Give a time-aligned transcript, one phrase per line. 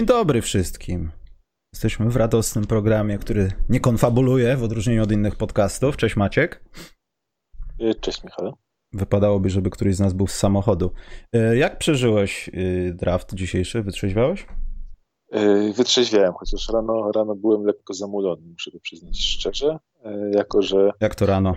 [0.00, 1.10] Dzień dobry wszystkim.
[1.72, 5.96] Jesteśmy w radosnym programie, który nie konfabuluje w odróżnieniu od innych podcastów.
[5.96, 6.64] Cześć Maciek.
[7.80, 8.56] Y, cześć Michał.
[8.92, 10.92] Wypadałoby, żeby któryś z nas był z samochodu.
[11.36, 13.82] Y, jak przeżyłeś y, draft dzisiejszy?
[13.82, 14.46] Wytrzeźwiałeś?
[15.76, 19.78] Wytrzeźwiałem, chociaż rano, rano byłem lekko zamulony, muszę to przyznać szczerze,
[20.34, 20.90] jako że...
[21.00, 21.56] Jak to rano?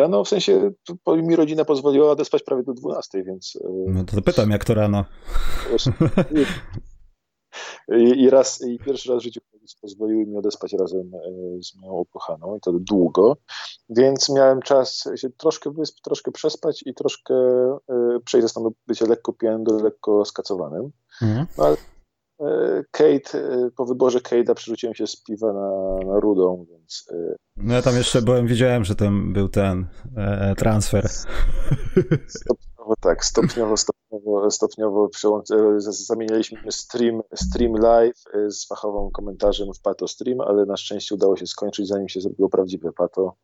[0.00, 0.70] Rano w sensie
[1.06, 3.58] mi rodzina pozwoliła odespać prawie do 12, więc.
[3.64, 5.04] E, no to pytam, jak to rano.
[7.98, 9.40] I, I, raz, i pierwszy raz w życiu
[9.80, 13.36] pozwoliły mi odespać razem e, z moją ukochaną i to długo,
[13.88, 19.06] więc miałem czas się troszkę wysp, troszkę przespać i troszkę e, przejść ze stanu bycia
[19.06, 20.90] lekko pijanym do lekko skacowanym.
[21.22, 21.46] Mhm.
[21.58, 21.76] No, ale
[22.90, 27.08] Kate, e, po wyborze Kate'a przerzuciłem się z piwa na, na rudą, więc...
[27.12, 31.08] E, no ja tam jeszcze byłem, widziałem, że tam był ten e, transfer.
[32.28, 35.10] Stopniowo tak, stopniowo, stopniowo, stopniowo
[35.88, 41.46] zamienialiśmy stream, stream live z fachowym komentarzem w Pato Stream, ale na szczęście udało się
[41.46, 43.36] skończyć, zanim się zrobiło prawdziwe Pato.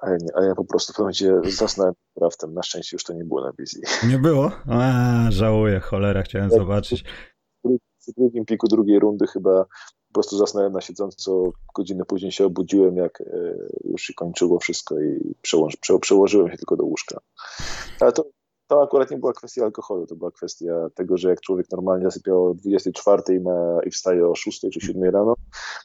[0.00, 2.54] A ja, nie, a ja po prostu w pewnym momencie zasnąłem draftem.
[2.54, 3.82] Na szczęście już to nie było na wizji.
[4.08, 4.50] Nie było?
[4.68, 7.04] A, żałuję, cholera, chciałem zobaczyć
[8.12, 9.64] w drugim piku drugiej rundy chyba
[10.08, 13.24] po prostu zasnąłem na siedząco, godzinę później się obudziłem, jak e,
[13.84, 17.20] już się kończyło wszystko i przełoż, prze, przełożyłem się tylko do łóżka.
[18.00, 18.24] Ale to,
[18.66, 22.46] to akurat nie była kwestia alkoholu, to była kwestia tego, że jak człowiek normalnie zasypiał
[22.46, 25.34] o 24 i, ma, i wstaje o 6 czy 7 rano,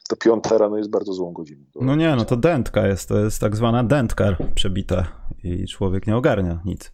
[0.08, 1.64] to 5 rano jest bardzo złą godziną.
[1.74, 5.06] No nie, no to dętka jest, to jest tak zwana dętka przebita
[5.44, 6.92] i człowiek nie ogarnia nic.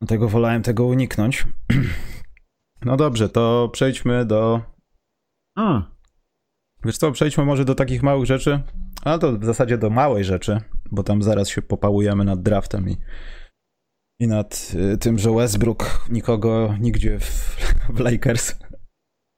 [0.00, 1.46] Dlatego wolałem tego uniknąć.
[2.84, 4.60] No dobrze, to przejdźmy do.
[5.56, 5.82] A.
[6.84, 8.62] Wiesz co, przejdźmy może do takich małych rzeczy,
[9.02, 12.96] ale to w zasadzie do małej rzeczy, bo tam zaraz się popałujemy nad draftem i,
[14.20, 17.56] i nad y, tym, że Westbrook nikogo nigdzie w,
[17.94, 18.58] w Lakers.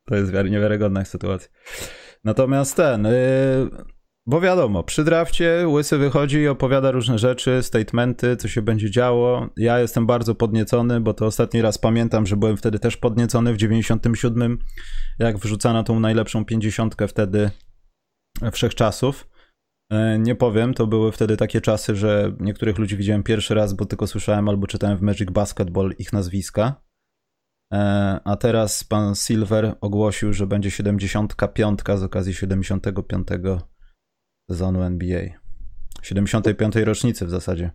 [0.06, 1.48] To jest niewiarygodna sytuacja.
[2.24, 3.70] Natomiast ten, y,
[4.26, 9.48] bo wiadomo, przy drafcie Łysy wychodzi i opowiada różne rzeczy, statementy, co się będzie działo.
[9.56, 13.56] Ja jestem bardzo podniecony, bo to ostatni raz pamiętam, że byłem wtedy też podniecony w
[13.56, 14.58] 97,
[15.18, 17.50] jak wrzucano tą najlepszą pięćdziesiątkę wtedy
[18.52, 19.28] wszechczasów.
[19.92, 23.84] E, nie powiem, to były wtedy takie czasy, że niektórych ludzi widziałem pierwszy raz, bo
[23.84, 26.82] tylko słyszałem albo czytałem w Magic Basketball ich nazwiska.
[27.72, 33.28] E, a teraz pan Silver ogłosił, że będzie 75 z okazji 75
[34.52, 35.22] sezonu NBA.
[36.02, 36.76] 75.
[36.76, 37.70] rocznicy w zasadzie.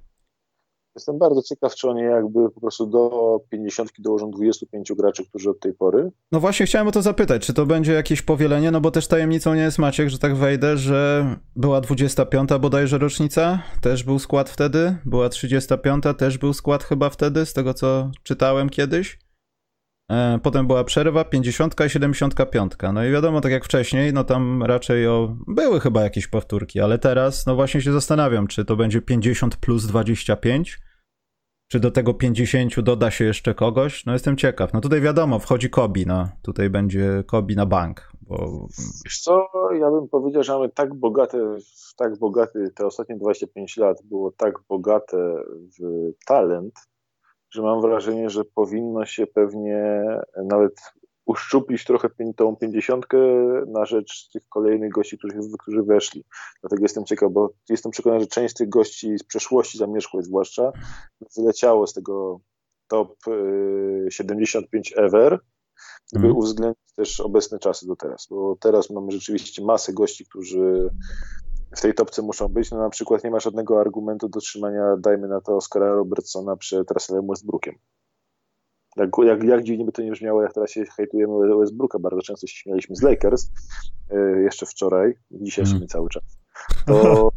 [0.95, 5.59] Jestem bardzo ciekaw, czy oni jakby po prostu do 50 dołożą 25 graczy, którzy od
[5.59, 6.11] tej pory.
[6.31, 9.53] No właśnie chciałem o to zapytać, czy to będzie jakieś powielenie, no bo też tajemnicą
[9.53, 14.97] nie jest Maciek, że tak wejdę, że była 25 bodajże rocznica, też był skład wtedy,
[15.05, 19.26] była 35, też był skład chyba wtedy, z tego co czytałem kiedyś.
[20.11, 22.73] E, potem była przerwa, 50 i 75.
[22.93, 25.35] No i wiadomo, tak jak wcześniej, no tam raczej o...
[25.47, 29.85] były chyba jakieś powtórki, ale teraz, no właśnie się zastanawiam, czy to będzie 50 plus
[29.85, 30.79] 25,
[31.67, 34.05] czy do tego 50 doda się jeszcze kogoś?
[34.05, 34.73] No jestem ciekaw.
[34.73, 36.29] No tutaj wiadomo, wchodzi Kobi, no.
[36.41, 38.11] Tutaj będzie Kobi na bank.
[38.21, 38.67] Bo...
[39.05, 39.47] Wiesz co,
[39.79, 41.57] ja bym powiedział, że mamy tak bogate,
[41.97, 45.17] tak bogate, te ostatnie 25 lat było tak bogate
[45.79, 46.73] w talent,
[47.49, 50.03] że mam wrażenie, że powinno się pewnie
[50.43, 50.73] nawet
[51.27, 53.17] uszczuplić trochę tą pięćdziesiątkę
[53.67, 56.23] na rzecz tych kolejnych gości, którzy, którzy weszli.
[56.61, 60.71] Dlatego jestem ciekaw, bo jestem przekonany, że część z tych gości z przeszłości zamierzchłej zwłaszcza
[61.37, 62.39] wyleciało z tego
[62.87, 63.15] top
[64.09, 65.39] 75 y, ever,
[66.11, 66.37] gdyby mm.
[66.37, 70.89] uwzględnić też obecne czasy do teraz, bo teraz mamy rzeczywiście masę gości, którzy
[71.75, 72.71] w tej topce muszą być.
[72.71, 76.91] No na przykład nie ma żadnego argumentu do trzymania, dajmy na to, Oscara Robertsona przed
[76.91, 77.75] Russellem Westbrookiem.
[78.95, 82.47] Jak, jak, jak dziwnie by to nie brzmiało, jak teraz się hejtujemy Westbrooka, bardzo często
[82.47, 83.49] się śmialiśmy z Lakers,
[84.11, 85.79] yy, jeszcze wczoraj, dzisiaj mm.
[85.79, 86.23] się cały czas,
[86.85, 87.31] to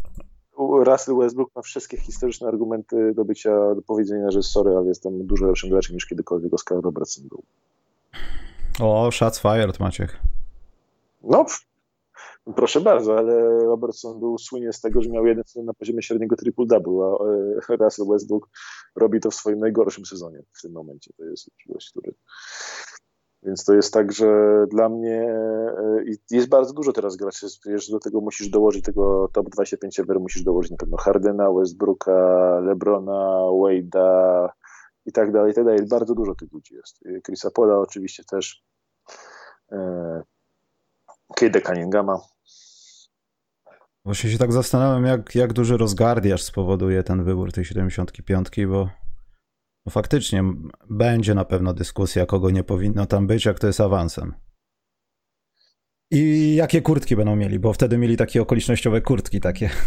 [0.84, 5.46] Russell Westbrook ma wszystkie historyczne argumenty do bycia, do powiedzenia, że sorry, ale jestem dużo
[5.46, 7.42] lepszym graczem niż kiedykolwiek Oscar Robertson był.
[8.80, 10.20] O, shots fired, Maciek.
[11.22, 11.46] No,
[12.56, 16.36] Proszę bardzo, ale Robertson był słynie z tego, że miał jeden sezon na poziomie średniego
[16.36, 18.48] triple-double, a e, Russell Westbrook
[18.96, 21.12] robi to w swoim najgorszym sezonie w tym momencie.
[21.16, 22.14] To jest gość, który...
[23.42, 24.26] Więc to jest tak, że
[24.70, 25.22] dla mnie
[25.78, 30.20] e, jest bardzo dużo teraz graczy, wiesz, do tego musisz dołożyć tego top 25 ever,
[30.20, 34.48] musisz dołożyć na pewno Hardena, Westbrooka, Lebrona, Wade'a
[35.06, 35.86] i tak dalej, i tak dalej.
[35.90, 37.00] Bardzo dużo tych ludzi jest.
[37.26, 38.64] Chrisa Pola oczywiście też.
[39.72, 40.22] E,
[41.36, 42.20] Kejda Cunninghama.
[44.04, 48.88] Właśnie się tak zastanawiam, jak, jak duży rozgardiaż spowoduje ten wybór tej 75, bo
[49.86, 50.44] No faktycznie,
[50.90, 54.34] będzie na pewno dyskusja, kogo nie powinno tam być, jak to jest awansem.
[56.12, 59.70] I jakie kurtki będą mieli, bo wtedy mieli takie okolicznościowe kurtki takie.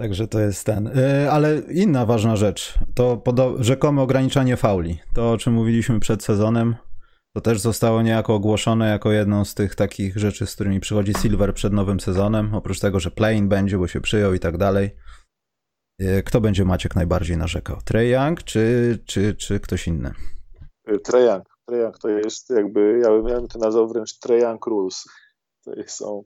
[0.00, 0.90] Także to jest ten.
[0.98, 3.22] E, ale inna ważna rzecz to
[3.58, 4.98] rzekome ograniczanie fauli.
[5.14, 6.76] To, o czym mówiliśmy przed sezonem,
[7.36, 11.54] to też zostało niejako ogłoszone jako jedną z tych takich rzeczy, z którymi przychodzi Silver
[11.54, 12.54] przed nowym sezonem.
[12.54, 14.96] Oprócz tego, że Plain będzie, bo się przyjął i tak dalej.
[15.98, 17.76] E, kto będzie Maciek najbardziej narzekał?
[17.84, 20.14] Trey Young czy, czy, czy ktoś inny?
[21.04, 21.44] Trey Young.
[21.68, 25.04] Trey Young to jest jakby, ja bym to nazwał wręcz Trey Young Rules.
[25.64, 26.24] To, są,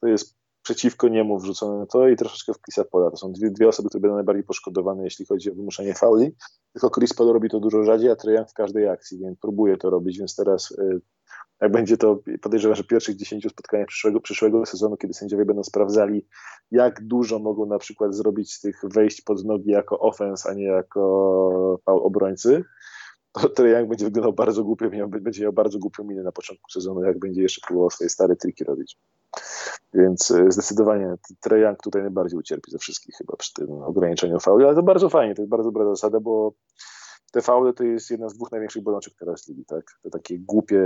[0.00, 3.10] to jest przeciwko niemu wrzucone to i troszeczkę w Pola.
[3.10, 6.36] To są dwie, dwie osoby, które będą najbardziej poszkodowane, jeśli chodzi o wymuszenie fauli.
[6.72, 9.90] Tylko Chris Paul robi to dużo rzadziej, a Young w każdej akcji, więc próbuje to
[9.90, 11.00] robić, więc teraz y,
[11.60, 16.26] jak będzie to, podejrzewam, że pierwszych 10 spotkaniach przyszłego, przyszłego sezonu, kiedy sędziowie będą sprawdzali,
[16.70, 20.64] jak dużo mogą na przykład zrobić z tych wejść pod nogi jako ofens, a nie
[20.64, 22.64] jako obrońcy,
[23.54, 27.18] to Young będzie wyglądał bardzo głupio, będzie miał bardzo głupią minę na początku sezonu, jak
[27.18, 28.96] będzie jeszcze próbował swoje stare triki robić.
[29.94, 34.64] Więc e, zdecydowanie Trae Young tutaj najbardziej ucierpi ze wszystkich chyba przy tym ograniczeniu fauli,
[34.64, 36.52] ale to bardzo fajnie, to jest bardzo dobra zasada, bo
[37.32, 39.84] te faule to jest jedna z dwóch największych bolączek teraz ligi, tak?
[40.02, 40.82] To takie głupie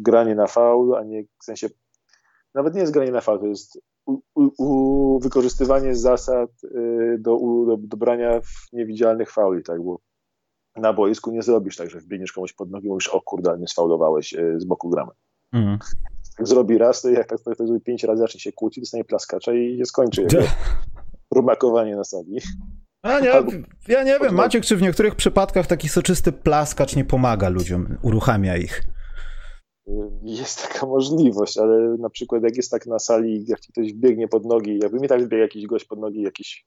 [0.00, 1.68] granie na faul, a nie w sensie
[2.54, 4.20] nawet nie jest granie na faul, to jest u,
[4.58, 8.40] u, wykorzystywanie zasad y, do, do, do brania
[8.72, 9.82] niewidzialnych fauli, tak?
[9.82, 10.00] Bo
[10.76, 13.68] na boisku nie zrobisz tak, że wbiegniesz komuś pod nogi i mówisz, o kurde, nie
[13.68, 15.10] sfaulowałeś e, z boku gramy.
[15.52, 15.78] Mhm.
[16.40, 19.78] Zrobi raz, to jak tak, tak zrobi pięć razy, zacznie się kłócić, dostanie plaskacza i
[19.78, 20.38] się skończy jego
[21.34, 22.38] rumakowanie na sali.
[23.02, 23.52] A nie, Albo,
[23.88, 28.56] ja nie wiem, Maciek, czy w niektórych przypadkach taki soczysty plaskacz nie pomaga ludziom, uruchamia
[28.56, 28.82] ich?
[30.22, 34.28] Jest taka możliwość, ale na przykład jak jest tak na sali, jak ci ktoś biegnie
[34.28, 36.66] pod nogi, jakby mi tak biegł jakiś gość pod nogi, jakiś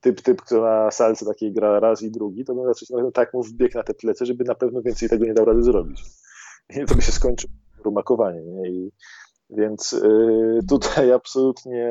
[0.00, 3.42] typ, typ, kto na salce takiej gra raz i drugi, to bym raczej tak mu
[3.42, 6.02] wbiegł na te plecy, żeby na pewno więcej tego nie dał rady zrobić.
[6.82, 7.52] I to by się skończyło
[7.84, 8.42] rumakowanie.
[8.42, 8.70] Nie?
[8.70, 8.92] I,
[9.50, 11.86] więc y, tutaj absolutnie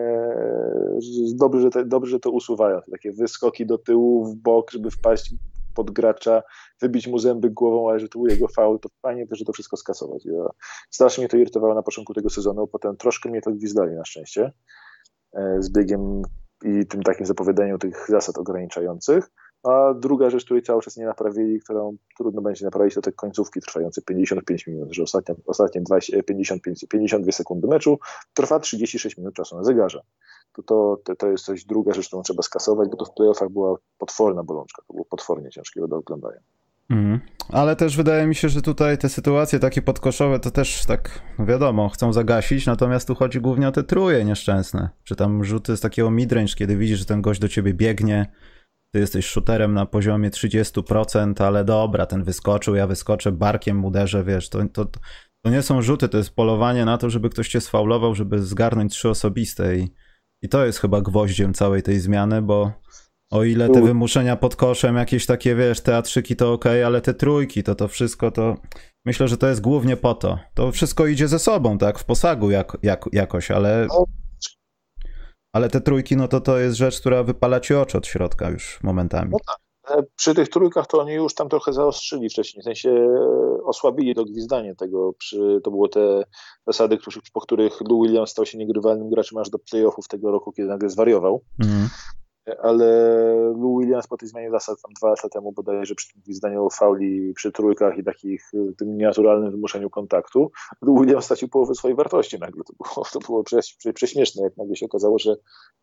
[1.00, 2.80] y, dobrze, że dobrze, to usuwają.
[2.91, 5.33] Takie wyskoki do tyłu, w bok, żeby wpaść
[5.75, 6.44] pod gracza,
[6.81, 9.53] wybić mu zęby głową, ale że to był jego faul, to fajnie też, że to
[9.53, 10.25] wszystko skasować.
[10.25, 10.50] Ja,
[10.89, 14.51] strasznie mnie to irytowało na początku tego sezonu, potem troszkę mnie to gwizdali na szczęście
[15.33, 16.21] e, z biegiem
[16.63, 19.31] i tym takim zapowiedzeniem tych zasad ograniczających.
[19.63, 23.59] A druga rzecz, której cały czas nie naprawili, którą trudno będzie naprawić, to te końcówki
[23.61, 28.00] trwające 55 minut, że ostatnie, ostatnie 20, 55, 52 sekundy meczu
[28.33, 30.01] trwa 36 minut czasu na zegarze.
[30.53, 30.63] To,
[31.03, 34.44] to, to jest coś druga rzecz, którą trzeba skasować, bo to w playoffach była potworna
[34.44, 36.39] bolączka, to było potwornie ciężkie do oglądania.
[36.89, 37.19] Mm.
[37.50, 41.45] Ale też wydaje mi się, że tutaj te sytuacje takie podkoszowe to też tak, no
[41.45, 44.89] wiadomo, chcą zagasić, natomiast tu chodzi głównie o te truje nieszczęsne.
[45.03, 48.31] Czy tam rzuty z takiego midrange, kiedy widzisz, że ten gość do ciebie biegnie,
[48.91, 54.50] ty jesteś shooterem na poziomie 30%, ale dobra, ten wyskoczył, ja wyskoczę, barkiem uderzę, wiesz,
[54.50, 54.86] to, to,
[55.45, 58.94] to nie są rzuty, to jest polowanie na to, żeby ktoś cię sfaulował, żeby zgarnąć
[58.94, 59.94] trzy osobiste i,
[60.41, 62.71] i to jest chyba gwoździem całej tej zmiany, bo
[63.31, 67.63] o ile te wymuszenia pod koszem, jakieś takie, wiesz, teatrzyki to ok, ale te trójki,
[67.63, 68.57] to to wszystko to...
[69.06, 70.40] Myślę, że to jest głównie po to.
[70.54, 73.87] To wszystko idzie ze sobą, tak, w posagu jak, jak, jakoś, ale...
[75.53, 78.79] Ale te trójki, no to to jest rzecz, która wypala ci oczy od środka już
[78.83, 79.31] momentami.
[79.31, 79.57] No tak.
[80.15, 84.25] Przy tych trójkach to oni już tam trochę zaostrzyli wcześniej, w sensie e, osłabili to
[84.25, 85.13] gwizdanie tego.
[85.13, 86.23] Przy, to były te
[86.68, 86.97] zasady,
[87.33, 90.89] po których Lou Williams stał się niegrywalnym graczem aż do playoffów tego roku, kiedy nagle
[90.89, 91.44] zwariował.
[91.63, 91.89] Mm
[92.57, 92.85] ale
[93.57, 97.33] Lou Williams po tej zmianie zasad tam dwa lata temu bodajże przy tym gwizdaniu fauli
[97.33, 100.51] przy trójkach i takich y, tym nienaturalnym wymuszeniu kontaktu,
[100.81, 102.63] Lou Williams stracił połowę swojej wartości nagle.
[102.63, 103.44] To było, to było
[103.94, 105.35] prześmieszne, jak nagle się okazało, że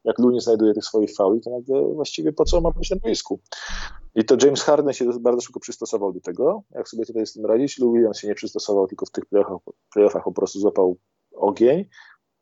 [0.04, 2.96] jak Lou nie znajduje tych swoich fauli, to nagle właściwie po co ma być na
[2.96, 3.40] boisku.
[4.14, 7.46] I to James Harden się bardzo szybko przystosował do tego, jak sobie tutaj z tym
[7.46, 7.78] radzić.
[7.78, 9.58] Lou Williams się nie przystosował, tylko w tych playoffach,
[9.94, 10.96] playoffach po prostu złapał
[11.36, 11.84] ogień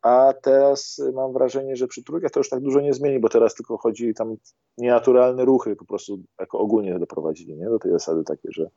[0.04, 3.54] a teraz mam wrażenie, że przy trójkach to już tak dużo nie zmieni, bo teraz
[3.54, 4.36] tylko chodzi tam
[4.78, 7.64] nienaturalne ruchy po prostu jako ogólnie doprowadzili nie?
[7.66, 8.70] do tej zasady takie, że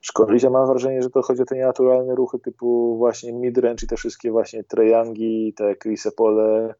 [0.00, 3.88] szkolić, a mam wrażenie, że to chodzi o te nienaturalne ruchy typu właśnie midrange i
[3.88, 6.74] te wszystkie właśnie Treyangi, te Chrise Pole,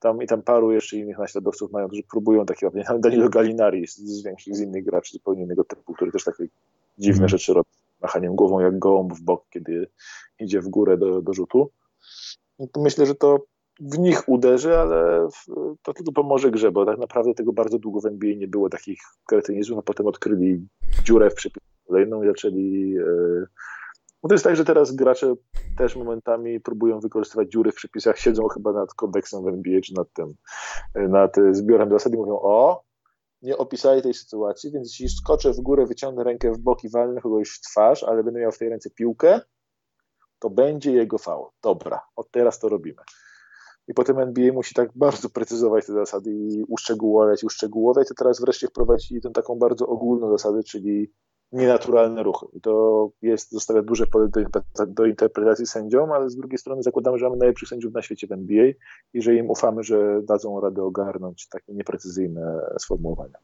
[0.00, 4.24] tam i tam paru jeszcze innych naśladowców mają, którzy próbują takie, Danilo Gallinari z, z
[4.24, 6.44] większych, z innych graczy zupełnie innego typu, który też takie
[6.98, 7.28] dziwne mm.
[7.28, 7.70] rzeczy robi,
[8.02, 9.86] machaniem głową jak gołąb w bok, kiedy
[10.38, 11.70] idzie w górę do, do rzutu
[12.76, 13.38] myślę, że to
[13.80, 15.28] w nich uderzy, ale
[15.82, 18.98] to tylko pomoże grze, bo tak naprawdę tego bardzo długo w NBA nie było takich
[19.26, 20.68] kretynizmów, a potem odkryli
[21.04, 22.94] dziurę w przepisie kolejną i zaczęli...
[24.22, 25.34] No to jest tak, że teraz gracze
[25.78, 30.12] też momentami próbują wykorzystywać dziury w przepisach, siedzą chyba nad kodeksem w NBA, czy nad
[30.12, 30.34] tym,
[30.94, 32.82] nad zbiorem zasad i mówią, o,
[33.42, 37.20] nie opisali tej sytuacji, więc jeśli skoczę w górę, wyciągnę rękę w bok i walnę
[37.20, 39.40] kogoś w twarz, ale będę miał w tej ręce piłkę,
[40.42, 41.46] to będzie jego faul.
[41.62, 43.02] Dobra, od teraz to robimy.
[43.88, 48.68] I potem NBA musi tak bardzo precyzować te zasady i uszczegółowiać, uszczegółowiać, to teraz wreszcie
[48.68, 51.12] wprowadzili tę taką bardzo ogólną zasadę, czyli
[51.52, 52.46] nienaturalne ruchy.
[52.52, 54.40] I to jest, zostawia duże pole do,
[54.86, 58.32] do, interpretacji sędziom, ale z drugiej strony zakładamy, że mamy najlepszych sędziów na świecie w
[58.32, 58.66] NBA
[59.14, 63.38] i że im ufamy, że dadzą radę ogarnąć takie nieprecyzyjne sformułowania.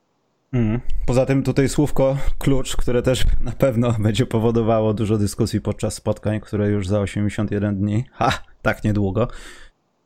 [0.53, 0.81] Mm.
[1.07, 6.41] Poza tym tutaj słówko klucz, które też na pewno będzie powodowało dużo dyskusji podczas spotkań,
[6.41, 9.29] które już za 81 dni, ha, tak niedługo,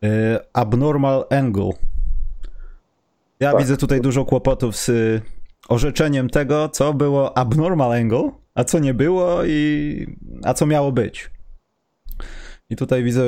[0.02, 0.10] yy,
[0.52, 1.70] abnormal angle.
[3.40, 3.60] Ja tak.
[3.60, 4.90] widzę tutaj dużo kłopotów z
[5.68, 10.06] orzeczeniem tego, co było abnormal angle, a co nie było i
[10.44, 11.30] a co miało być.
[12.70, 13.22] I tutaj widzę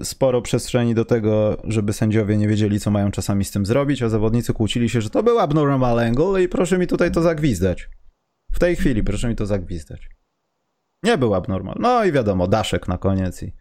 [0.00, 4.02] y, sporo przestrzeni do tego, żeby sędziowie nie wiedzieli, co mają czasami z tym zrobić,
[4.02, 7.88] a zawodnicy kłócili się, że to był abnormal angle i proszę mi tutaj to zagwizdać.
[8.52, 10.08] W tej chwili proszę mi to zagwizdać.
[11.02, 11.76] Nie był abnormal.
[11.80, 13.52] No i wiadomo, daszek na koniec i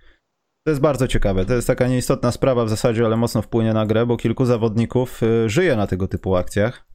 [0.64, 1.46] to jest bardzo ciekawe.
[1.46, 5.24] To jest taka nieistotna sprawa w zasadzie, ale mocno wpłynie na grę, bo kilku zawodników
[5.24, 6.86] y, żyje na tego typu akcjach.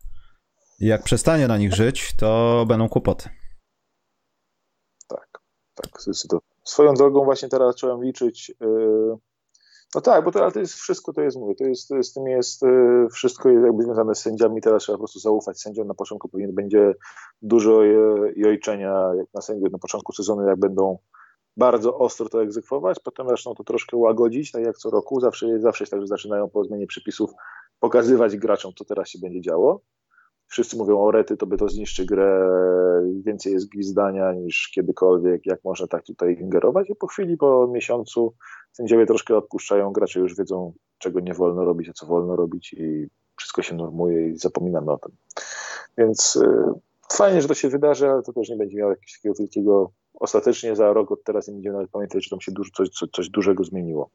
[0.81, 3.29] I jak przestanie na nich żyć, to będą kłopoty.
[5.09, 5.41] Tak,
[5.75, 6.54] tak, zdecydowanie.
[6.65, 8.53] Swoją drogą właśnie teraz zacząłem liczyć.
[8.61, 9.17] Yy...
[9.95, 12.27] No tak, bo to, ale to jest wszystko, to jest, mówię, to jest, z tym
[12.27, 16.29] jest yy, wszystko jakby związane z sędziami, teraz trzeba po prostu zaufać sędziom, na początku
[16.29, 16.95] powinien będzie
[17.43, 17.83] dużo
[18.37, 19.73] jojczenia jak na sędziów.
[19.73, 20.99] Na początku sezonu, jak będą
[21.57, 25.85] bardzo ostro to egzekwować, potem zaczną to troszkę łagodzić, tak jak co roku, zawsze, zawsze
[25.85, 27.31] jest tak, że zaczynają po zmianie przepisów
[27.81, 29.81] pokazywać graczom, co teraz się będzie działo
[30.47, 32.51] wszyscy mówią o rety, to by to zniszczy grę,
[33.25, 38.35] więcej jest gwizdania niż kiedykolwiek, jak można tak tutaj ingerować i po chwili, po miesiącu
[38.73, 43.09] sędziowie troszkę odpuszczają, gracze już wiedzą, czego nie wolno robić, a co wolno robić i
[43.37, 45.13] wszystko się normuje i zapominamy o tym.
[45.99, 46.47] Więc y,
[47.13, 50.77] fajnie, że to się wydarzy, ale to też nie będzie miało jakiegoś takiego wielkiego, ostatecznie
[50.77, 53.29] za rok od teraz nie będziemy nawet pamiętać, że tam się dużo, coś, coś, coś
[53.29, 54.11] dużego zmieniło.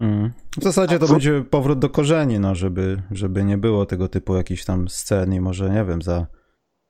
[0.00, 0.32] Mm.
[0.58, 4.64] W zasadzie to będzie powrót do korzeni, no, żeby, żeby nie było tego typu jakichś
[4.64, 6.26] tam scen i może, nie wiem, za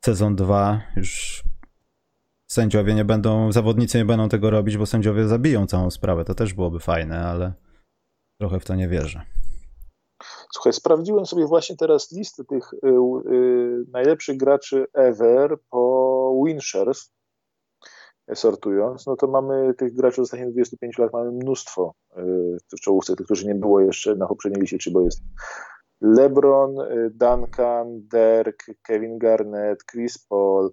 [0.05, 1.43] sezon 2 już
[2.51, 6.25] sędziowie nie będą, zawodnicy nie będą tego robić, bo sędziowie zabiją całą sprawę.
[6.25, 7.53] To też byłoby fajne, ale
[8.41, 9.23] trochę w to nie wierzę.
[10.53, 12.89] Słuchaj, sprawdziłem sobie właśnie teraz listę tych y,
[13.33, 17.13] y, najlepszych graczy ever po Winshares
[18.35, 22.23] sortując, no to mamy tych graczy ostatnich 25 lat, mamy mnóstwo y,
[22.73, 25.23] w czołówce, tych, którzy nie było jeszcze na poprzedniej liście, czy bo jest
[26.01, 30.73] LeBron, y, Duncan, Dirk, Kevin Garnett, Chris Paul,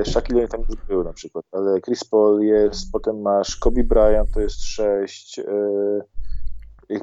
[0.00, 4.30] y, Shaquille tam już był na przykład, ale Chris Paul jest, potem masz Kobe Bryant,
[4.34, 5.40] to jest 6,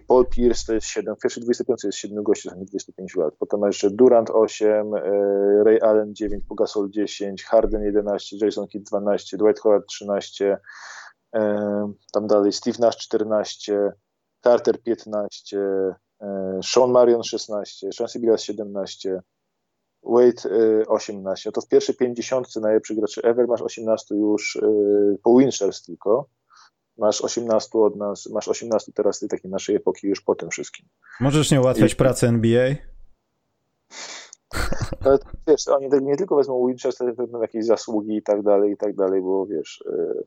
[0.08, 3.34] Paul Pierce to jest 7, w pierwszej 25 jest 7 gości, to 25 lat.
[3.40, 5.02] Potem jeszcze Durant 8, e,
[5.64, 10.58] Ray Allen 9, Pogasol 10, Harden 11, Jason Kidd 12, Dwight Howard 13,
[11.36, 13.92] e, tam dalej Steve Nash 14,
[14.44, 15.58] Carter 15,
[16.22, 19.22] e, Sean Marion 16, Chauncey Billups 17,
[20.04, 21.52] Wade 18.
[21.52, 24.60] To w pierwszej 50 najlepszych graczy ever masz 18 już
[25.24, 26.30] po Winchers tylko
[27.00, 30.86] masz 18 od nas, masz 18 teraz tej takiej naszej epoki już po tym wszystkim.
[31.20, 31.96] Możesz nie ułatwiać I...
[31.96, 32.76] pracy NBA?
[35.06, 38.96] Ale wiesz, oni nie tylko wezmą Winchester, będą jakieś zasługi i tak dalej, i tak
[38.96, 40.24] dalej, bo wiesz, yy,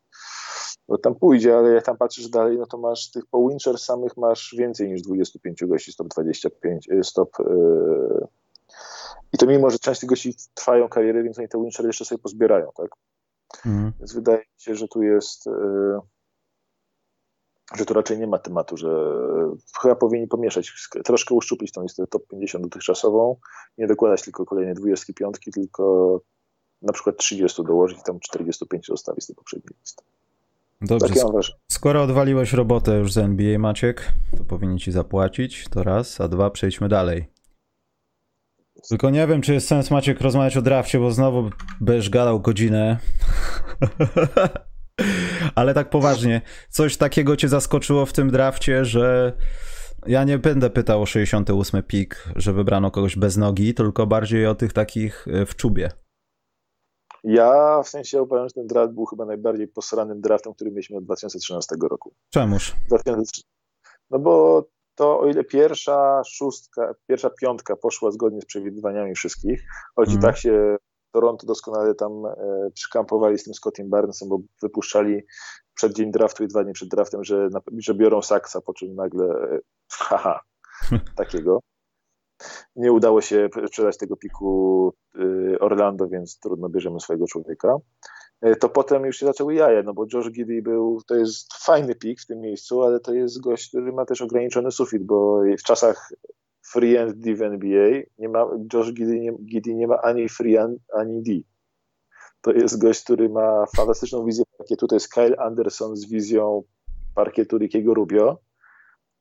[0.88, 4.16] bo tam pójdzie, ale jak tam patrzysz dalej, no to masz tych po Winchester samych
[4.16, 8.26] masz więcej niż 25 gości, stop 25, y, stop yy,
[9.32, 12.18] i to mimo, że część tych gości trwają kariery, więc oni te Winchester jeszcze sobie
[12.18, 12.90] pozbierają, tak?
[13.66, 13.92] Mm.
[13.98, 15.46] Więc wydaje mi się, że tu jest
[17.76, 18.88] że tu raczej nie ma tematu, że
[19.82, 23.36] chyba powinni pomieszać, troszkę uszczuplić tą listę top 50 dotychczasową,
[23.78, 26.20] nie dokładać tylko kolejne 25, tylko
[26.82, 30.04] na przykład 30 dołożyć i tam 45 zostawić z tej poprzedniej listy.
[30.82, 36.28] Dobrze, skoro odwaliłeś robotę już z NBA, Maciek, to powinni ci zapłacić, to raz, a
[36.28, 37.26] dwa, przejdźmy dalej.
[38.88, 41.50] Tylko nie wiem, czy jest sens, Maciek, rozmawiać o drafcie, bo znowu
[41.80, 42.98] będziesz gadał godzinę.
[45.54, 49.32] Ale tak poważnie, coś takiego cię zaskoczyło w tym drafcie, że
[50.06, 54.54] ja nie będę pytał o 68 pik, że wybrano kogoś bez nogi, tylko bardziej o
[54.54, 55.90] tych takich e, w czubie.
[57.24, 61.04] Ja w sensie uważam, że ten draft był chyba najbardziej posranym draftem, który mieliśmy od
[61.04, 62.14] 2013 roku.
[62.30, 62.76] Czemuż?
[64.10, 69.62] No bo to o ile pierwsza szóstka, pierwsza piątka poszła zgodnie z przewidywaniami wszystkich,
[69.96, 70.18] choć mm.
[70.18, 70.76] i tak się
[71.12, 75.22] Toronto doskonale tam e, przykampowali z tym Scottem Barnesem, bo wypuszczali
[75.74, 79.24] przed dzień draftu i dwa dni przed draftem, że, że biorą Saksa, po czym nagle
[79.24, 79.58] e,
[79.92, 80.40] haha,
[81.16, 81.60] takiego.
[82.76, 87.76] Nie udało się sprzedać tego piku y, Orlando, więc trudno bierzemy swojego człowieka.
[88.60, 92.20] To potem już się zaczęły jaja, no bo Josh Giddy był, to jest fajny pik
[92.20, 96.12] w tym miejscu, ale to jest gość, który ma też ograniczony sufit, bo w czasach
[96.62, 100.58] free and D w NBA nie ma, Josh Giddy nie, Giddy nie ma ani free
[100.94, 101.32] ani D.
[102.40, 106.62] To jest gość, który ma fantastyczną wizję parkietu, to jest Kyle Anderson z wizją
[107.14, 108.38] parkietu Rickiego Rubio,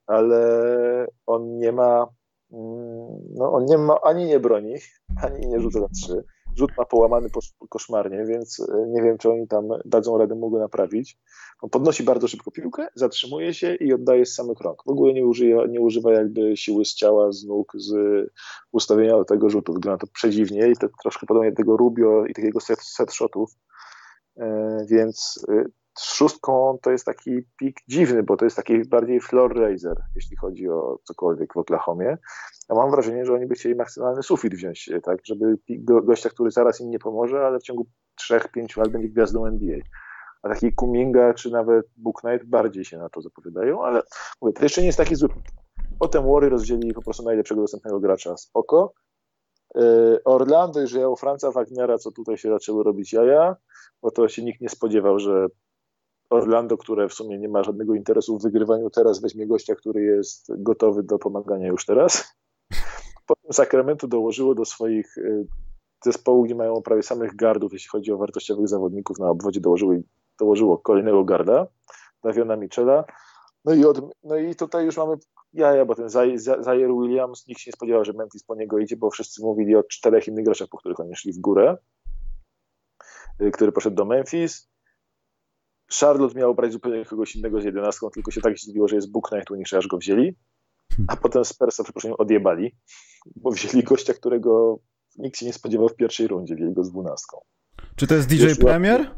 [0.07, 2.07] ale on nie ma
[2.51, 4.75] Mm, no on nie ma, ani nie broni,
[5.23, 6.23] ani nie rzuca na trzy.
[6.57, 7.29] Rzut ma połamany
[7.69, 11.17] koszmarnie, więc e, nie wiem, czy oni tam dadzą radę mu go naprawić.
[11.61, 14.83] On podnosi bardzo szybko piłkę, zatrzymuje się i oddaje z samych rąk.
[14.85, 17.93] W ogóle nie używa, nie używa jakby siły z ciała, z nóg, z
[18.71, 19.73] ustawienia do tego rzutu.
[19.73, 23.51] Wygląda to przedziwnie i to troszkę podobnie do tego Rubio i takiego set, set shotów.
[24.37, 25.45] E, więc
[25.97, 30.37] e, szóstką to jest taki pik dziwny, bo to jest taki bardziej floor raiser, jeśli
[30.37, 32.17] chodzi o cokolwiek w Oklahomie.
[32.69, 35.57] Ja mam wrażenie, że oni by chcieli maksymalny sufit wziąć, e, tak, żeby
[36.03, 39.77] gościa, który zaraz im nie pomoże, ale w ciągu 3-5 lat będzie gwiazdą NBA.
[40.43, 44.01] A taki Kuminga czy nawet Book Knight bardziej się na to zapowiadają, ale
[44.41, 45.29] mówię, to jeszcze nie jest taki zły.
[45.99, 48.93] Potem Warriors rozdzieli po prostu najlepszego dostępnego gracza, spoko.
[49.75, 49.81] E,
[50.23, 53.55] Orlando, jeżeli o Franca Wagnera, co tutaj się zaczęły robić jaja,
[54.01, 55.47] bo to się nikt nie spodziewał, że
[56.31, 60.63] Orlando, które w sumie nie ma żadnego interesu w wygrywaniu teraz, weźmie gościa, który jest
[60.63, 62.35] gotowy do pomagania już teraz.
[63.27, 65.47] Potem Sacramento dołożyło do swoich y,
[66.03, 69.93] zespołów, gdzie mają prawie samych gardów, jeśli chodzi o wartościowych zawodników na obwodzie, dołożyło,
[70.39, 71.67] dołożyło kolejnego garda,
[72.23, 73.03] Daviona Michela.
[73.65, 75.17] No i, od, no i tutaj już mamy
[75.53, 76.09] jaja, bo ten
[76.59, 79.83] Zaire Williams, nikt się nie spodziewał, że Memphis po niego idzie, bo wszyscy mówili o
[79.83, 81.77] czterech innych graczach, po których oni szli w górę,
[83.41, 84.70] y, który poszedł do Memphis.
[85.99, 89.49] Charlotte miał brać zupełnie kogoś innego z jedenastką, tylko się tak zdziwiło, że jest Knight,
[89.49, 90.35] niż aż go wzięli.
[91.07, 92.75] A potem Spersa, przepraszam, odjebali,
[93.35, 94.79] bo wzięli gościa, którego
[95.17, 97.41] nikt się nie spodziewał w pierwszej rundzie, wzięli go z dwunastką.
[97.95, 98.65] Czy to jest DJ Joshua...
[98.65, 99.15] Premier?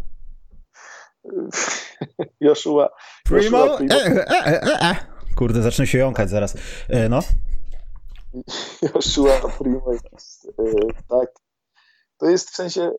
[2.41, 2.89] Joshua...
[3.25, 3.57] Primo?
[3.57, 3.95] Joshua Primo...
[3.95, 4.95] E, e, e,
[5.35, 6.57] Kurde, zacznę się jąkać zaraz.
[6.89, 7.19] E, no.
[8.95, 10.47] Joshua Primo jest,
[11.09, 11.29] tak.
[12.17, 12.91] To jest w sensie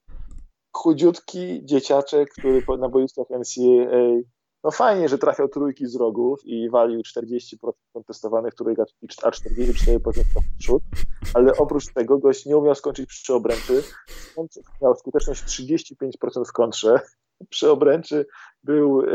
[0.76, 4.34] chudziutki dzieciaczek, który na boiskach NCAA
[4.64, 7.56] no fajnie, że trafiał trójki z rogów i walił 40%
[7.92, 8.78] kontestowanych trójek,
[9.22, 10.82] a 44% w przód,
[11.34, 13.82] ale oprócz tego gość nie umiał skończyć przy obręczy,
[14.82, 17.00] miał skuteczność 35% w kontrze,
[17.48, 18.26] przy obręczy
[18.62, 19.06] był e,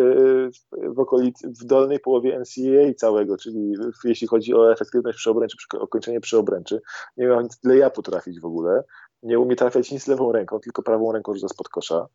[0.96, 5.80] w okolicy, w dolnej połowie NCAA całego, czyli jeśli chodzi o efektywność przy obręczy, przy
[5.80, 6.82] okończenie przy obręczy,
[7.18, 8.84] nie miał nic tyle ja potrafić w ogóle
[9.24, 12.08] nie umie trafiać nic lewą ręką, tylko prawą ręką rzuca spod kosza.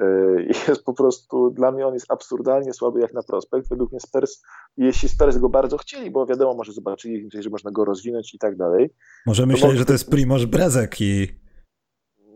[0.00, 0.06] E,
[0.68, 3.68] jest po prostu, dla mnie on jest absurdalnie słaby jak na prospekt.
[3.68, 4.42] Według mnie Spurs,
[4.76, 8.56] jeśli Spurs go bardzo chcieli, bo wiadomo, może zobaczyli, że można go rozwinąć i tak
[8.56, 8.94] dalej.
[9.26, 11.28] Może myśleli, że to jest Primoż Brezek i...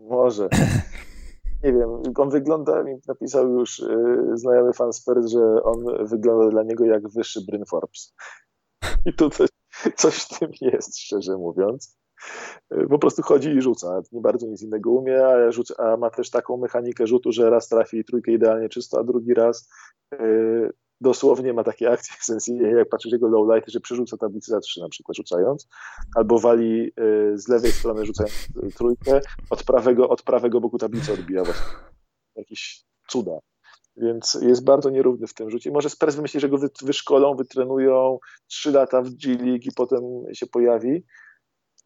[0.09, 0.49] Może.
[1.63, 6.63] Nie wiem, on wygląda, mi napisał już yy, znajomy fan Spurs, że on wygląda dla
[6.63, 8.15] niego jak wyższy Bryn Forbes.
[9.05, 9.49] I tu coś,
[9.95, 11.97] coś w tym jest, szczerze mówiąc
[12.89, 14.01] po prostu chodzi i rzuca.
[14.11, 17.67] Nie bardzo nic innego umie, a, rzuca, a ma też taką mechanikę rzutu, że raz
[17.67, 19.69] trafi trójkę idealnie czysto, a drugi raz
[20.11, 24.51] yy, dosłownie ma takie akcje w sensie, jak patrzysz jego low light, że przerzuca tablicę
[24.51, 25.67] za trzy na przykład rzucając,
[26.15, 31.43] albo wali yy, z lewej strony rzucając trójkę, od prawego, od prawego boku tablicy odbija
[31.43, 31.77] właśnie.
[32.35, 33.39] Jakieś cuda.
[33.97, 35.71] Więc jest bardzo nierówny w tym rzucie.
[35.71, 40.03] Może Spurs wymyśli, że go wyszkolą, wytrenują trzy lata w G League i potem
[40.33, 41.03] się pojawi,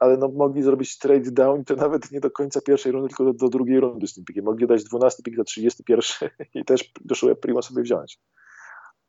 [0.02, 3.34] ale no, mogli zrobić trade down to nawet nie do końca pierwszej rundy, tylko do,
[3.34, 4.46] do drugiej rundy z tym pikiem.
[4.46, 8.20] Mogli dać 12 pik za 31 i też doszło Primo sobie wziąć.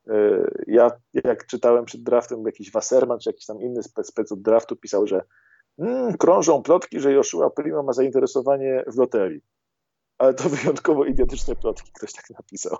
[0.09, 0.15] E,
[0.67, 0.91] ja
[1.25, 5.07] jak czytałem przed draftem jakiś Wasserman czy jakiś tam inny spec, spec od draftu pisał,
[5.07, 5.23] że
[5.79, 9.41] mm, krążą plotki, że Joshua Primo ma zainteresowanie w loterii.
[10.19, 12.79] Ale to wyjątkowo idiotyczne plotki, ktoś tak napisał.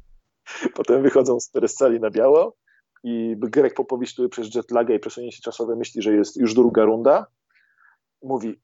[0.76, 2.56] Potem wychodzą z sali na biało
[3.04, 7.26] i Greg Popowicz, który przez jetlaga i przesunięcie czasowe myśli, że jest już druga runda,
[8.22, 8.60] mówi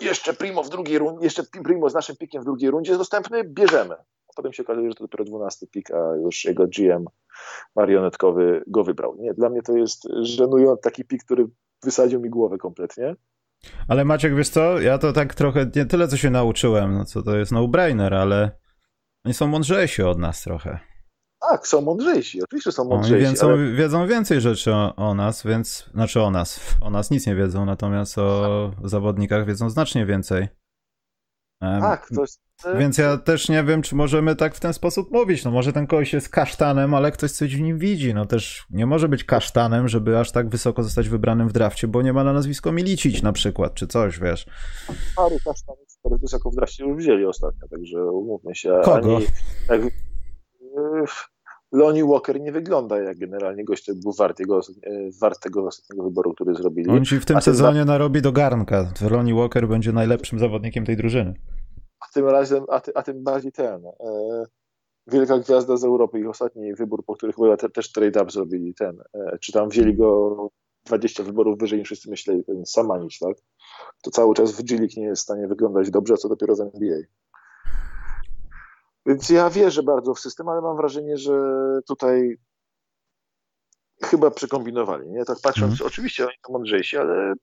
[0.00, 3.44] jeszcze Primo w drugiej rundzie, jeszcze Primo z naszym pikiem w drugiej rundzie jest dostępny,
[3.44, 3.94] bierzemy.
[3.94, 7.04] A potem się okazuje, że to dopiero 12 pik, a już jego GM
[7.76, 9.16] marionetkowy go wybrał.
[9.18, 11.46] Nie, dla mnie to jest żenujący taki pik, który
[11.82, 13.16] wysadził mi głowę kompletnie.
[13.88, 17.22] Ale Maciek, wiesz co, ja to tak trochę, nie tyle co się nauczyłem, no co
[17.22, 18.50] to jest no-brainer, ale
[19.24, 20.78] oni są mądrzejsi od nas trochę.
[21.40, 23.44] Tak, są mądrzejsi, oczywiście są mądrzejsi.
[23.44, 23.72] Oni ale...
[23.72, 27.64] wiedzą więcej rzeczy o, o, nas, więc, znaczy o nas, o nas nic nie wiedzą,
[27.64, 30.48] natomiast o zawodnikach wiedzą znacznie więcej.
[31.60, 32.46] Tak, to jest
[32.78, 35.44] więc ja też nie wiem, czy możemy tak w ten sposób mówić.
[35.44, 38.14] No może ten kogoś jest kasztanem, ale ktoś coś w nim widzi.
[38.14, 42.02] No też nie może być kasztanem, żeby aż tak wysoko zostać wybranym w drafcie, bo
[42.02, 44.46] nie ma na nazwisko Milicić na przykład, czy coś, wiesz.
[45.16, 48.80] Paru kasztanów bardzo wysoko w drafcie już wzięli ostatnio, także umówmy się.
[48.84, 49.16] Kogo?
[49.16, 49.26] Ani,
[49.68, 49.80] jak,
[51.72, 54.60] Lonnie Walker nie wygląda jak generalnie gość, który był wart, jego,
[55.20, 56.90] wart tego ostatniego wyboru, który zrobili.
[56.90, 58.92] On ci w tym sezonie narobi do garnka.
[59.10, 61.34] Lonnie Walker będzie najlepszym zawodnikiem tej drużyny
[62.00, 63.86] a tym razem, a, ty, a tym bardziej ten.
[63.86, 64.44] E,
[65.06, 69.00] wielka gwiazda z Europy, ich ostatni wybór, po których chyba te, też trade-up zrobili ten,
[69.14, 70.50] e, czy tam wzięli go
[70.86, 73.36] 20 wyborów wyżej niż wszyscy myśleli, ten Samanic, tak?
[74.02, 76.98] To cały czas w G nie jest w stanie wyglądać dobrze, co dopiero w NBA.
[79.06, 81.32] Więc ja wierzę bardzo w system, ale mam wrażenie, że
[81.88, 82.36] tutaj
[84.04, 85.08] chyba przekombinowali.
[85.08, 85.24] Nie?
[85.24, 85.86] Tak patrząc, mm.
[85.86, 87.34] oczywiście oni są mądrzejsi, ale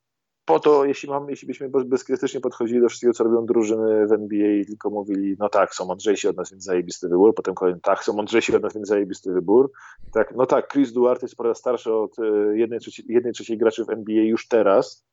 [0.46, 4.52] po to, jeśli, mam, jeśli byśmy bezkrytycznie podchodzili do wszystkiego, co robią drużyny w NBA
[4.52, 8.04] i tylko mówili, no tak, są mądrzejsi od nas, więc zajebisty wybór, potem kolejny, tak,
[8.04, 9.72] są mądrzejsi od nas, więc zajebisty wybór.
[10.14, 13.86] Tak, no tak, Chris Duarte jest po starszy od e, jednej trzeciej, jednej trzeciej graczy
[13.86, 15.06] w NBA już teraz,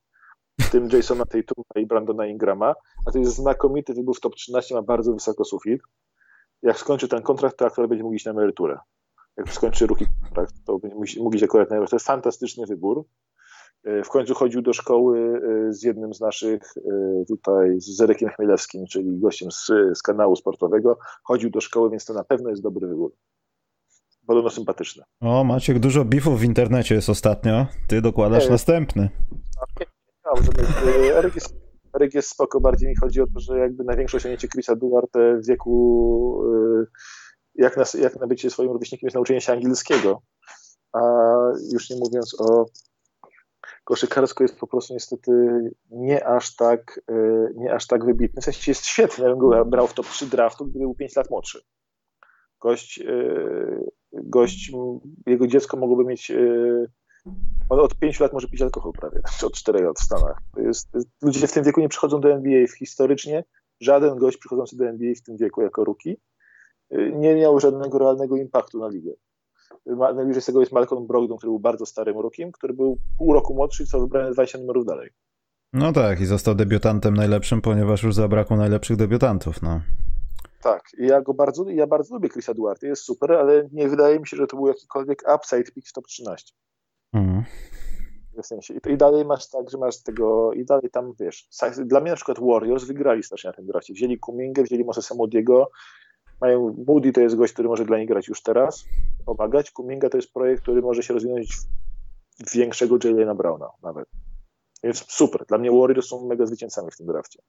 [0.61, 2.75] w tym Jasona Tatuma i Brandona Ingrama,
[3.07, 5.83] a to jest znakomity wybór w top 13, ma bardzo wysoko sufit.
[6.63, 8.79] Jak skończy ten kontrakt, to aktor będzie mógł iść na emeryturę.
[9.37, 11.91] Jak skończy ruki kontrakt, to będzie mógł iść akurat na emeryturę.
[11.91, 13.05] To jest fantastyczny wybór.
[13.85, 18.29] E, w końcu chodził do szkoły e, z jednym z naszych e, tutaj, z Zerekiem
[18.29, 20.99] Chmielewskim, czyli gościem z, z kanału sportowego.
[21.23, 23.13] Chodził do szkoły, więc to na pewno jest dobry wybór.
[24.27, 25.03] Podobno sympatyczny.
[25.21, 27.67] O, Maciek, dużo bifów w internecie jest ostatnio.
[27.89, 29.09] Ty dokładasz Ej, następny.
[31.15, 31.60] Eryk jest,
[31.97, 35.47] Eryk jest spoko, bardziej mi chodzi o to, że jakby największe osiągnięcie Chrisa Duarte w
[35.47, 36.45] wieku,
[37.55, 40.23] jak na, jak na bycie swoim rówieśnikiem jest nauczenie się angielskiego.
[40.93, 41.01] A
[41.73, 42.67] już nie mówiąc o
[43.85, 45.33] koszykarsko jest po prostu niestety
[45.91, 47.15] nie aż tak, e,
[47.55, 48.43] nie aż tak wybitny.
[48.43, 51.17] W sensie jest świetny, ja bym go brał w top 3 draftu, gdyby był 5
[51.17, 51.61] lat młodszy.
[52.61, 53.15] Gość, e,
[54.13, 54.73] gość
[55.27, 56.33] jego dziecko mogłoby mieć
[57.69, 60.39] on od 5 lat może pić alkohol prawie, czy od 4 lat w Stanach.
[60.55, 60.89] To jest,
[61.23, 63.45] ludzie w tym wieku nie przychodzą do NBA historycznie.
[63.81, 66.17] Żaden gość przychodzący do NBA w tym wieku jako ruki
[67.13, 69.13] nie miał żadnego realnego impaktu na ligę.
[69.87, 73.55] Najbliżej z tego jest Malcolm Brogdon, który był bardzo starym rokiem, który był pół roku
[73.55, 75.11] młodszy, co wybrany 20 numerów dalej.
[75.73, 79.81] No tak, i został debiutantem najlepszym, ponieważ już zabrakło najlepszych debiutantów, no.
[80.63, 84.27] Tak, ja go bardzo, ja bardzo lubię Chrisa Duarte, jest super, ale nie wydaje mi
[84.27, 86.55] się, że to był jakikolwiek upside pick w top 13.
[87.13, 87.45] Mhm.
[88.43, 88.75] W sensie.
[88.75, 91.49] I, I, dalej masz tak, że masz tego, i dalej tam, wiesz,
[91.85, 93.95] dla mnie na przykład Warriors wygrali strasznie na tym drafcie.
[93.95, 95.71] Wzięli Kumingę, wzięli Mosesa Modiego,
[96.41, 98.85] mają Moody to jest gość, który może dla nich grać już teraz,
[99.27, 99.71] pomagać.
[99.71, 101.57] Kuminga to jest projekt, który może się rozwinąć
[102.47, 104.09] w większego Jalena Browna nawet.
[104.83, 105.47] Więc super.
[105.47, 107.43] Dla mnie Warriors są mega zwycięzcami w tym drafcie.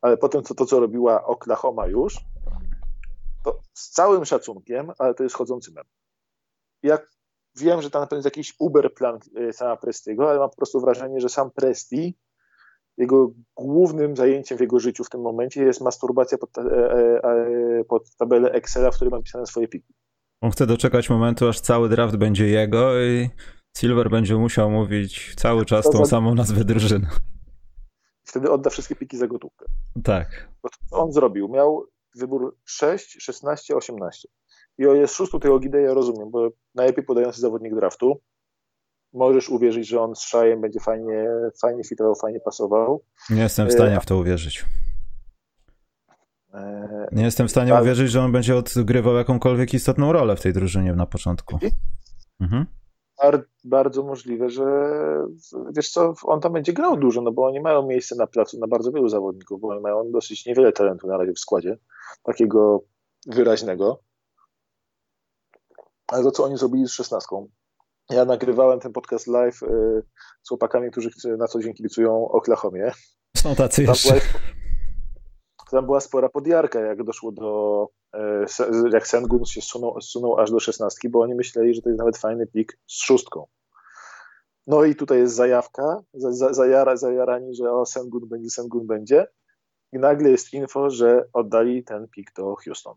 [0.00, 2.16] Ale potem to, to co robiła Oklahoma już,
[3.44, 5.84] to z całym szacunkiem, ale to jest chodzący mem.
[6.82, 7.10] Jak
[7.56, 11.20] wiem, że tam jest jakiś Uber plan e, sama Prestiego, ale mam po prostu wrażenie,
[11.20, 12.16] że sam Presti
[12.98, 17.84] jego głównym zajęciem w jego życiu w tym momencie jest masturbacja pod, e, e, e,
[17.84, 19.94] pod tabelę Excela, w której ma pisane swoje piki.
[20.40, 23.30] On chce doczekać momentu, aż cały draft będzie jego i
[23.76, 27.06] Silver będzie musiał mówić cały czas tą samą nazwę drużyny.
[28.24, 29.66] Wtedy odda wszystkie piki za gotówkę.
[30.04, 30.48] Tak.
[30.62, 31.48] Bo on zrobił?
[31.48, 31.86] Miał
[32.16, 34.28] wybór 6, 16, 18.
[34.78, 38.20] I o jest szóstą tego gidę ja rozumiem, bo najlepiej podający zawodnik draftu,
[39.12, 41.28] możesz uwierzyć, że on z Szajem będzie fajnie,
[41.62, 43.04] fajnie fitował, fajnie pasował.
[43.30, 44.64] Nie jestem w stanie e, w to uwierzyć.
[46.54, 47.82] E, Nie jestem w stanie ale...
[47.82, 51.58] uwierzyć, że on będzie odgrywał jakąkolwiek istotną rolę w tej drużynie na początku.
[52.40, 52.66] Mhm.
[53.64, 54.64] Bardzo możliwe, że
[55.76, 58.66] wiesz co, on tam będzie grał dużo, no bo oni mają miejsce na placu na
[58.66, 61.78] bardzo wielu zawodników, bo oni mają dosyć niewiele talentu na razie w składzie,
[62.22, 62.84] takiego
[63.26, 64.02] wyraźnego.
[66.12, 67.48] Ale to, co oni zrobili z szesnastką,
[68.10, 70.02] ja nagrywałem ten podcast live y,
[70.42, 72.92] z chłopakami, którzy na co dzień kibicują Oklahomie.
[73.36, 74.20] Są tacy tam była,
[75.70, 80.60] tam była spora podjarka, jak doszło do, y, jak Sengun się zsunął, zsunął aż do
[80.60, 83.46] szesnastki, bo oni myśleli, że to jest nawet fajny pik z szóstką.
[84.66, 86.00] No i tutaj jest zajawka,
[86.50, 89.26] zajara, zajarani, że o Sengun będzie, Sengun będzie.
[89.92, 92.94] I nagle jest info, że oddali ten pik do Houston.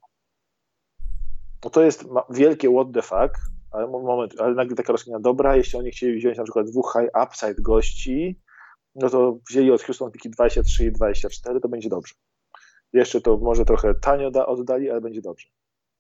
[1.66, 3.40] No to jest wielkie what the fuck,
[3.72, 7.28] ale moment, ale nagle taka rozkmina, dobra, jeśli oni chcieli wziąć na przykład dwóch high
[7.28, 8.40] upside gości,
[8.96, 12.14] no to wzięli od Houston piki 23 i 24, to będzie dobrze.
[12.94, 15.48] Jeszcze to może trochę tanio da, oddali, ale będzie dobrze.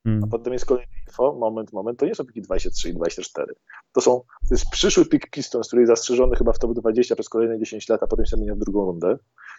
[0.03, 0.23] Hmm.
[0.23, 3.53] A potem jest kolejny info, moment, moment, to nie są piki 23 i 24.
[3.91, 7.29] To są, to jest przyszły pik Pistons, który jest zastrzeżony chyba w top 20 przez
[7.29, 9.17] kolejne 10 lat, a potem się zmienia w drugą rundę.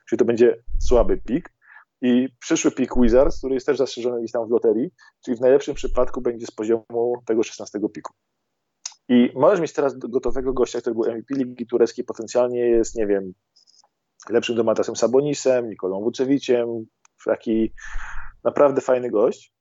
[0.08, 1.55] Czyli to będzie słaby pik.
[2.02, 4.90] I przyszły pik Wizards, który jest też zastrzeżony tam w loterii,
[5.24, 8.12] czyli w najlepszym przypadku będzie z poziomu tego 16 piku.
[9.08, 13.32] I możesz mieć teraz gotowego gościa, który był MVP Ligi Tureckiej, potencjalnie jest, nie wiem,
[14.30, 16.86] lepszym Domatasem Sabonisem, Nikolą Wuczewiciem,
[17.24, 17.72] taki
[18.44, 19.52] naprawdę fajny gość.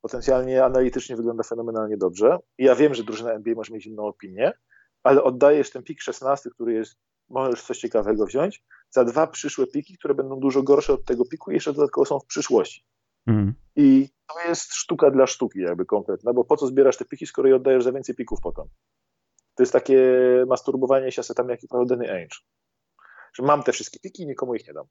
[0.00, 2.38] Potencjalnie analitycznie wygląda fenomenalnie dobrze.
[2.58, 4.52] I ja wiem, że drużyna NBA może mieć inną opinię,
[5.02, 6.96] ale oddajesz ten pik 16, który jest,
[7.28, 11.50] możesz coś ciekawego wziąć, za dwa przyszłe piki, które będą dużo gorsze od tego piku
[11.50, 12.84] i jeszcze dodatkowo są w przyszłości.
[13.26, 13.54] Mm.
[13.76, 17.48] I to jest sztuka dla sztuki jakby kompletna, bo po co zbierasz te piki, skoro
[17.48, 18.64] je oddajesz za więcej pików potem?
[19.54, 19.98] To jest takie
[20.46, 22.36] masturbowanie się asetami jak i Danny Ainge.
[23.34, 24.86] Że mam te wszystkie piki i nikomu ich nie dam.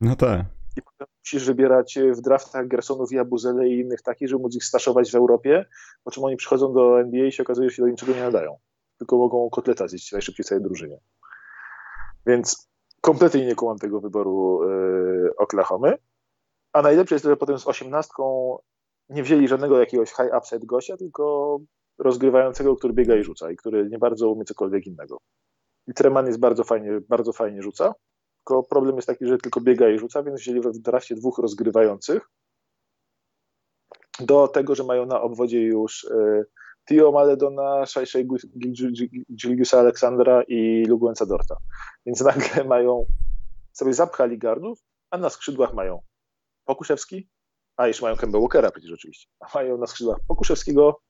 [0.00, 0.46] No tak.
[0.76, 4.64] I potem musisz wybierać w draftach Gersonów i Abuzele i innych takich, żeby móc ich
[4.64, 5.64] staszować w Europie,
[6.04, 8.58] po czym oni przychodzą do NBA i się okazuje, że się do niczego nie nadają.
[8.98, 10.98] Tylko mogą kotleta zjeść najszybciej całej drużynie.
[12.26, 12.73] Więc
[13.04, 15.98] kompletnie nie kumam tego wyboru yy, Oklahomy.
[16.72, 18.56] A najlepsze jest to, że potem z osiemnastką
[19.08, 21.58] nie wzięli żadnego jakiegoś high upside gościa, tylko
[21.98, 25.18] rozgrywającego, który biega i rzuca i który nie bardzo umie cokolwiek innego.
[25.86, 27.94] I Treman jest bardzo fajnie, bardzo fajnie rzuca,
[28.38, 32.30] tylko problem jest taki, że tylko biega i rzuca, więc wzięli w drafcie dwóch rozgrywających
[34.20, 36.46] do tego, że mają na obwodzie już y,
[36.88, 38.26] Tio Maledona, Shai
[39.36, 41.56] Gilgiusa Aleksandra i Luguenza Dorta.
[42.06, 43.06] Więc nagle mają,
[43.72, 44.78] sobie zapchali gardów,
[45.10, 46.00] a na skrzydłach mają
[46.64, 47.28] Pokuszewski,
[47.76, 51.00] a jeszcze mają Kemba Walkera przecież oczywiście, a mają na skrzydłach Pokuszewskiego,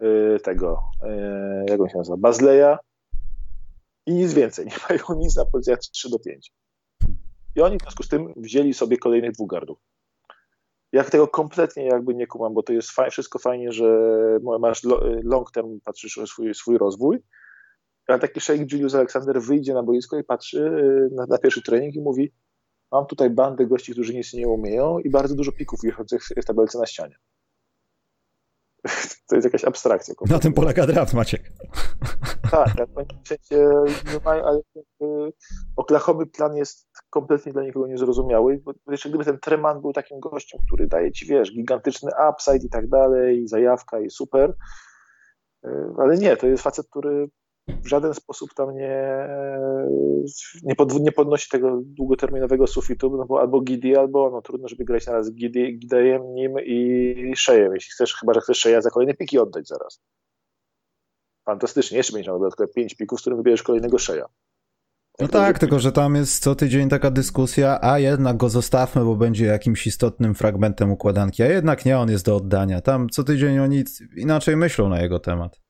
[0.00, 2.78] yy, tego, yy, jak on się nazywa, Bazleja
[4.06, 4.66] i nic więcej.
[4.66, 6.52] Nie mają nic na pozycjach 3 do 5.
[7.56, 9.78] I oni w związku z tym wzięli sobie kolejnych dwóch gardów.
[10.96, 13.98] Jak tego kompletnie jakby nie kumam, bo to jest wszystko fajnie, że
[14.60, 14.80] masz
[15.24, 17.18] long term, patrzysz na swój, swój rozwój,
[18.08, 21.94] a taki Sheikh Julius Alexander wyjdzie na boisko i patrzy yy, na, na pierwszy trening
[21.94, 22.32] i mówi
[22.92, 26.78] mam tutaj bandę gości, którzy nic nie umieją i bardzo dużo pików wiszących w tabelce
[26.78, 27.16] na ścianie.
[29.28, 30.14] To jest jakaś abstrakcja.
[30.30, 31.52] Na tym polega draft, Maciek.
[32.50, 32.68] Tak,
[33.24, 33.70] w sensie
[34.12, 34.60] nie mają, ale
[35.02, 35.32] y,
[35.76, 38.62] Oklahomy plan jest kompletnie dla nikogo niezrozumiały.
[38.64, 42.68] Bo jeszcze gdyby ten Treman był takim gościem, który daje ci, wiesz, gigantyczny upside i
[42.68, 44.54] tak dalej, zajawka i super,
[45.64, 45.68] y,
[45.98, 47.28] ale nie, to jest facet, który
[47.68, 49.28] w żaden sposób tam nie,
[50.62, 54.84] nie, pod, nie podnosi tego długoterminowego sufitu, no bo albo Gidi, albo no trudno, żeby
[54.84, 59.14] grać naraz Gidi, Gidejem, nim i Szejem, jeśli chcesz, chyba, że chcesz Szeja za kolejne
[59.14, 60.00] piki oddać zaraz.
[61.44, 64.26] Fantastycznie, jeszcze będziesz miał dodatkowe pięć pików, z którym wybierzesz kolejnego Szeja.
[65.20, 69.16] No tak, tylko że tam jest co tydzień taka dyskusja, a jednak go zostawmy, bo
[69.16, 72.80] będzie jakimś istotnym fragmentem układanki, a jednak nie, on jest do oddania.
[72.80, 73.84] Tam co tydzień oni
[74.16, 75.65] inaczej myślą na jego temat.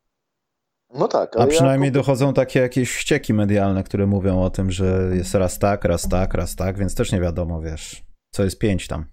[0.99, 1.37] No tak.
[1.37, 1.95] A przynajmniej ja...
[1.95, 6.35] dochodzą takie jakieś ścieki medialne, które mówią o tym, że jest raz tak, raz tak,
[6.35, 8.03] raz tak, więc też nie wiadomo, wiesz,
[8.35, 9.05] co jest pięć tam.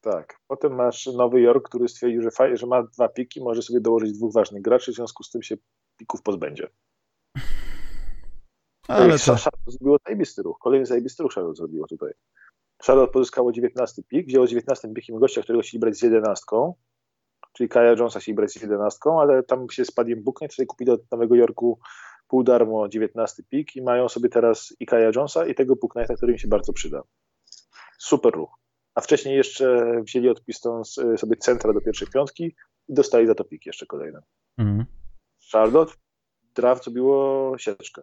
[0.00, 0.36] Tak.
[0.46, 4.12] Potem masz Nowy Jork, który stwierdził, że, faj, że ma dwa piki, może sobie dołożyć
[4.12, 5.56] dwóch ważnych graczy, w związku z tym się
[5.96, 6.68] pików pozbędzie.
[8.88, 9.36] Ale to...
[9.36, 10.58] Charlotte zrobiło zajebisty ruch.
[10.58, 12.12] Kolejny zajebisty ruch Charlotte zrobiło tutaj.
[12.86, 16.44] Charlotte pozyskało 19 pik, wzięło 19 pikiem gościa, którego chcieli brać z 11,
[17.52, 21.10] czyli Kaya Jonesa się brać z 11, ale tam się spadiem buknie, tutaj kupili od
[21.10, 21.78] Nowego Jorku
[22.28, 26.32] pół darmo 19 pik i mają sobie teraz i Kaya Jonesa i tego Booknighta, który
[26.32, 27.02] im się bardzo przyda.
[27.98, 28.50] Super ruch.
[28.94, 32.44] A wcześniej jeszcze wzięli od Pistons y, sobie centra do pierwszej piątki
[32.88, 34.22] i dostali za to pik jeszcze kolejne.
[34.58, 34.86] Mhm.
[35.52, 35.92] Charlotte
[36.54, 38.02] draft zrobiło sieczkę.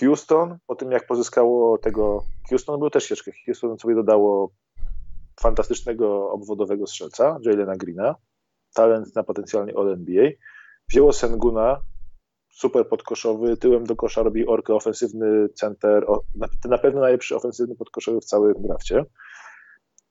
[0.00, 4.50] Houston, po tym jak pozyskało tego, Houston był też sieczkę, Houston sobie dodało
[5.40, 8.14] fantastycznego obwodowego strzelca, Jalena Greena,
[8.74, 10.30] talent na potencjalnie All-NBA.
[10.88, 11.80] Wzięło Senguna,
[12.48, 16.06] super podkoszowy, tyłem do kosza robi orkę, ofensywny center,
[16.64, 19.04] na pewno najlepszy ofensywny podkoszowy w całym drafcie.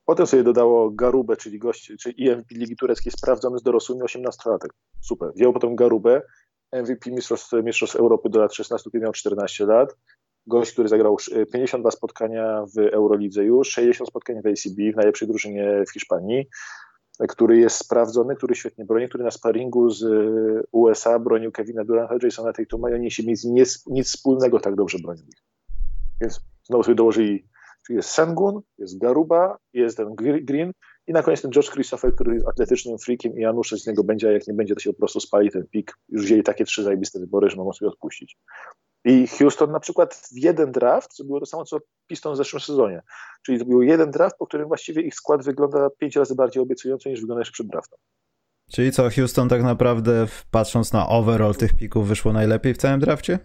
[0.05, 4.69] Potem sobie dodało Garubę, czyli gość, czyli IMP Ligi Tureckiej sprawdzony z dorosłymi 18-latek.
[5.01, 5.31] Super.
[5.35, 6.21] Wzięło potem Garubę,
[6.73, 9.95] MVP Mistrzostw, Mistrzostw Europy do lat 16, kiedy miał 14 lat.
[10.47, 11.17] Gość, który zagrał
[11.53, 16.47] 52 spotkania w Eurolidze już, 60 spotkań w ACB, w najlepszej drużynie w Hiszpanii
[17.29, 22.15] który jest sprawdzony, który świetnie broni, który na sparingu z y, USA bronił Kevina Duranta,
[22.23, 25.31] Jasona Tatuma i oni się mieli nic, nic wspólnego tak dobrze bronili.
[26.21, 27.47] Więc znowu sobie dołożyli,
[27.85, 30.71] czyli jest Sengun, jest Garuba, jest ten Green
[31.07, 34.29] i na koniec ten Josh Christopher, który jest atletycznym freakiem i Janusz z niego będzie,
[34.29, 35.97] a jak nie będzie, to się po prostu spali ten pik.
[36.09, 38.37] Już wzięli takie trzy zajebiste wybory, że mogą sobie odpuścić.
[39.05, 43.01] I Houston na przykład w jeden draft zrobiło to samo, co Piston w zeszłym sezonie.
[43.45, 47.21] Czyli był jeden draft, po którym właściwie ich skład wygląda pięć razy bardziej obiecująco niż
[47.21, 47.99] wygląda jeszcze przed draftem.
[48.71, 53.39] Czyli co, Houston tak naprawdę patrząc na overall tych pików wyszło najlepiej w całym drafcie?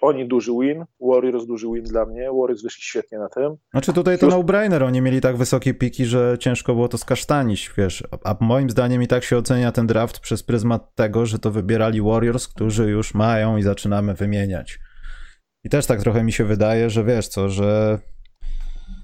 [0.00, 3.56] Oni duży win, Warriors duży win dla mnie, Warriors wyszli świetnie na tym.
[3.70, 8.04] Znaczy tutaj to no-brainer, oni mieli tak wysokie piki, że ciężko było to skasztanić, wiesz,
[8.24, 12.02] a moim zdaniem i tak się ocenia ten draft przez pryzmat tego, że to wybierali
[12.02, 14.78] Warriors, którzy już mają i zaczynamy wymieniać.
[15.64, 17.98] I też tak trochę mi się wydaje, że wiesz co, że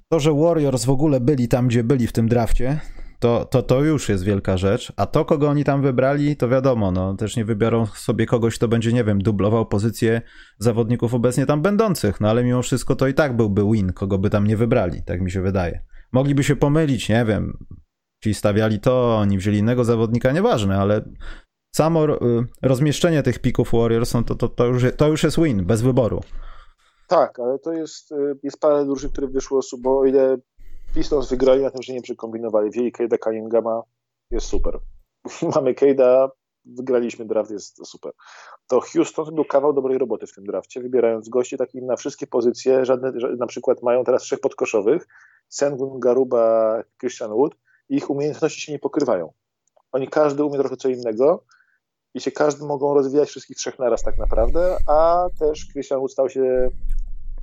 [0.09, 2.81] to, że Warriors w ogóle byli tam, gdzie byli w tym drafcie,
[3.19, 4.93] to, to, to już jest wielka rzecz.
[4.97, 8.69] A to, kogo oni tam wybrali, to wiadomo, no też nie wybiorą sobie kogoś, kto
[8.69, 10.23] będzie, nie wiem, dublował pozycję
[10.59, 14.31] zawodników obecnie tam będących, no ale mimo wszystko to i tak byłby win, kogo by
[14.31, 15.81] tam nie wybrali, tak mi się wydaje.
[16.13, 17.59] Mogliby się pomylić, nie wiem,
[18.25, 21.05] ci stawiali to, oni wzięli innego zawodnika, nieważne, ale
[21.77, 22.19] samo y,
[22.63, 26.21] rozmieszczenie tych pików Warriors, no to, to, to, już, to już jest win, bez wyboru.
[27.09, 30.37] Tak, ale to jest, y, jest parę drużyn, które wyszło, bo o ile
[30.97, 32.71] Pistons wygrali na tym, że nie przekombinowali.
[32.71, 33.83] Wzięli Cade'a Cunninghama,
[34.31, 34.79] jest super.
[35.55, 36.29] Mamy Cade'a,
[36.65, 38.13] wygraliśmy draft, jest super.
[38.67, 42.85] To Houston był kawał dobrej roboty w tym drafcie, wybierając gości takich na wszystkie pozycje,
[42.85, 45.07] żadne, na przykład mają teraz trzech podkoszowych,
[45.49, 47.55] Sengun, Garuba, Christian Wood
[47.89, 49.33] i ich umiejętności się nie pokrywają.
[49.93, 51.45] Oni każdy umie trochę co innego
[52.15, 56.29] i się każdy mogą rozwijać wszystkich trzech naraz tak naprawdę, a też Christian Wood stał
[56.29, 56.71] się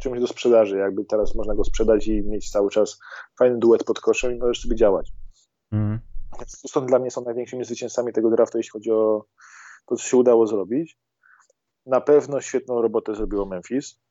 [0.03, 0.77] czymś do sprzedaży.
[0.77, 2.99] Jakby teraz można go sprzedać i mieć cały czas
[3.39, 5.11] fajny duet pod koszem i możesz sobie działać.
[5.71, 5.99] Mm.
[6.47, 9.25] Stąd dla mnie są największymi zwycięzcami tego draftu, jeśli chodzi o
[9.85, 10.97] to, co się udało zrobić.
[11.85, 14.03] Na pewno świetną robotę zrobiło Memphis.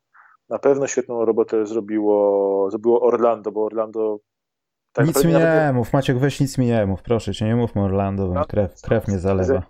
[0.48, 4.18] Na pewno świetną robotę zrobiło, zrobiło Orlando, bo Orlando.
[4.92, 7.82] Tak nic mi nie mów, Maciek, weź nic mi nie mów, proszę cię, nie mówmy
[7.82, 9.62] Orlando, bo krew, krew mnie zalewa.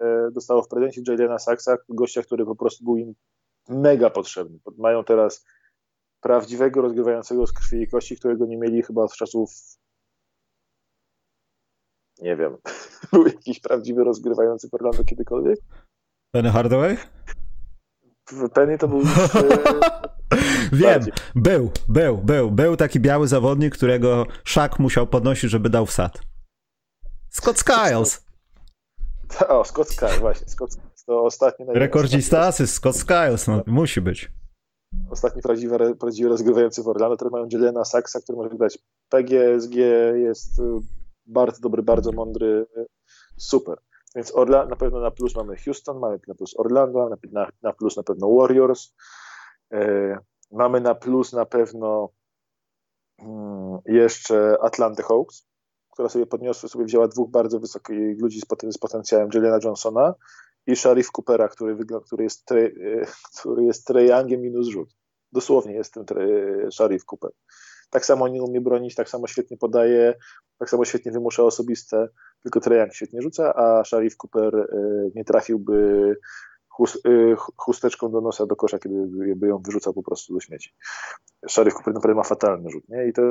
[0.00, 3.14] E, dostało w prezencie Jalena Saxa, gościa, który po prostu był im
[3.68, 4.58] mega potrzebny.
[4.78, 5.44] Mają teraz
[6.20, 9.50] prawdziwego rozgrywającego z krwi i kości, którego nie mieli chyba od czasów
[12.22, 12.56] nie wiem,
[13.12, 15.58] był jakiś prawdziwy rozgrywający w Orlando kiedykolwiek?
[16.30, 16.96] Penny Hardaway?
[18.54, 19.08] Penny to był już,
[20.72, 21.02] Wiem,
[21.34, 26.18] był, był, był, był taki biały zawodnik, którego Szak musiał podnosić, żeby dał wsad.
[27.30, 28.26] Scott Skiles.
[29.48, 30.48] O, Scott Skiles, właśnie.
[30.48, 31.66] Scott to ostatni...
[31.68, 34.32] Rekordzista asyst, Scott Skiles, no, musi być.
[35.10, 39.74] Ostatni prawdziwy, prawdziwy rozgrywający w Orlando, teraz mają Jelena Saxa, który może grać PGSG,
[40.14, 40.62] jest y,
[41.26, 42.66] bardzo dobry, bardzo mądry,
[43.36, 43.78] super.
[44.14, 47.96] Więc Orla, na pewno na plus mamy Houston, mamy na plus Orlando, na, na plus
[47.96, 48.94] na pewno Warriors,
[49.72, 50.18] e,
[50.50, 52.08] mamy na plus na pewno
[53.18, 55.46] mm, jeszcze Atlanta Hawks,
[55.90, 60.14] która sobie podniosła, sobie wzięła dwóch bardzo wysokich ludzi z, poten z potencjałem, Jelena Johnsona
[60.66, 62.70] i Sharif Coopera, który, który jest, tre,
[63.38, 64.88] który jest Treyangiem minus rzut.
[65.32, 66.04] Dosłownie jest ten
[66.72, 67.30] Sharif Cooper.
[67.90, 70.14] Tak samo nie umie bronić, tak samo świetnie podaje,
[70.58, 72.08] tak samo świetnie wymusza osobiste,
[72.42, 74.66] tylko Treyang świetnie rzuca, a Sharif Cooper e,
[75.14, 76.16] nie trafiłby
[77.04, 80.74] e, chusteczką do nosa do kosza, kiedy by ją wyrzucał po prostu do śmieci.
[81.48, 83.08] Sharif Cooper naprawdę ma fatalny rzut, nie?
[83.08, 83.22] I to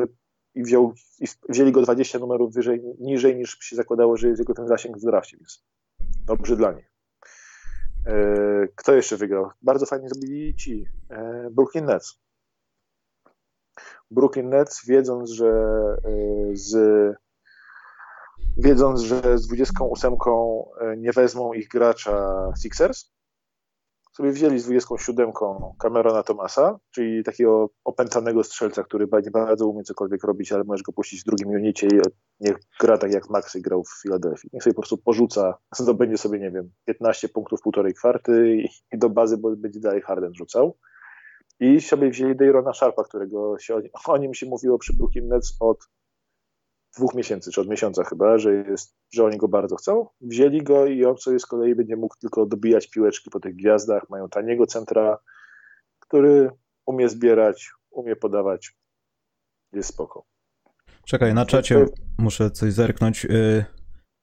[0.56, 4.54] i, wziął, i wzięli go 20 numerów wyżej, niżej niż się zakładało, że jest jego
[4.54, 5.64] ten zasięg w drafcie, więc
[6.26, 6.91] dobrze dla nich.
[8.06, 9.50] E, kto jeszcze wygrał?
[9.62, 12.20] Bardzo fajnie zrobili ci e, Brooklyn Nets.
[14.12, 15.48] Brooklyn Nets, wiedząc, że
[16.06, 16.12] e,
[16.54, 16.76] z
[18.58, 20.16] wiedząc, że z 28
[20.98, 23.12] nie wezmą ich gracza Sixers,
[24.12, 25.32] sobie wzięli z 27
[25.82, 30.94] Camerona Thomasa, czyli takiego opętanego strzelca, który nie bardzo umie cokolwiek robić, ale możesz go
[30.94, 32.00] puścić w drugim unicie i
[32.40, 34.50] niech gra tak jak Maxy grał w Filadelfii.
[34.54, 38.58] Niech sobie po prostu porzuca, zdobędzie sobie, nie wiem, 15 punktów, półtorej kwarty
[38.94, 40.78] i, do bazy bo będzie dalej Harden rzucał.
[41.60, 45.88] I sobie wzięli Dayrona Sharpa, którego się, o nim się mówiło przy Brooklyn Nets od
[46.96, 50.08] dwóch miesięcy, czy od miesiąca chyba, że, jest, że oni go bardzo chcą.
[50.22, 54.10] Wzięli go i on sobie z kolei będzie mógł tylko dobijać piłeczki po tych gwiazdach.
[54.10, 55.18] Mają taniego centra,
[56.00, 56.50] który
[56.86, 58.76] umie zbierać, umie podawać.
[59.74, 60.26] Jest spoko.
[61.06, 61.86] Czekaj, na czacie
[62.18, 63.26] muszę coś zerknąć.
[63.26, 63.66] Y,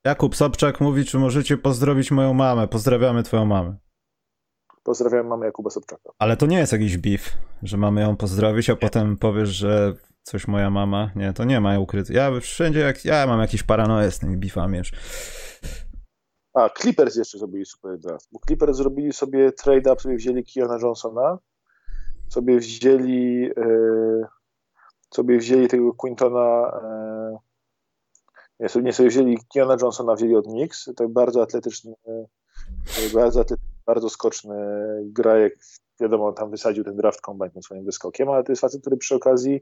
[0.04, 2.68] Jakub Sobczak mówi, czy możecie pozdrowić moją mamę.
[2.68, 3.76] Pozdrawiamy twoją mamę.
[4.82, 6.10] Pozdrawiam mamę Jakuba Sobczaka.
[6.18, 7.30] Ale to nie jest jakiś beef,
[7.62, 8.78] że mamy ją pozdrowić, a nie.
[8.78, 9.94] potem powiesz, że
[10.28, 11.10] coś moja mama.
[11.16, 12.12] Nie, to nie ma ukryte.
[12.12, 14.92] Ja wszędzie, jak ja mam jakieś paranoje z tymi beefami już.
[16.54, 21.38] A, Clippers jeszcze zrobili super draft, bo Clippers zrobili sobie trade-up, sobie wzięli Kiona Johnsona,
[22.28, 24.26] sobie wzięli yy,
[25.14, 26.80] sobie wzięli tego Quintona
[27.30, 27.38] yy,
[28.60, 31.94] nie, sobie, nie sobie wzięli Kiona Johnsona, wzięli od Knicks, to bardzo atletyczny
[33.14, 34.56] bardzo, atletyczny, bardzo skoczny
[35.04, 35.58] grajek,
[36.00, 39.14] wiadomo, tam wysadził ten draft combine tym swoim wyskokiem, ale to jest facet, który przy
[39.14, 39.60] okazji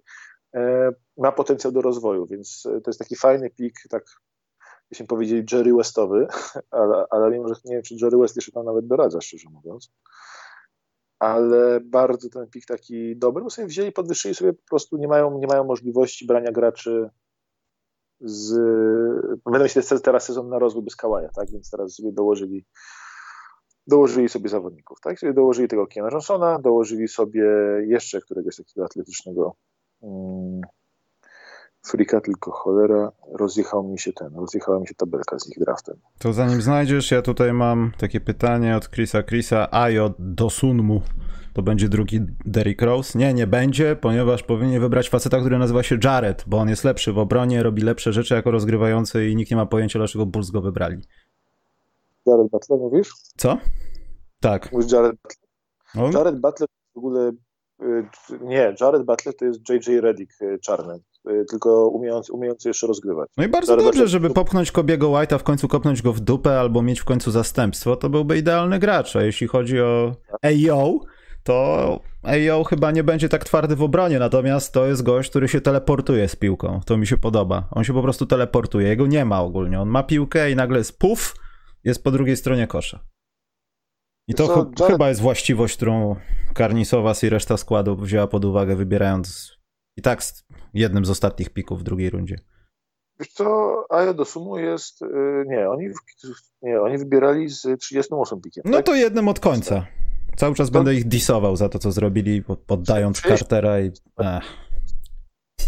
[0.57, 4.05] E, ma potencjał do rozwoju, więc e, to jest taki fajny pik, tak
[4.91, 6.27] byśmy powiedzieli Jerry Westowy,
[6.71, 9.93] ale, ale mimo, że nie wiem, czy Jerry West jeszcze tam nawet doradza, szczerze mówiąc.
[11.19, 15.39] ale bardzo ten pik taki dobry, bo sobie wzięli, podwyższyli sobie po prostu, nie mają,
[15.39, 17.11] nie mają możliwości brania graczy
[18.21, 18.55] z...
[19.45, 22.65] Będą mieć teraz sezon na rozwój bez Kałaja, tak, więc teraz sobie dołożyli
[23.87, 27.45] dołożyli sobie zawodników, tak, sobie dołożyli tego Kiana Johnsona, dołożyli sobie
[27.87, 29.57] jeszcze któregoś takiego atletycznego
[30.01, 30.61] um,
[31.87, 35.97] frika, tylko cholera, rozjechał mi się ten, rozjechała mi się tabelka z ich draftem.
[36.19, 41.03] To zanim znajdziesz, ja tutaj mam takie pytanie od Chrisa Chrisa, Ajo Dosunmu.
[41.53, 43.19] To będzie drugi Derrick Rose?
[43.19, 47.13] Nie, nie będzie, ponieważ powinien wybrać faceta, który nazywa się Jared, bo on jest lepszy
[47.13, 50.61] w obronie, robi lepsze rzeczy jako rozgrywający i nikt nie ma pojęcia, dlaczego Bulls go
[50.61, 50.99] wybrali.
[52.27, 53.13] Jared Butler mówisz?
[53.37, 53.59] Co?
[54.41, 54.73] Tak.
[54.73, 56.05] Mówisz Jared Butler?
[56.05, 56.13] On?
[56.13, 57.33] Jared Butler w ogóle
[57.83, 58.05] y,
[58.41, 60.99] nie, Jared Butler to jest JJ Reddick y, czarny.
[61.31, 63.29] Y, tylko umiejący, umiejący jeszcze rozgrywać.
[63.37, 66.83] No i bardzo dobrze, żeby popchnąć Kobiego White'a, w końcu kopnąć go w dupę albo
[66.83, 69.17] mieć w końcu zastępstwo, to byłby idealny gracz.
[69.17, 70.13] A jeśli chodzi o
[70.43, 71.01] AO,
[71.43, 75.61] to AO chyba nie będzie tak twardy w obronie, natomiast to jest gość, który się
[75.61, 76.81] teleportuje z piłką.
[76.87, 77.69] To mi się podoba.
[77.71, 78.89] On się po prostu teleportuje.
[78.89, 79.81] Jego nie ma ogólnie.
[79.81, 81.35] On ma piłkę i nagle jest puf,
[81.87, 83.05] jest po drugiej stronie kosza.
[84.29, 84.93] I to ch Jared...
[84.93, 86.17] chyba jest właściwość, którą
[86.55, 89.57] Karnisowas i reszta składu wzięła pod uwagę, wybierając
[89.97, 90.23] i tak
[90.75, 92.39] jednym z ostatnich pików w drugiej rundzie.
[93.21, 95.89] Wiesz co, Aja do sumu jest, yy, nie, oni,
[96.63, 98.63] nie, oni wybierali z 38 pikiem.
[98.67, 98.87] No tak?
[98.87, 99.87] to jednym od końca.
[100.37, 100.73] Cały czas to...
[100.73, 103.91] będę ich disował za to, co zrobili, poddając Cartera i...
[104.19, 104.66] Ech.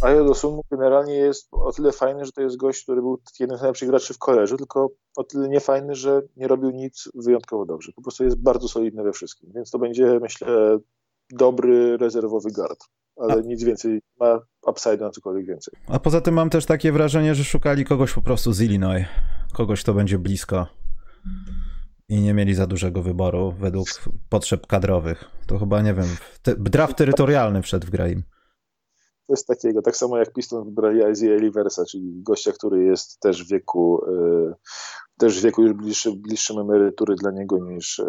[0.02, 3.58] Aja do sumu generalnie jest o tyle fajny, że to jest gość, który był jednym
[3.58, 7.92] z najlepszych graczy w koleżu, tylko o tyle niefajny, że nie robił nic wyjątkowo dobrze.
[7.92, 10.78] Po prostu jest bardzo solidny we wszystkim, więc to będzie, myślę,
[11.30, 12.84] dobry rezerwowy guard
[13.18, 13.40] ale A...
[13.40, 15.74] nic więcej, ma upside na cokolwiek więcej.
[15.86, 19.06] A poza tym mam też takie wrażenie, że szukali kogoś po prostu z Illinois,
[19.52, 20.66] kogoś, kto będzie blisko
[22.08, 23.88] i nie mieli za dużego wyboru według
[24.28, 25.24] potrzeb kadrowych.
[25.46, 26.06] To chyba, nie wiem,
[26.42, 28.22] te, draft terytorialny wszedł w grę im.
[29.28, 33.50] Coś takiego, tak samo jak Piston wybrali Isaiah Liversa, czyli gościa, który jest też w
[33.50, 34.54] wieku, y,
[35.18, 38.04] też w wieku już bliższy, bliższym emerytury dla niego niż, y,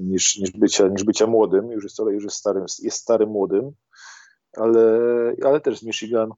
[0.00, 3.72] niż, niż, bycia, niż bycia młodym, już jest, już jest starym, jest starym młodym,
[4.56, 5.00] ale,
[5.44, 6.30] ale też z Michigan.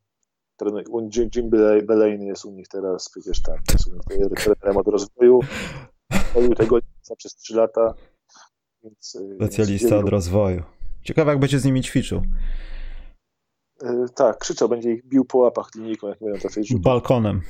[1.37, 1.51] Jim
[1.87, 5.41] Belaine jest u nich teraz przecież tam, jest u nich trenerem od rozwoju.
[6.35, 6.79] Robił tego
[7.17, 7.95] przez 3 lata.
[8.85, 10.63] Więc, y, Specjalista więc od rozwoju.
[11.03, 12.23] Ciekawe, jak będzie z nimi ćwiczył.
[14.15, 17.41] Tak, krzyczał, będzie ich bił po łapach linijką, jak mówią tacy Balkonem.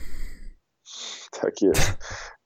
[1.41, 1.83] Tak jest.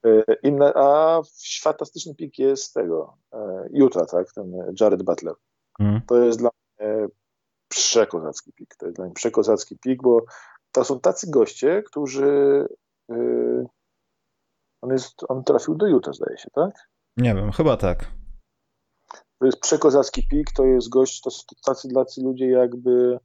[0.06, 1.20] E, Inne, a
[1.62, 5.34] fantastyczny pik jest tego, e, Utah, tak, ten Jared Butler.
[5.80, 6.00] Mm.
[6.06, 7.06] To jest dla mnie
[7.68, 8.76] przekozacki pik.
[8.76, 10.24] To jest dla mnie przekozacki pik, bo
[10.72, 12.66] to są tacy goście, którzy
[14.82, 16.88] on, jest, on trafił do Utah, zdaje się, tak?
[17.16, 18.10] Nie wiem, chyba tak.
[19.38, 23.18] To jest przekozacki pik, to jest gość, to są tacy, tacy ludzie jakby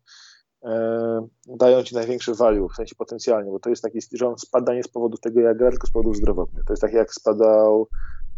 [1.48, 4.84] dają ci największy value, w sensie potencjalnie, bo to jest taki, że on spada nie
[4.84, 6.66] z powodu tego, jak gra, tylko z powodów zdrowotnych.
[6.66, 7.88] To jest tak, jak spadał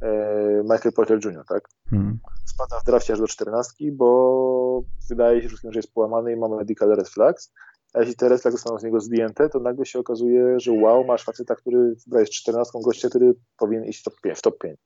[0.02, 1.64] e, Michael Porter Jr., tak?
[1.90, 2.20] Hmm.
[2.46, 6.48] Spada w drafcie aż do 14, bo wydaje się wszystkim, że jest połamany i ma
[6.48, 7.54] medical red flags,
[7.94, 11.06] a jeśli te red flags zostaną z niego zdjęte, to nagle się okazuje, że wow,
[11.06, 14.80] masz faceta, który wydaje 14 gościa, który powinien iść top 5, w top 5.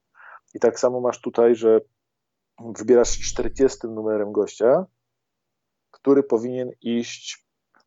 [0.54, 1.82] I tak samo masz tutaj, że
[2.78, 4.86] wybierasz 40 numerem gościa,
[5.96, 7.46] który powinien iść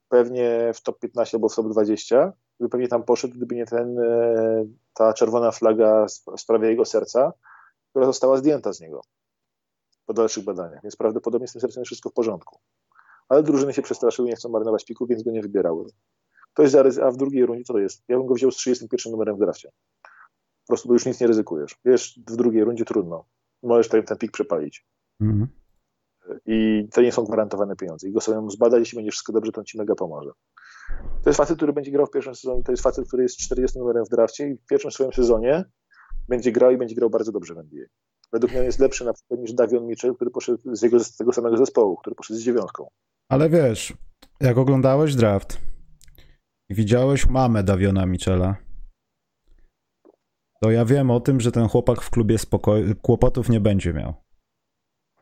[0.09, 3.99] pewnie w top 15 albo w top 20, gdyby pewnie tam poszedł, gdyby nie ten,
[3.99, 6.07] e, ta czerwona flaga
[6.37, 7.33] w sprawie jego serca,
[7.91, 9.01] która została zdjęta z niego
[10.07, 12.59] po dalszych badaniach, więc prawdopodobnie z tym sercem jest wszystko w porządku.
[13.29, 15.87] Ale drużyny się przestraszyły, nie chcą marnować pików, więc go nie wybierały.
[16.55, 18.05] To jest zaryz- a w drugiej rundzie to jest?
[18.09, 19.71] Ja bym go wziął z 31 numerem w drafcie.
[20.03, 21.77] Po prostu, bo już nic nie ryzykujesz.
[21.85, 23.25] Wiesz, w drugiej rundzie trudno.
[23.63, 24.87] Możesz ten, ten pik przepalić.
[25.21, 25.49] Mhm
[26.47, 28.09] i to nie są gwarantowane pieniądze.
[28.09, 30.31] I go sobie zbadać, jeśli będziesz wszystko dobrze, to on ci mega pomoże.
[31.23, 33.79] To jest facet, który będzie grał w pierwszym sezonie, to jest facet, który jest 40
[33.79, 35.65] numerem w drafcie i w pierwszym swoim sezonie
[36.29, 37.87] będzie grał i będzie grał bardzo dobrze w NBA.
[38.33, 41.33] Według mnie jest lepszy na przykład niż Davion Mitchell, który poszedł z, jego, z tego
[41.33, 42.89] samego zespołu, który poszedł z dziewiątką.
[43.29, 43.93] Ale wiesz,
[44.41, 45.61] jak oglądałeś draft
[46.69, 48.57] i widziałeś mamę Daviona Mitchella,
[50.63, 54.15] to ja wiem o tym, że ten chłopak w klubie spoko- kłopotów nie będzie miał.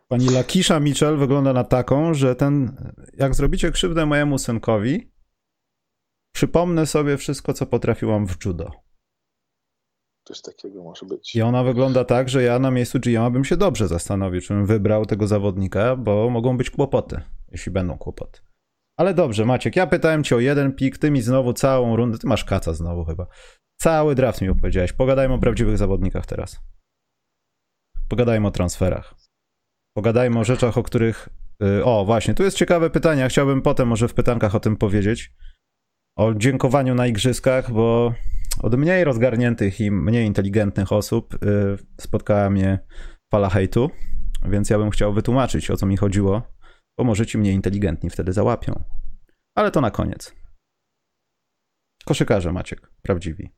[0.08, 2.76] Pani Lakisha Mitchell wygląda na taką, że ten,
[3.16, 5.12] jak zrobicie krzywdę mojemu synkowi,
[6.34, 8.70] przypomnę sobie wszystko, co potrafiłam w judo.
[10.24, 11.34] Coś takiego może być.
[11.34, 14.66] I ona wygląda tak, że ja na miejscu GM bym się dobrze zastanowił, czy bym
[14.66, 17.20] wybrał tego zawodnika, bo mogą być kłopoty,
[17.52, 18.40] jeśli będą kłopoty.
[18.96, 22.26] Ale dobrze, Maciek, ja pytałem cię o jeden pik, ty mi znowu całą rundę, ty
[22.26, 23.26] masz kaca znowu chyba.
[23.76, 24.92] Cały draft mi opowiedziałeś.
[24.92, 26.60] Pogadajmy o prawdziwych zawodnikach teraz.
[28.08, 29.14] Pogadajmy o transferach.
[29.96, 31.28] Pogadajmy o rzeczach, o których.
[31.62, 33.28] Y, o, właśnie, tu jest ciekawe pytanie.
[33.28, 35.32] Chciałbym potem może w pytankach o tym powiedzieć.
[36.16, 38.14] O dziękowaniu na igrzyskach, bo
[38.62, 41.38] od mniej rozgarniętych i mniej inteligentnych osób y,
[42.00, 42.78] spotkała mnie
[43.32, 43.90] fala hejtu,
[44.42, 46.42] więc ja bym chciał wytłumaczyć, o co mi chodziło,
[46.98, 48.84] bo może ci mniej inteligentni wtedy załapią.
[49.54, 50.34] Ale to na koniec.
[52.04, 53.52] Koszykarze, Maciek, prawdziwi.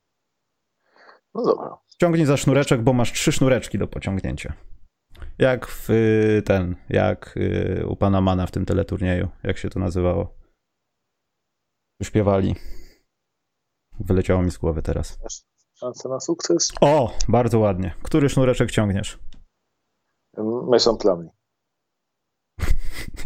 [1.35, 1.77] No dobra.
[2.01, 4.53] Ciągnij za sznureczek, bo masz trzy sznureczki do pociągnięcia.
[5.39, 9.79] Jak w y, ten, jak y, u pana Mana w tym teleturnieju, jak się to
[9.79, 10.35] nazywało.
[12.03, 12.55] Śpiewali.
[13.99, 15.19] Wyleciało mi z głowy teraz.
[15.73, 16.71] Szansa na sukces?
[16.81, 17.93] O, bardzo ładnie.
[18.03, 19.19] Który sznureczek ciągniesz?
[20.71, 21.29] Mason Plumlee.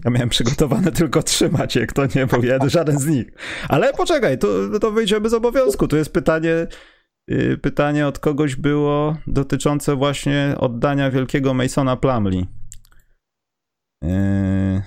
[0.05, 3.27] Ja miałem przygotowane tylko trzy, Maciek, to nie był jeden, żaden z nich.
[3.69, 4.47] Ale poczekaj, to,
[4.81, 5.87] to wyjdziemy z obowiązku.
[5.87, 6.67] Tu jest pytanie,
[7.61, 12.47] pytanie od kogoś było dotyczące właśnie oddania wielkiego Masona Plumlee.
[14.01, 14.81] Yy,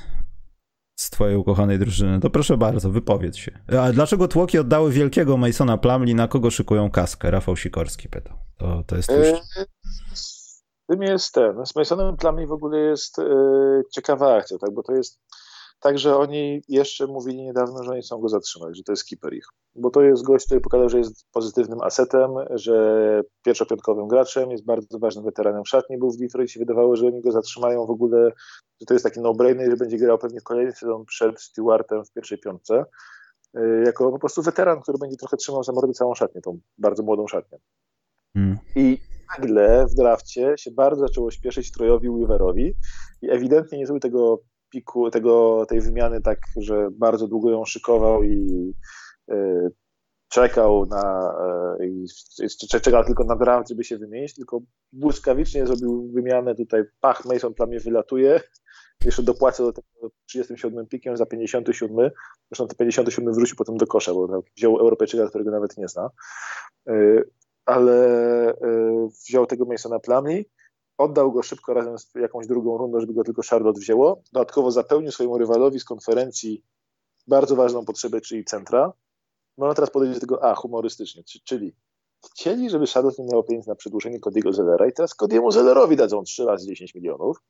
[0.97, 2.21] z twojej ukochanej drużyny.
[2.21, 3.59] To proszę bardzo, wypowiedz się.
[3.81, 7.31] A dlaczego tłoki oddały wielkiego Masona Plumlee, na kogo szykują kaskę?
[7.31, 8.37] Rafał Sikorski pytał.
[8.59, 9.23] To, to jest twój...
[10.89, 11.67] Tym jest ten.
[11.67, 13.25] Z Masonem mnie w ogóle jest e,
[13.95, 14.75] ciekawa akcja, tak?
[14.75, 15.21] bo to jest
[15.81, 19.35] tak, że oni jeszcze mówili niedawno, że oni chcą go zatrzymać, że to jest keeper
[19.35, 19.47] ich.
[19.75, 24.99] Bo to jest gość, który pokazał, że jest pozytywnym asetem, że pierwszopiątkowym graczem, jest bardzo
[24.99, 28.31] ważnym weteranem w szatni, był w Detroit się wydawało, że oni go zatrzymają w ogóle,
[28.81, 32.39] że to jest taki no-brainer, że będzie grał pewnie kolejny sezon przed Stewartem w pierwszej
[32.39, 32.85] piątce,
[33.55, 37.03] e, jako po prostu weteran, który będzie trochę trzymał za mordę całą szatnię, tą bardzo
[37.03, 37.59] młodą szatnię.
[38.35, 38.59] Hmm.
[38.77, 38.99] I
[39.39, 42.75] nagle w drafcie się bardzo zaczęło śpieszyć Trojowi Weaverowi
[43.23, 44.41] i ewidentnie nie zrobił tego
[44.71, 48.75] piku, tego, tej wymiany tak, że bardzo długo ją szykował i
[49.31, 49.71] y,
[50.29, 51.35] czekał na
[52.41, 54.61] y, czekał tylko na draft, żeby się wymienić, tylko
[54.93, 56.55] błyskawicznie zrobił wymianę.
[56.55, 58.41] Tutaj, pach, Mason dla mnie wylatuje,
[59.05, 62.11] jeszcze dopłacę do tego 37 pikiem za 57,
[62.51, 66.11] zresztą ten 57 wrócił potem do kosza, bo wziął Europejczyka, którego nawet nie zna.
[66.91, 67.31] Y,
[67.65, 68.05] ale
[68.49, 70.45] e, wziął tego Masona Plumlee,
[70.99, 74.23] oddał go szybko razem z jakąś drugą rundą, żeby go tylko Charlotte wzięło.
[74.33, 76.65] Dodatkowo zapełnił swojemu rywalowi z konferencji
[77.27, 78.93] bardzo ważną potrzebę, czyli centra.
[79.59, 81.75] Można teraz podejść do tego, a, humorystycznie, czyli
[82.33, 86.23] chcieli, żeby Charlotte nie miało pieniędzy na przedłużenie Cody'ego Zellera i teraz Cody'emu Zellerowi dadzą
[86.23, 87.43] 3 razy 10 milionów.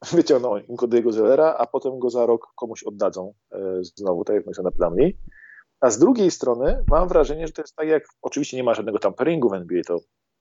[0.12, 4.46] Wyciągną im Cody'ego Zellera, a potem go za rok komuś oddadzą e, znowu, tak jak
[4.46, 5.16] Masona Plumlee.
[5.80, 8.98] A z drugiej strony mam wrażenie, że to jest tak jak, oczywiście nie ma żadnego
[8.98, 9.98] tamperingu w NBA, to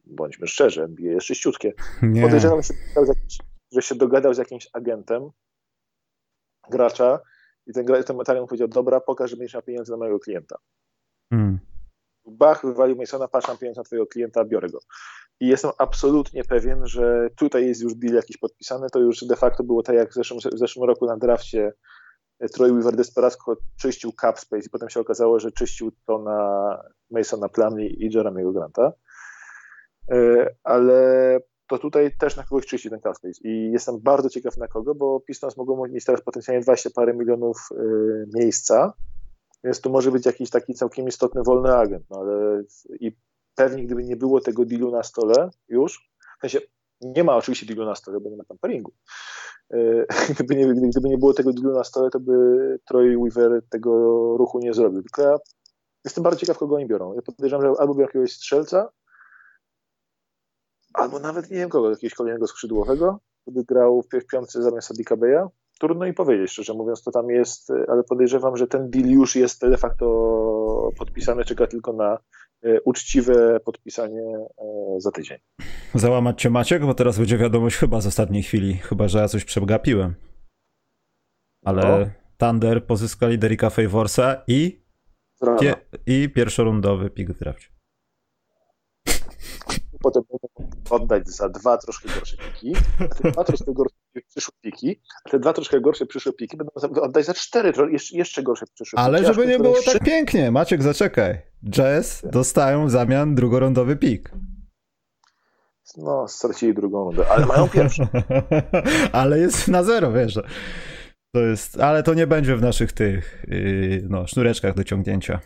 [0.09, 1.73] bądźmy szczerzy, NBA jest czyściutkie.
[2.01, 2.21] Nie.
[2.21, 2.73] Podejrzewam, że,
[3.71, 5.29] że się dogadał z jakimś agentem
[6.69, 7.19] gracza
[7.67, 7.85] i ten,
[8.25, 10.57] ten powiedział, dobra, pokaż, że będziesz miał pieniądze na mojego klienta.
[11.29, 11.59] Hmm.
[12.25, 14.79] Bach wywalił Masona, patrz, mam pieniądze na twojego klienta, biorę go.
[15.39, 19.63] I jestem absolutnie pewien, że tutaj jest już deal jakiś podpisany, to już de facto
[19.63, 21.73] było tak jak w zeszłym, w zeszłym roku na drafcie
[22.53, 26.77] Troy Weaver desperacko czyścił cap space i potem się okazało, że czyścił to na
[27.11, 28.93] Masona Plumlee i Jeremy'ego Granta.
[30.11, 34.57] E, ale to tutaj też na kogoś czyści ten cap space i jestem bardzo ciekaw
[34.57, 37.83] na kogo, bo Pistons mogą mieć teraz potencjalnie 20 parę milionów e,
[38.35, 38.93] miejsca,
[39.63, 42.63] więc tu może być jakiś taki całkiem istotny wolny agent, no ale
[42.99, 43.11] i
[43.55, 46.59] pewnie gdyby nie było tego dealu na stole już, w sensie
[47.01, 48.93] nie ma oczywiście dealu na stole, bo nie ma tamperingu,
[49.73, 52.33] E, gdyby nie, gdyby nie było tego dealu na stole, to by
[52.85, 53.91] Troy Weaver tego
[54.37, 55.01] ruchu nie zrobił.
[55.01, 55.37] Tylko ja
[56.05, 57.13] jestem bardzo ciekaw, kogo oni biorą.
[57.13, 58.89] Ja podejrzewam, że albo biorą jakiegoś strzelca,
[60.99, 65.47] albo nawet nie wiem kogo, jakiegoś kolejnego skrzydłowego, który grał w piątce zamiast Sadika Beya.
[65.79, 69.61] Trudno mi powiedzieć, szczerze mówiąc, to tam jest, ale podejrzewam, że ten deal już jest
[69.61, 70.05] de facto
[70.97, 72.17] podpisany, czeka tylko na
[72.63, 75.37] E, uczciwe podpisanie e, za tydzień.
[75.93, 79.45] Załamać cię Maciek, bo teraz będzie wiadomość chyba z ostatniej chwili, chyba że ja coś
[79.45, 80.15] przegapiłem.
[81.65, 82.11] Ale no.
[82.37, 84.85] Thunder pozyskali Derricka Favorsa i
[85.59, 85.75] pie
[86.05, 87.67] i pierwszorundowy pik w drafcie.
[90.01, 90.23] Potem
[90.89, 93.95] oddać za dwa troszkę gorsze piki, a te dwa troszkę gorsze
[94.27, 97.73] przyszłe piki, a te dwa troszkę gorsze przyszłe piki będą oddać za cztery
[98.11, 101.41] jeszcze gorsze przyszłe Ale żeby nie było tak pięknie, Maciek, zaczekaj.
[101.69, 104.31] Jazz dostają w zamian drugorundowy pik.
[105.97, 108.07] No, stracili drugą rundę, ale mają pierwszą.
[109.11, 110.39] ale jest na zero, wiesz.
[111.35, 115.39] To jest, ale to nie będzie w naszych tych yy, no, sznureczkach do ciągnięcia.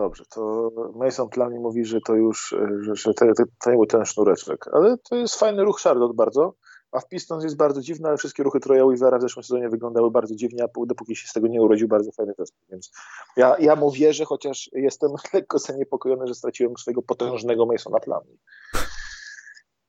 [0.00, 3.26] Dobrze, to Mason Plani mówi, że to już, że, że to,
[3.64, 6.54] to, nie był ten sznureczek, ale to jest fajny ruch Charlotte bardzo,
[6.92, 10.10] a w Pistons jest bardzo dziwny, ale wszystkie ruchy Troja Weavera w zeszłym sezonie wyglądały
[10.10, 12.90] bardzo dziwnie, a dopóki się z tego nie urodził bardzo fajny zespół, więc
[13.36, 18.38] ja, ja mu wierzę, chociaż jestem lekko zaniepokojony, że straciłem swojego potężnego Masona Plani.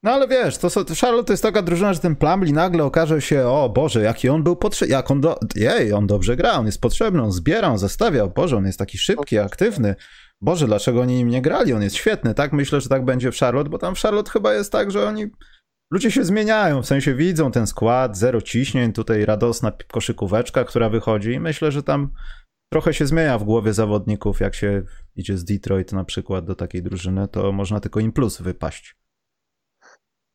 [0.04, 3.22] No ale wiesz, to, to Charlotte to jest taka drużyna, że ten Plumlee nagle okaże
[3.22, 6.66] się, o Boże, jaki on był potrzebny, jak on, do, jej, on dobrze gra, on
[6.66, 9.96] jest potrzebny, on zbiera, on zestawia, Boże, on jest taki szybki, aktywny.
[10.42, 11.74] Boże, dlaczego oni nim nie grali?
[11.74, 12.54] On jest świetny, tak?
[12.54, 15.26] Myślę, że tak będzie w Charlotte, bo tam w Charlotte chyba jest tak, że oni
[15.92, 21.32] ludzie się zmieniają, w sensie widzą ten skład, zero ciśnień, tutaj radosna koszykóweczka, która wychodzi
[21.32, 22.10] i myślę, że tam
[22.72, 24.84] trochę się zmienia w głowie zawodników, jak się
[25.16, 29.01] idzie z Detroit na przykład do takiej drużyny, to można tylko im plus wypaść.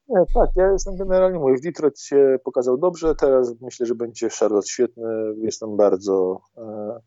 [0.09, 1.57] Nie, tak, ja jestem generalnie mój.
[1.57, 5.05] W Detroit się pokazał dobrze, teraz myślę, że będzie Charlotte świetny.
[5.39, 6.41] Jestem bardzo.
[6.57, 7.01] E,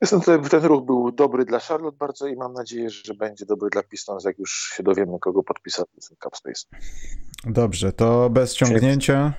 [0.00, 3.70] jestem tutaj, ten ruch był dobry dla Charlotte bardzo i mam nadzieję, że będzie dobry
[3.70, 5.86] dla Pistons, jak już się dowiemy, kogo podpisał
[6.24, 6.66] Capspace.
[7.44, 9.34] Dobrze, to bez ciągnięcia.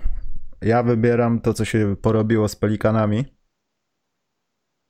[0.62, 3.26] Ja wybieram to, co się porobiło z Pelikanami.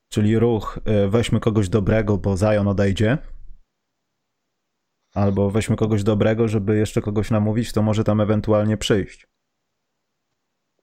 [0.09, 3.17] Czyli ruch, e, weźmy kogoś dobrego, bo Zion odejdzie.
[5.13, 9.27] Albo weźmy kogoś dobrego, żeby jeszcze kogoś namówić, to może tam ewentualnie przyjść.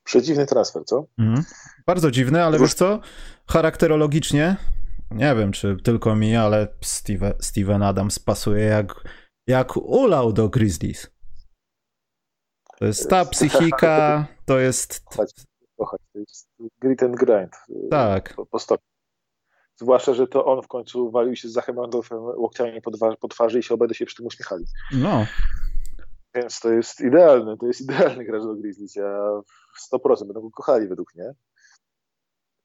[0.05, 1.07] Przedziwny transfer, co?
[1.19, 1.45] Mhm.
[1.87, 3.01] Bardzo dziwny, ale wiesz co?
[3.49, 4.57] Charakterologicznie,
[5.11, 9.05] nie wiem czy tylko mi, ale Steve, Steven Adams pasuje jak,
[9.47, 11.11] jak ulał do Grizzlies.
[12.79, 15.05] To jest ta psychika, to jest...
[15.79, 16.49] Kochać, to jest
[16.81, 17.57] grit and grind.
[17.91, 18.35] Tak.
[18.35, 18.59] Po, po
[19.77, 23.59] Zwłaszcza, że to on w końcu walił się z Zachem Randolphem łokciami po, po twarzy
[23.59, 24.65] i się obejdę się przy tym uśmiechali.
[24.93, 25.27] No.
[26.35, 28.95] Więc to jest idealne, to jest idealny gracz do Grizzlies.
[28.95, 29.43] Ja
[29.93, 31.35] 100% będą go kochali według mnie.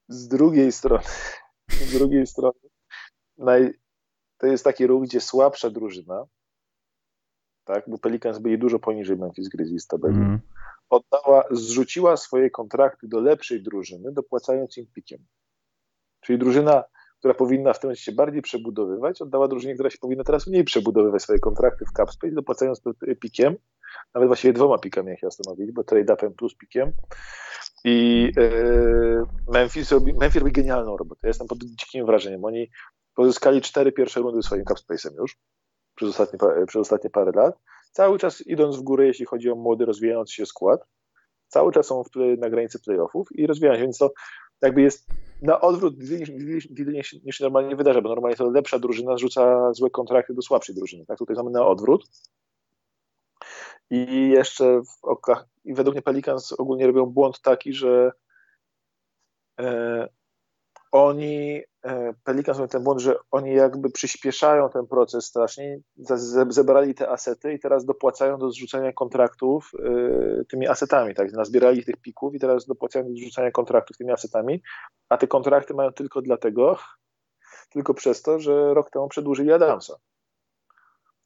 [0.08, 1.04] Z drugiej strony,
[1.88, 2.60] z drugiej strony,
[3.38, 3.74] naj,
[4.38, 6.26] to jest taki ruch, gdzie słabsza drużyna,
[7.64, 10.40] tak, bo Pelicans byli dużo poniżej Memphis Grizzlies tabeli, mm.
[10.90, 15.26] oddała, zrzuciła swoje kontrakty do lepszej drużyny, dopłacając im pikiem.
[16.22, 16.84] Czyli drużyna
[17.22, 20.64] która powinna w tym momencie się bardziej przebudowywać, oddała drużynie, która się powinna teraz mniej
[20.64, 23.56] przebudowywać swoje kontrakty w CapSpace, dopłacając to pikiem,
[24.14, 26.92] nawet właściwie dwoma pikami, jak ja stanowili, bo trade-upem plus pikiem.
[27.84, 31.20] I yy, Memphis, robi, Memphis robi genialną robotę.
[31.24, 32.46] Ja jestem pod dzikim wrażeniem.
[32.46, 32.70] Oni
[33.16, 35.38] pozyskali cztery pierwsze rundy swoim CapSpace'em już
[35.96, 37.56] przez ostatnie, przez ostatnie parę lat.
[37.92, 40.82] Cały czas idąc w górę, jeśli chodzi o młody, rozwijający się skład.
[41.48, 44.12] Cały czas są w, na granicy playoffów i rozwijają się, więc to
[44.62, 45.10] jakby jest
[45.42, 45.98] na odwrót
[47.24, 51.06] niż się normalnie wydarza, bo normalnie to lepsza drużyna zrzuca złe kontrakty do słabszej drużyny.
[51.06, 52.08] Tak, tutaj mamy na odwrót.
[53.90, 58.12] I jeszcze w okach, i według mnie Pelicans ogólnie robią błąd taki, że
[59.60, 60.08] e,
[60.92, 65.80] oni, e, Pelicans mają ten błąd, że oni jakby przyspieszają ten proces strasznie,
[66.50, 71.98] zebrali te asety i teraz dopłacają do zrzucenia kontraktów e, tymi asetami, tak, nazbierali tych
[71.98, 74.62] pików i teraz dopłacają do zrzucenia kontraktów tymi asetami,
[75.10, 76.78] a te kontrakty mają tylko dlatego,
[77.70, 79.96] tylko przez to, że rok temu przedłużyli Adamsa.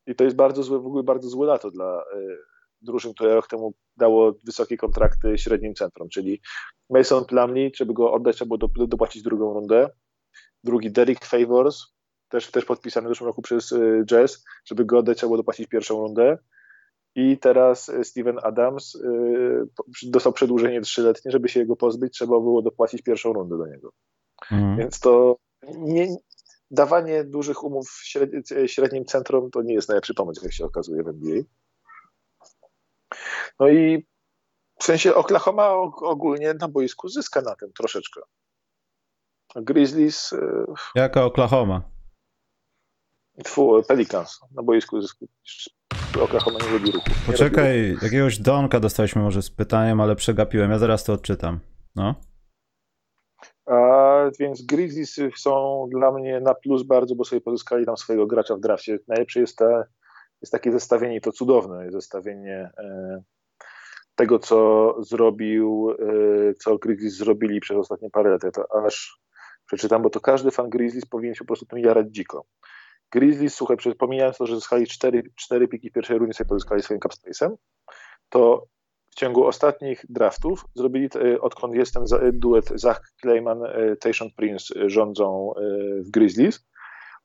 [0.07, 2.17] I to jest bardzo złe, w ogóle bardzo złe lato dla e,
[2.81, 6.41] drużyn, które rok temu dało wysokie kontrakty średnim centrum, czyli
[6.89, 9.89] Mason Plumlee, żeby go oddać, trzeba było dopłacić drugą rundę.
[10.63, 11.83] Drugi Derek Favors,
[12.29, 15.67] też, też podpisany w zeszłym roku przez y, Jazz, żeby go oddać, trzeba było dopłacić
[15.67, 16.37] pierwszą rundę.
[17.15, 19.67] I teraz y, Steven Adams y,
[20.03, 23.91] dostał przedłużenie trzyletnie, żeby się jego pozbyć, trzeba było dopłacić pierwszą rundę do niego.
[24.51, 24.77] Mhm.
[24.77, 25.37] Więc to
[25.77, 26.15] nie,
[26.71, 28.01] dawanie dużych umów
[28.67, 31.41] średnim centrum to nie jest najlepszy pomysł, jak się okazuje w NBA.
[33.59, 34.05] No i
[34.79, 35.69] w sensie Oklahoma
[36.01, 38.21] ogólnie na boisku zyska na tym troszeczkę.
[39.55, 40.33] Grizzlies.
[40.33, 41.81] E, Jaka Oklahoma?
[43.43, 45.25] Tfu, Pelicans na boisku zyska.
[46.21, 47.09] Oklahoma nie lubi ruchu.
[47.25, 48.05] Poczekaj, ruchu.
[48.05, 50.71] jakiegoś Donka dostaliśmy może z pytaniem, ale przegapiłem.
[50.71, 51.59] Ja zaraz to odczytam.
[51.95, 52.15] No.
[53.65, 58.55] A, więc Grizzlies są dla mnie na plus bardzo, bo sobie pozyskali tam swojego gracza
[58.55, 58.99] w drafcie.
[59.07, 59.83] Najlepsze jest, te,
[60.41, 63.23] jest takie zestawienie, to cudowne zestawienie e,
[64.15, 68.43] tego, co zrobił, y, co Grizzlies zrobili przez ostatnie parę lat.
[68.43, 69.19] Ja to aż
[69.65, 72.45] przeczytam, bo to każdy fan Grizzlies powinien się po prostu tym jarać dziko.
[73.11, 77.55] Grizzlies, słuchaj, pomijając to, że zyskali cztery, cztery piki pierwszej rundy, sobie pozyskali swoim capspace'em,
[78.29, 78.67] to
[79.11, 82.03] w ciągu ostatnich draftów zrobili, y, odkąd jest ten
[82.33, 85.53] duet Zach Clayman, y, Tayshaun Prince rządzą
[86.05, 86.65] w Grizzlies,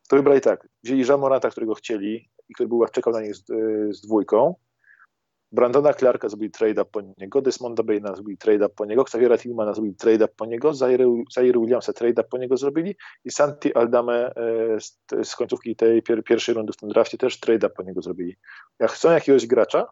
[0.09, 3.47] to wybrali tak, wzięli Jamoranta, którego chcieli i który był, czekał na nich z,
[3.97, 4.55] z dwójką,
[5.53, 9.95] Brandona Clarka zrobili trade-up po niego, Desmonda Baina zrobili trade-up po niego, Xaviera Tillmana zrobili
[9.95, 15.37] trade-up po niego, Zaire, Williamsa trade-up po niego zrobili i Santi Aldame e, z, z
[15.37, 18.37] końcówki tej pier, pierwszej rundy w tym drafcie też trade-up po niego zrobili.
[18.79, 19.87] Jak chcą jakiegoś gracza,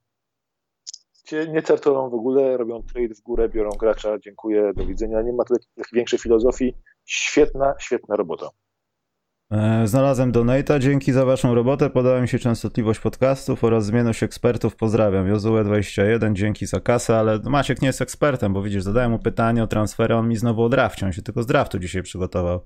[1.32, 5.22] nie certolą w ogóle, robią trade w górę, biorą gracza, dziękuję, do widzenia.
[5.22, 5.54] Nie ma tu
[5.92, 6.74] większej filozofii.
[7.04, 8.48] Świetna, świetna robota.
[9.50, 10.78] E, znalazłem donata.
[10.78, 11.90] Dzięki za waszą robotę.
[11.90, 14.76] Podała mi się częstotliwość podcastów oraz zmienność ekspertów.
[14.76, 15.32] Pozdrawiam.
[15.32, 19.66] Jozue21, dzięki za kasę, ale Maciek nie jest ekspertem, bo widzisz, zadałem mu pytanie o
[19.66, 21.06] transfery, on mi znowu od draftu.
[21.06, 22.60] On się tylko z draftu dzisiaj przygotował.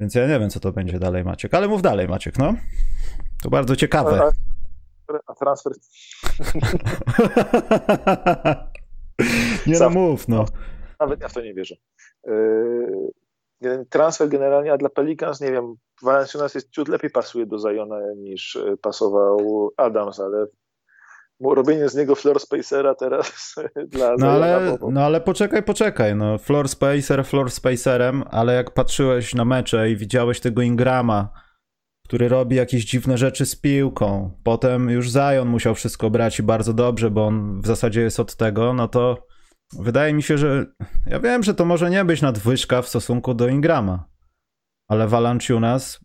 [0.00, 1.54] Więc ja nie wiem, co to będzie dalej, Maciek.
[1.54, 2.54] Ale mów dalej, Maciek, no.
[3.42, 4.30] To bardzo ciekawe.
[5.26, 5.72] A transfer...
[9.66, 10.44] nie no, mów, no.
[11.00, 11.76] Nawet ja w to nie wierzę.
[12.26, 13.19] Yy
[13.90, 18.56] transfer generalnie, a dla Pelicans, nie wiem, Valenciunas jest ciut lepiej pasuje do Zajona niż
[18.56, 20.46] e, pasował Adams, ale
[21.40, 23.54] robienie z niego floor spacera teraz
[23.92, 26.38] dla no ale, no ale poczekaj, poczekaj, no.
[26.38, 31.28] Floor spacer floor spacerem, ale jak patrzyłeś na mecze i widziałeś tego Ingrama,
[32.04, 36.72] który robi jakieś dziwne rzeczy z piłką, potem już Zion musiał wszystko brać i bardzo
[36.72, 39.29] dobrze, bo on w zasadzie jest od tego, no to
[39.78, 40.66] Wydaje mi się, że
[41.06, 44.08] ja wiem, że to może nie być nadwyżka w stosunku do Ingrama,
[44.88, 46.00] ale Valanciunas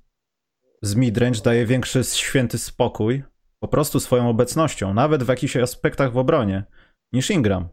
[0.81, 3.23] z midrange daje większy święty spokój
[3.59, 6.63] po prostu swoją obecnością, nawet w jakichś aspektach w obronie,
[7.13, 7.67] niż Ingram.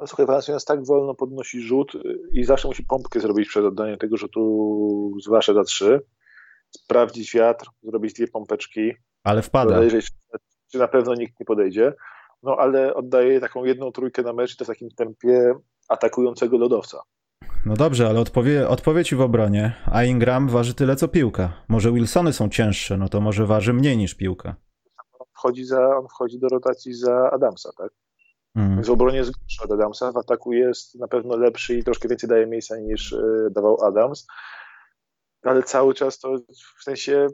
[0.00, 1.92] No słuchaj, Valanciunas tak wolno podnosi rzut
[2.32, 6.00] i zawsze musi pompkę zrobić przed oddaniem tego rzutu, zwłaszcza za trzy,
[6.70, 8.92] sprawdzić wiatr, zrobić dwie pompeczki.
[9.24, 9.74] Ale wpada.
[9.74, 10.10] Podejrzeć,
[10.72, 11.92] czy na pewno nikt nie podejdzie
[12.42, 15.54] no ale oddaje taką jedną trójkę na mecz i to w takim tempie
[15.88, 17.02] atakującego lodowca.
[17.66, 21.52] No dobrze, ale odpowie, odpowiedź w obronie, a Ingram waży tyle co piłka.
[21.68, 24.56] Może Wilsony są cięższe, no to może waży mniej niż piłka.
[25.18, 27.92] On wchodzi, za, on wchodzi do rotacji za Adamsa, tak?
[28.54, 28.74] Mm.
[28.74, 32.08] Więc w obronie jest gorszy od Adamsa, w ataku jest na pewno lepszy i troszkę
[32.08, 34.26] więcej daje miejsca niż y, dawał Adams.
[35.42, 36.36] Ale cały czas to
[36.78, 37.26] w sensie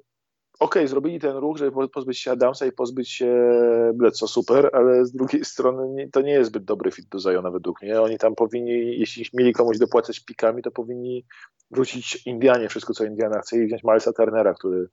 [0.58, 3.52] okej, okay, zrobili ten ruch, żeby pozbyć się Adamsa i pozbyć się
[3.94, 7.50] Bledso, super, ale z drugiej strony nie, to nie jest zbyt dobry fit do Zajona
[7.50, 8.02] według mnie.
[8.02, 11.24] Oni tam powinni, jeśli mieli komuś dopłacać pikami, to powinni
[11.70, 14.88] wrócić Indianie, wszystko co Indiana chce i wziąć Milesa Turnera, który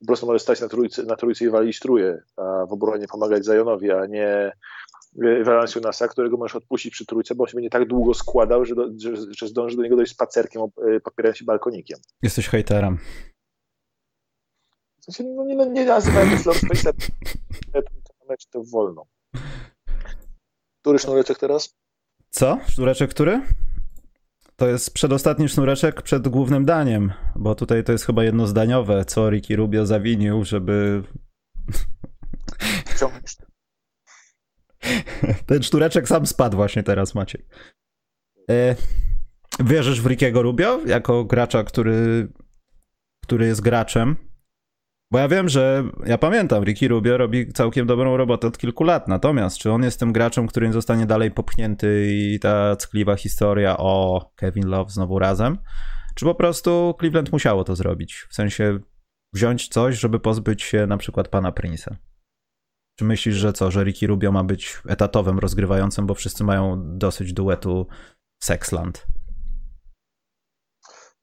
[0.00, 3.44] po prostu może stać na trójce, na trójce i walić truje, a w obronie pomagać
[3.44, 4.52] Zajonowi, a nie
[5.44, 8.88] Valanciunasa, którego możesz odpuścić przy trójce, bo on się będzie tak długo składał, że, do,
[8.98, 10.62] że, że zdąży do niego dojść spacerkiem,
[11.04, 11.98] popierając się balkonikiem.
[12.22, 12.98] Jesteś hejterem.
[15.10, 16.94] Sensie, no nie, no nie nazywałem to floor spacer,
[18.50, 19.06] to wolno.
[20.80, 21.76] Który sznureczek teraz?
[22.30, 22.58] Co?
[22.68, 23.42] Sznureczek który?
[24.56, 29.56] To jest przedostatni sznureczek przed głównym daniem, bo tutaj to jest chyba jednozdaniowe, co Ricky
[29.56, 31.02] Rubio zawinił, żeby...
[35.46, 37.46] Ten sznureczek sam spadł właśnie teraz, Maciej.
[38.50, 38.76] E,
[39.60, 42.28] wierzysz w Rickiego Rubio jako gracza, który,
[43.22, 44.25] który jest graczem?
[45.10, 49.08] Bo ja wiem, że ja pamiętam, Ricky Rubio robi całkiem dobrą robotę od kilku lat.
[49.08, 54.20] Natomiast czy on jest tym graczem, który zostanie dalej popchnięty i ta ckliwa historia o
[54.36, 55.58] Kevin Love znowu razem?
[56.14, 58.26] Czy po prostu Cleveland musiało to zrobić?
[58.30, 58.78] W sensie
[59.32, 61.94] wziąć coś, żeby pozbyć się na przykład pana Prince'a?
[62.98, 67.32] Czy myślisz, że co, że Ricky Rubio ma być etatowym rozgrywającym, bo wszyscy mają dosyć
[67.32, 67.86] duetu
[68.42, 69.06] Sexland?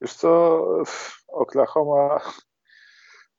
[0.01, 0.61] Wiesz co,
[1.27, 2.19] Oklahoma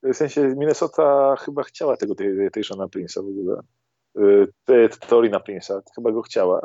[0.05, 3.61] w sensie Minnesota chyba chciała tego tej, tej Shana Prince'a w ogóle.
[4.65, 6.61] Tej teorii na Prince'a, chyba go chciała.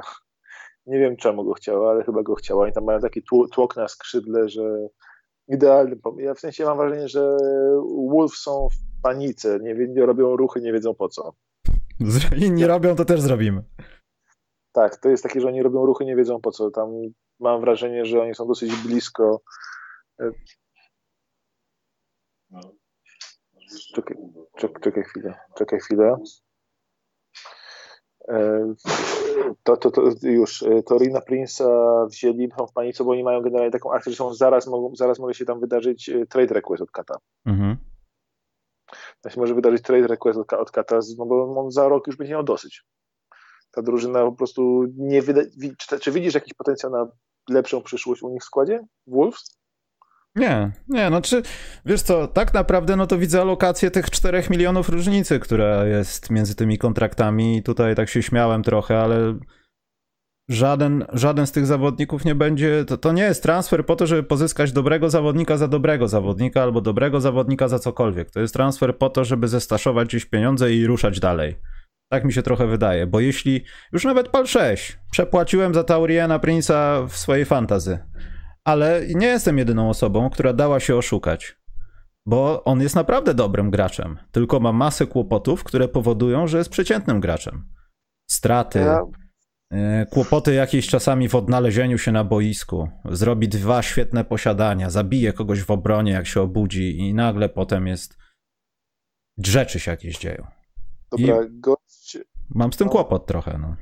[0.86, 2.64] Nie wiem czemu go chciała, ale chyba go chciała.
[2.64, 4.88] Oni tam mają taki tłok na skrzydle, że
[5.48, 5.96] idealny.
[6.18, 7.38] Ja w sensie mam wrażenie, że
[8.10, 11.34] Wolves są w panice, nie, nie robią ruchy, nie wiedzą po co.
[12.38, 13.64] Inni robią, to też zrobimy.
[14.72, 16.72] Tak, to jest takie, że oni robią ruchy, nie wiedzą po co.
[16.72, 16.90] Tam
[17.40, 19.42] mam wrażenie, że oni są dosyć blisko.
[22.50, 22.60] No.
[23.96, 24.18] Czekaj,
[24.58, 26.18] czekaj, czekaj chwilę, czekaj chwilę.
[28.28, 28.74] E,
[29.64, 33.42] to, to, to już e, to Rina Prince'a wzięli, są w panice, bo oni mają
[33.42, 36.82] generalnie taką akcję, że są zaraz, mogą, zaraz może się tam wydarzyć e, trade request
[36.82, 37.16] od Kata.
[37.46, 37.78] Mhm.
[39.22, 42.16] To się może wydarzyć trade request od, od Kata, no bo on za rok już
[42.16, 42.84] będzie miał dosyć.
[43.72, 45.42] Ta drużyna po prostu nie wyda...
[45.78, 47.08] Czy, czy widzisz jakiś potencjał na
[47.50, 48.86] lepszą przyszłość u nich w składzie?
[49.08, 49.59] Wolves?
[50.36, 51.42] Nie, nie, no czy,
[51.86, 56.56] wiesz co, tak naprawdę no to widzę alokację tych 4 milionów różnicy, która jest między
[56.56, 59.40] tymi kontraktami i tutaj tak się śmiałem trochę, ale
[60.50, 64.24] żaden, żaden z tych zawodników nie będzie, to, to nie jest transfer po to, żeby
[64.24, 68.32] pozyskać dobrego zawodnika za dobrego zawodnika albo dobrego zawodnika za cokolwiek.
[68.32, 71.56] To jest transfer po to, żeby zestaszować gdzieś pieniądze i ruszać dalej.
[72.12, 77.08] Tak mi się trochę wydaje, bo jeśli już nawet pal 6 przepłaciłem za Tauriana Prince'a
[77.08, 78.00] w swojej fantazy,
[78.70, 81.60] ale nie jestem jedyną osobą, która dała się oszukać.
[82.26, 87.20] Bo on jest naprawdę dobrym graczem, tylko ma masę kłopotów, które powodują, że jest przeciętnym
[87.20, 87.66] graczem.
[88.30, 89.02] Straty, ja...
[89.72, 92.90] E, kłopoty jakieś czasami w odnalezieniu się na boisku.
[93.06, 98.18] Zrobi dwa świetne posiadania, zabije kogoś w obronie, jak się obudzi, i nagle potem jest.
[99.38, 100.48] Rzeczy się jakieś dzieją.
[101.12, 102.18] Dobra, gość.
[102.50, 102.92] Mam z tym no.
[102.92, 103.58] kłopot trochę.
[103.58, 103.76] No.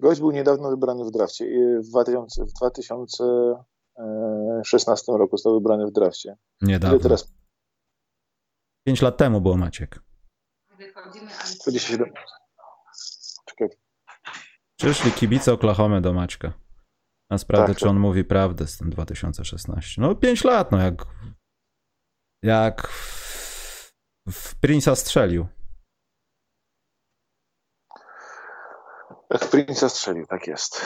[0.00, 1.44] Gość był niedawno wybrany w drafcie.
[1.80, 6.36] W 2000, w 2016 roku został wybrany w drafcie.
[6.62, 6.96] Niedawno.
[6.96, 7.32] Ile teraz?
[8.86, 10.02] 5 lat temu było Maciek.
[10.78, 11.30] Wychodzimy,
[11.60, 12.12] 27.
[13.44, 13.68] Czekaj.
[14.76, 16.52] Przyszli kibice Oklahomy do Maćka.
[17.30, 18.02] A sprawdzę, tak, czy on tak.
[18.02, 20.00] mówi prawdę z tym 2016.
[20.00, 21.06] No 5 lat, no jak
[22.42, 23.92] jak w,
[24.30, 25.46] w Prince'a strzelił.
[29.30, 30.80] Jak Prince'a strzelił, tak jest.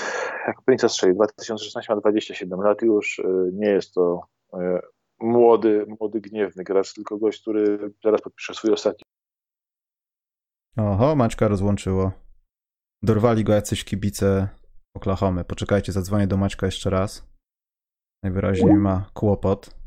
[0.46, 1.14] Jak Prince'a strzelił.
[1.14, 3.18] 2016 ma 27 lat już.
[3.18, 4.20] Y, nie jest to
[4.54, 4.58] y,
[5.20, 9.02] młody, młody, gniewny gracz, tylko gość, który zaraz podpisze swój ostatni.
[10.76, 12.12] Oho, Maćka rozłączyło.
[13.02, 14.48] Dorwali go jacyś kibice
[14.96, 15.44] Oklahomy.
[15.44, 17.28] Poczekajcie, zadzwonię do Maćka jeszcze raz.
[18.22, 19.81] Najwyraźniej ma kłopot.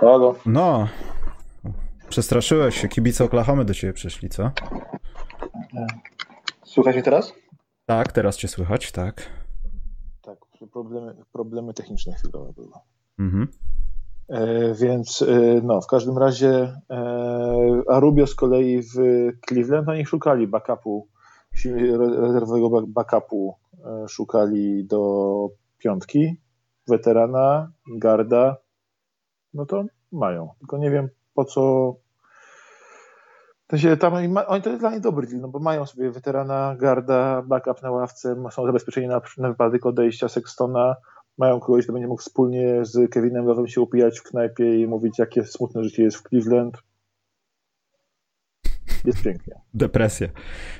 [0.00, 0.34] Halo.
[0.46, 0.88] No.
[2.08, 4.50] Przestraszyłeś się, kibice Oklahomy do ciebie przyszli, co?
[6.64, 7.34] Słychać mnie teraz?
[7.86, 9.22] Tak, teraz cię słychać, tak.
[10.22, 10.38] Tak,
[10.72, 12.68] problemy, problemy techniczne chwilowe były.
[13.18, 13.48] Mhm.
[14.28, 18.94] E, więc e, no, w każdym razie e, a Rubio z kolei w
[19.48, 21.08] Cleveland, oni szukali backupu,
[22.20, 26.36] rezerwowego backupu e, szukali do piątki,
[26.88, 28.56] weterana, garda,
[29.54, 30.48] no to mają.
[30.58, 31.94] Tylko nie wiem po co.
[33.66, 34.14] To się tam,
[34.46, 37.90] oni to jest dla nich dobry deal, no bo mają sobie weterana, garda, backup na
[37.90, 40.96] ławce, są zabezpieczeni na, na wypadek odejścia Sextona,
[41.38, 45.18] mają kogoś, kto będzie mógł wspólnie z Kevinem Love'em się upijać w knajpie i mówić,
[45.18, 46.78] jakie smutne życie jest w Cleveland.
[49.04, 49.54] Jest pięknie.
[49.74, 50.28] Depresja.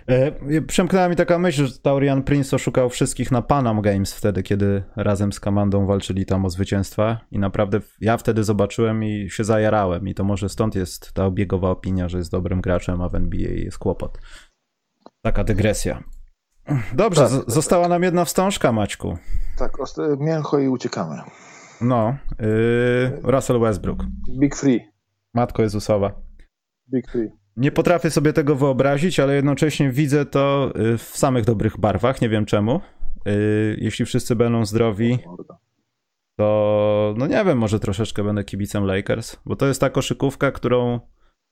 [0.07, 4.83] E, przemknęła mi taka myśl, że Taurian Prince oszukał wszystkich na Panam Games wtedy, kiedy
[4.97, 10.09] razem z komandą walczyli tam o zwycięstwa i naprawdę ja wtedy zobaczyłem i się zajarałem
[10.09, 13.51] i to może stąd jest ta obiegowa opinia, że jest dobrym graczem, a w NBA
[13.51, 14.19] jest kłopot.
[15.23, 16.03] Taka dygresja.
[16.93, 19.19] Dobrze, tak, została nam jedna wstążka, Maćku.
[19.59, 19.73] Tak,
[20.19, 21.23] mięcho i uciekamy.
[21.81, 24.05] No, yy, Russell Westbrook.
[24.41, 24.81] Big Free.
[25.35, 26.13] Matko Jezusowa.
[26.93, 27.38] Big Free.
[27.59, 32.21] Nie potrafię sobie tego wyobrazić, ale jednocześnie widzę to y, w samych dobrych barwach.
[32.21, 32.81] Nie wiem czemu.
[33.29, 35.19] Y, jeśli wszyscy będą zdrowi,
[36.37, 41.01] to no nie wiem, może troszeczkę będę kibicem Lakers, bo to jest ta koszykówka, którą,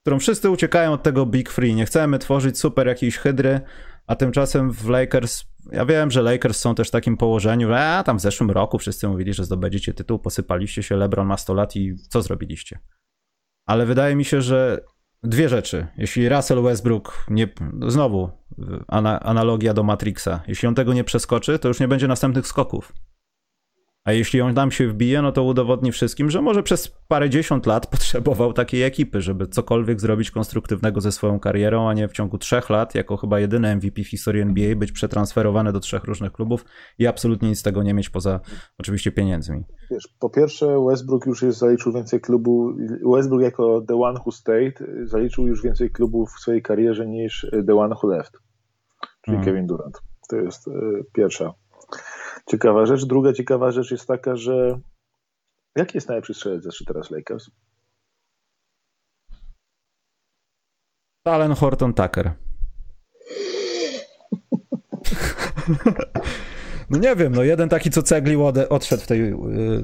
[0.03, 1.75] którą wszyscy uciekają od tego Big Free.
[1.75, 3.61] Nie chcemy tworzyć super jakiejś hydry,
[4.07, 8.19] a tymczasem w Lakers, ja wiem, że Lakers są też w takim położeniu, a tam
[8.19, 11.97] w zeszłym roku wszyscy mówili, że zdobędziecie tytuł, posypaliście się, LeBron ma 100 lat i
[12.09, 12.79] co zrobiliście?
[13.67, 14.81] Ale wydaje mi się, że
[15.27, 15.87] dwie rzeczy.
[15.99, 17.49] Jeśli Russell Westbrook nie,
[17.89, 18.31] znowu
[18.89, 22.93] ana, analogia do Matrixa, jeśli on tego nie przeskoczy, to już nie będzie następnych skoków.
[24.07, 27.67] A jeśli on tam się wbije, no to udowodni wszystkim, że może przez parę dziesiąt
[27.67, 32.39] lat potrzebował takiej ekipy, żeby cokolwiek zrobić konstruktywnego ze swoją karierą, a nie w ciągu
[32.39, 36.65] trzech lat, jako chyba jedyny MVP w historii NBA, być przetransferowany do trzech różnych klubów
[36.99, 38.41] i absolutnie nic z tego nie mieć poza
[38.79, 39.65] oczywiście pieniędzmi.
[39.91, 42.75] Wiesz, po pierwsze Westbrook już jest zaliczył więcej klubów,
[43.15, 47.75] Westbrook jako the one who stayed zaliczył już więcej klubów w swojej karierze niż the
[47.75, 48.33] one who left,
[49.25, 49.45] czyli hmm.
[49.45, 50.03] Kevin Durant.
[50.31, 50.73] To jest y,
[51.13, 51.55] pierwsza
[52.51, 53.05] ciekawa rzecz.
[53.05, 54.81] Druga ciekawa rzecz jest taka, że
[55.77, 57.51] jaki jest najlepszy strzelec ze teraz Lakers?
[61.23, 62.33] Talen Horton Tucker.
[66.91, 68.37] No nie wiem, no jeden taki, co cegli
[68.69, 69.35] odszedł w tej y,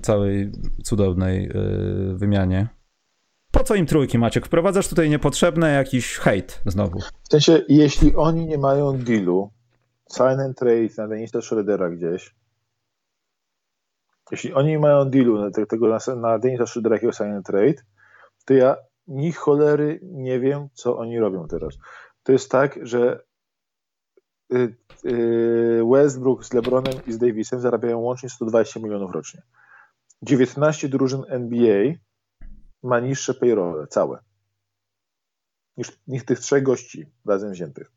[0.03, 0.53] całej
[0.85, 2.69] cudownej y, wymianie.
[3.53, 4.47] Po co im trójki, Maciek?
[4.47, 7.01] Wprowadzasz tutaj niepotrzebne jakiś hejt znowu.
[7.01, 9.51] W sensie, jeśli oni nie mają dealu,
[10.13, 12.35] sign and trade na Denisa Schroedera gdzieś,
[14.33, 17.83] jeśli oni mają dealu na tego na, na Denisa and trade,
[18.45, 18.76] to ja
[19.07, 21.78] ni cholery nie wiem, co oni robią teraz.
[22.22, 23.24] To jest tak, że
[24.53, 29.43] y, y, Westbrook z LeBronem i z Davisem zarabiają łącznie 120 milionów rocznie.
[30.22, 31.93] 19 drużyn NBA
[32.83, 34.18] ma niższe payrolle, całe,
[35.76, 37.93] niż, niż tych trzech gości razem wziętych.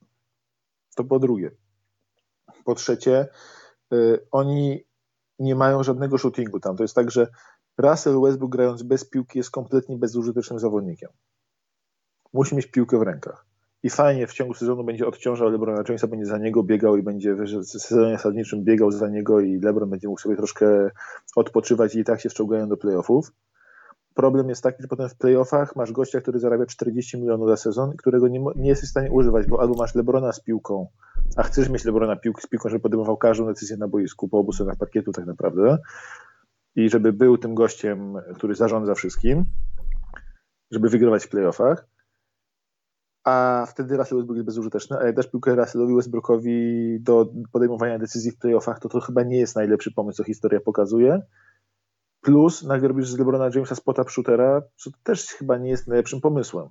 [0.95, 1.51] To po drugie.
[2.65, 3.27] Po trzecie,
[3.93, 4.85] y, oni
[5.39, 6.75] nie mają żadnego shootingu tam.
[6.75, 7.27] To jest tak, że
[7.77, 11.09] Russell Westbrook grając bez piłki jest kompletnie bezużytecznym zawodnikiem.
[12.33, 13.45] Musi mieć piłkę w rękach.
[13.83, 17.35] i fajnie w ciągu sezonu będzie odciążał LeBrona Jamesa, będzie za niego biegał i będzie
[17.35, 20.91] w sezonie zasadniczym biegał za niego i LeBron będzie mógł sobie troszkę
[21.35, 23.31] odpoczywać i tak się wczołgają do playoffów.
[24.13, 27.97] Problem jest taki, że potem w playoffach masz gościa, który zarabia 40 milionów za sezon,
[27.97, 30.87] którego nie, nie jesteś w stanie używać, bo albo masz Lebrona z piłką,
[31.37, 34.51] a chcesz mieć Lebrona piłk, z piłką, żeby podejmował każdą decyzję na boisku, po obu
[34.51, 35.77] stronach parkietu tak naprawdę
[36.75, 39.45] i żeby był tym gościem, który zarządza wszystkim,
[40.71, 41.87] żeby wygrywać w playoffach,
[43.25, 48.31] a wtedy Russell Westbrook jest bezużyteczny, a jak dasz piłkę Russellowi Westbrookowi do podejmowania decyzji
[48.31, 51.21] w playoffach, to to chyba nie jest najlepszy pomysł, co historia pokazuje.
[52.21, 56.67] Plus nagle robisz z LeBrona Jamesa spota shootera, co też chyba nie jest najlepszym pomysłem.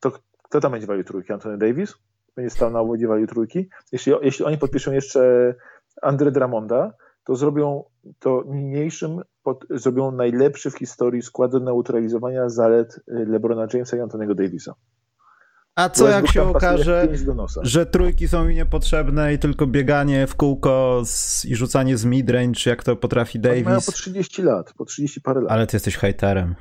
[0.00, 1.32] To kto tam będzie walił trójki?
[1.32, 1.94] Anthony Davis?
[2.36, 3.68] Będzie stał na walił trójki?
[3.92, 5.54] Jeśli, jeśli oni podpiszą jeszcze
[6.02, 6.92] Andre Dramonda,
[7.24, 7.84] to zrobią
[8.18, 14.34] to niniejszym, pod, zrobią najlepszy w historii skład do neutralizowania zalet LeBrona Jamesa i Antonego
[14.34, 14.74] Davisa.
[15.74, 17.08] A co jak się okaże,
[17.62, 22.60] że trójki są mi niepotrzebne i tylko bieganie w kółko z, i rzucanie z midrange,
[22.66, 23.64] jak to potrafi Davis?
[23.64, 25.50] Mają po 30 lat, po 30 parę lat.
[25.50, 26.54] Ale ty jesteś hejterem.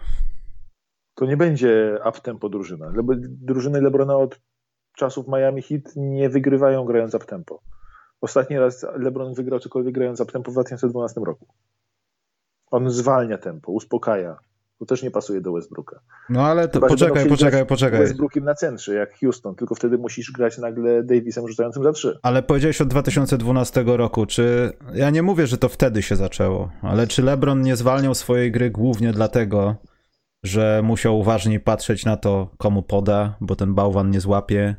[1.16, 2.92] To nie będzie up-tempo drużyna.
[3.20, 4.40] Drużyny Lebrona od
[4.98, 7.62] czasów Miami Heat nie wygrywają grając up-tempo.
[8.22, 11.48] Ostatni raz LeBron wygrał cokolwiek grając up-tempo w 2012 roku.
[12.72, 14.38] On zwalnia tempo, uspokaja,
[14.80, 16.00] to też nie pasuje do Westbrooka.
[16.30, 18.00] No ale to Chyba, poczekaj, poczekaj, poczekaj.
[18.00, 22.20] Westbrookiem na centrze, jak Houston, tylko wtedy musisz grać nagle Davisem rzucającym za trzy.
[22.22, 27.08] Ale powiedziałeś od 2012 roku, czy ja nie mówię, że to wtedy się zaczęło, ale
[27.08, 29.76] czy LeBron nie zwalniał swojej gry głównie dlatego,
[30.44, 34.76] że musiał uważniej patrzeć na to, komu poda, bo ten bałwan nie złapie,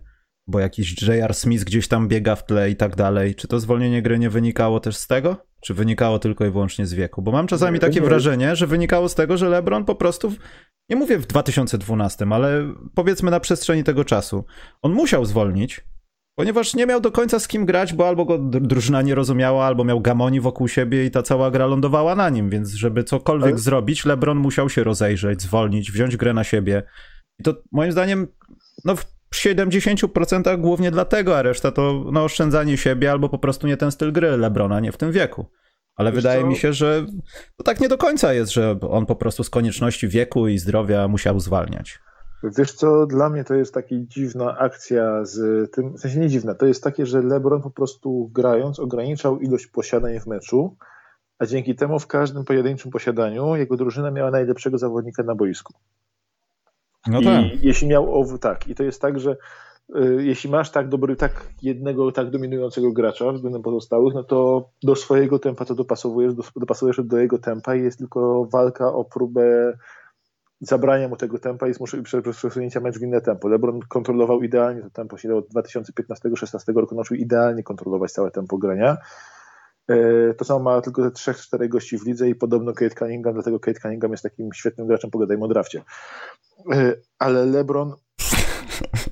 [0.46, 1.34] bo jakiś J.R.
[1.34, 3.34] Smith gdzieś tam biega w tle i tak dalej.
[3.34, 5.36] Czy to zwolnienie gry nie wynikało też z tego?
[5.60, 7.22] Czy wynikało tylko i wyłącznie z wieku?
[7.22, 10.32] Bo mam czasami takie wrażenie, że wynikało z tego, że LeBron po prostu,
[10.90, 14.44] nie mówię w 2012, ale powiedzmy na przestrzeni tego czasu,
[14.82, 15.80] on musiał zwolnić,
[16.40, 19.84] ponieważ nie miał do końca z kim grać, bo albo go drużyna nie rozumiała, albo
[19.84, 23.58] miał gamoni wokół siebie i ta cała gra lądowała na nim, więc żeby cokolwiek ale...
[23.58, 26.82] zrobić, LeBron musiał się rozejrzeć, zwolnić, wziąć grę na siebie.
[27.38, 28.26] I to moim zdaniem,
[28.84, 33.76] no w 70% głównie dlatego, a reszta to no, oszczędzanie siebie albo po prostu nie
[33.76, 35.46] ten styl gry Lebrona, nie w tym wieku.
[35.96, 36.46] Ale Wiesz wydaje co?
[36.46, 37.06] mi się, że
[37.56, 41.08] to tak nie do końca jest, że on po prostu z konieczności wieku i zdrowia
[41.08, 41.98] musiał zwalniać.
[42.42, 46.54] Wiesz co, dla mnie to jest taka dziwna akcja z tym, w sensie nie dziwna,
[46.54, 50.76] to jest takie, że LeBron po prostu grając ograniczał ilość posiadań w meczu,
[51.38, 55.74] a dzięki temu w każdym pojedynczym posiadaniu jego drużyna miała najlepszego zawodnika na boisku.
[57.06, 57.44] No tak.
[57.44, 59.36] I jeśli miał, o, tak, i to jest tak, że
[59.96, 64.96] y, jeśli masz tak dobry, tak jednego, tak dominującego gracza względem pozostałych, no to do
[64.96, 69.76] swojego tempa to dopasowujesz, do, dopasujesz do jego tempa i jest tylko walka o próbę
[70.60, 71.72] zabrania mu tego tempa i
[72.32, 73.48] przesunięcia mecz w inne tempo.
[73.48, 78.96] LeBron kontrolował idealnie to tempo, od 2015-16 roku nauczył idealnie kontrolować całe tempo grania.
[79.88, 83.34] E, to samo ma tylko te trzech, czterech gości w lidze i podobno Kate Cunningham,
[83.34, 85.82] dlatego Kate Cunningham jest takim świetnym graczem, pogadajmy o drafcie.
[86.72, 87.92] E, ale LeBron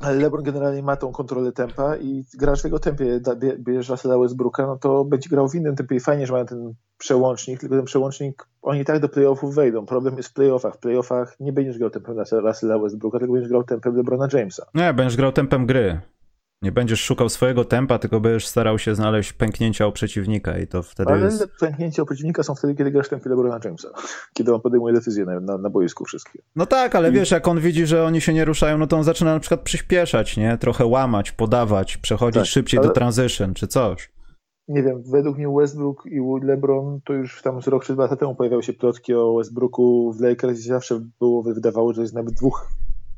[0.00, 3.20] ale LeBron generalnie ma tą kontrolę tempa i grasz w jego tempie,
[3.58, 6.74] bierzesz Russella Westbrooka, no to będzie grał w innym tempie i fajnie, że mają ten
[6.98, 9.86] przełącznik, tylko ten przełącznik, oni tak do playoffów wejdą.
[9.86, 10.74] Problem jest w playoffach.
[10.74, 14.66] W playoffach nie będziesz grał tempem Russella Westbrooka, tylko będziesz grał tempem LeBrona Jamesa.
[14.74, 16.00] Nie, będziesz grał tempem gry.
[16.66, 20.82] Nie będziesz szukał swojego tempa, tylko będziesz starał się znaleźć pęknięcia u przeciwnika i to
[20.82, 21.48] wtedy Ale jest...
[21.60, 23.88] pęknięcia u przeciwnika są wtedy, kiedy grasz tempie LeBrona Jamesa.
[24.34, 26.38] Kiedy on podejmuje decyzje na, na, na boisku wszystkie.
[26.56, 27.12] No tak, ale I...
[27.12, 29.60] wiesz, jak on widzi, że oni się nie ruszają, no to on zaczyna na przykład
[29.60, 30.58] przyspieszać, nie?
[30.58, 32.88] Trochę łamać, podawać, przechodzić tak, szybciej ale...
[32.88, 34.12] do transition czy coś.
[34.68, 38.16] Nie wiem, według mnie Westbrook i LeBron to już tam z rok czy dwa lata
[38.16, 42.34] temu pojawiały się plotki o Westbrooku w Lakers i zawsze było wydawało, że jest nawet
[42.34, 42.68] dwóch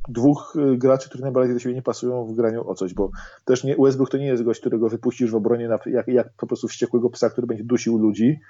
[0.09, 3.11] dwóch y, graczy, którzy najbardziej do siebie nie pasują w graniu o coś, bo
[3.45, 6.47] też nie, Westbrook to nie jest gość, którego wypuścisz w obronie na, jak, jak po
[6.47, 8.41] prostu wściekłego psa, który będzie dusił ludzi,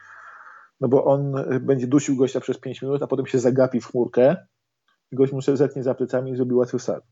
[0.81, 3.87] no bo on y, będzie dusił gościa przez 5 minut, a potem się zagapi w
[3.87, 4.37] chmurkę
[5.13, 7.05] i gość mu sobie zetnie za plecami i zrobi łatwy sad.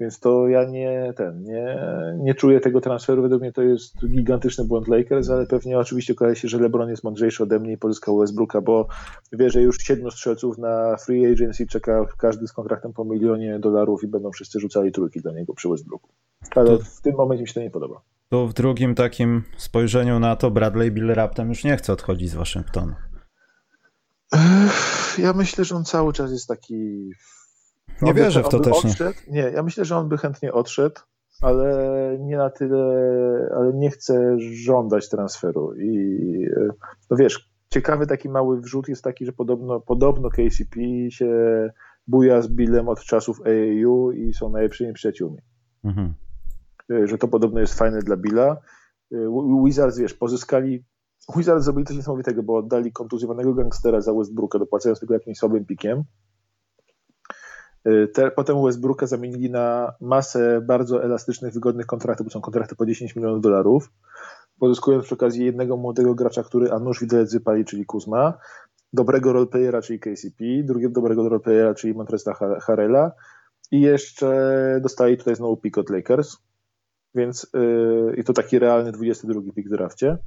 [0.00, 1.78] Więc to ja nie ten, nie,
[2.18, 3.22] nie czuję tego transferu.
[3.22, 7.04] Według mnie to jest gigantyczny błąd Lakers, ale pewnie oczywiście okaże się, że LeBron jest
[7.04, 8.88] mądrzejszy ode mnie i pozyskał Westbrooka, bo
[9.32, 14.04] wie, że już siedmiu strzelców na free agency czeka każdy z kontraktem po milionie dolarów
[14.04, 16.08] i będą wszyscy rzucali trójki dla niego przy Westbrooku.
[16.54, 18.00] Ale to, w tym momencie mi się to nie podoba.
[18.28, 22.34] To w drugim takim spojrzeniu na to Bradley Bill raptem już nie chce odchodzić z
[22.34, 22.94] Waszyngtonu.
[25.18, 27.10] Ja myślę, że on cały czas jest taki
[28.02, 28.84] nie wierzę w to też.
[28.84, 29.18] Odszedł.
[29.28, 31.00] Nie, ja myślę, że on by chętnie odszedł,
[31.42, 32.84] ale nie na tyle,
[33.56, 35.74] ale nie chce żądać transferu.
[35.74, 36.46] I
[37.10, 40.80] no wiesz, ciekawy taki mały wrzut jest taki, że podobno, podobno KCP
[41.10, 41.28] się
[42.06, 45.38] buja z Billem od czasów AAU i są najlepszymi przyjaciółmi.
[45.84, 46.14] Mhm.
[46.90, 48.56] E, że to podobno jest fajne dla Billa.
[49.12, 49.16] E,
[49.64, 50.84] Wizards, wiesz, pozyskali
[51.36, 56.04] Wizards zrobili coś niesamowitego, bo oddali kontuzjowanego gangstera za Westbrooka, dopłacając tylko jakimś słabym pikiem.
[57.84, 62.86] E, te, potem Westbrooka zamienili na masę bardzo elastycznych, wygodnych kontraktów, bo są kontrakty po
[62.86, 63.92] 10 milionów dolarów,
[64.58, 68.38] pozyskując przy okazji jednego młodego gracza, który a nóż widelec czyli Kuzma,
[68.92, 73.12] dobrego roleplayera, czyli KCP, drugiego dobrego roleplayera, czyli Montresta Harela
[73.70, 76.36] i jeszcze dostali tutaj znowu pick od Lakers,
[77.14, 80.18] więc yy, i to taki realny 22 pik w drafcie,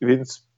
[0.00, 0.53] więc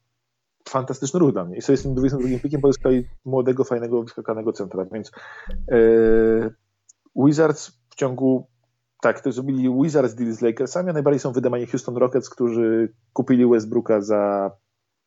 [0.68, 1.56] fantastyczny ruch dla mnie.
[1.56, 5.10] I sobie z tym 22 pikiem pozyskali młodego, fajnego, wyskakanego centra, więc
[5.68, 6.54] yy,
[7.16, 8.48] Wizards w ciągu
[9.02, 13.46] tak, to zrobili Wizards deal z Lakersami, a najbardziej są wydamani Houston Rockets, którzy kupili
[13.46, 14.50] Westbrooka za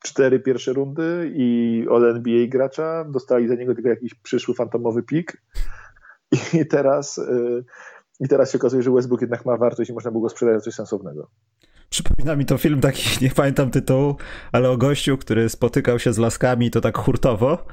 [0.04, 5.42] cztery pierwsze rundy i All NBA gracza, dostali za niego tylko jakiś przyszły fantomowy pik
[6.62, 7.64] i teraz, y,
[8.20, 10.62] i teraz się okazuje, że Westbrook jednak ma wartość i można było go sprzedać za
[10.62, 11.30] coś sensownego.
[11.90, 14.16] Przypomina mi to film taki, nie pamiętam tytułu,
[14.52, 17.66] ale o gościu, który spotykał się z laskami to tak hurtowo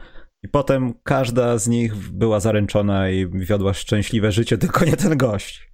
[0.42, 5.70] i potem każda z nich była zaręczona i wiodła szczęśliwe życie, tylko nie ten gość.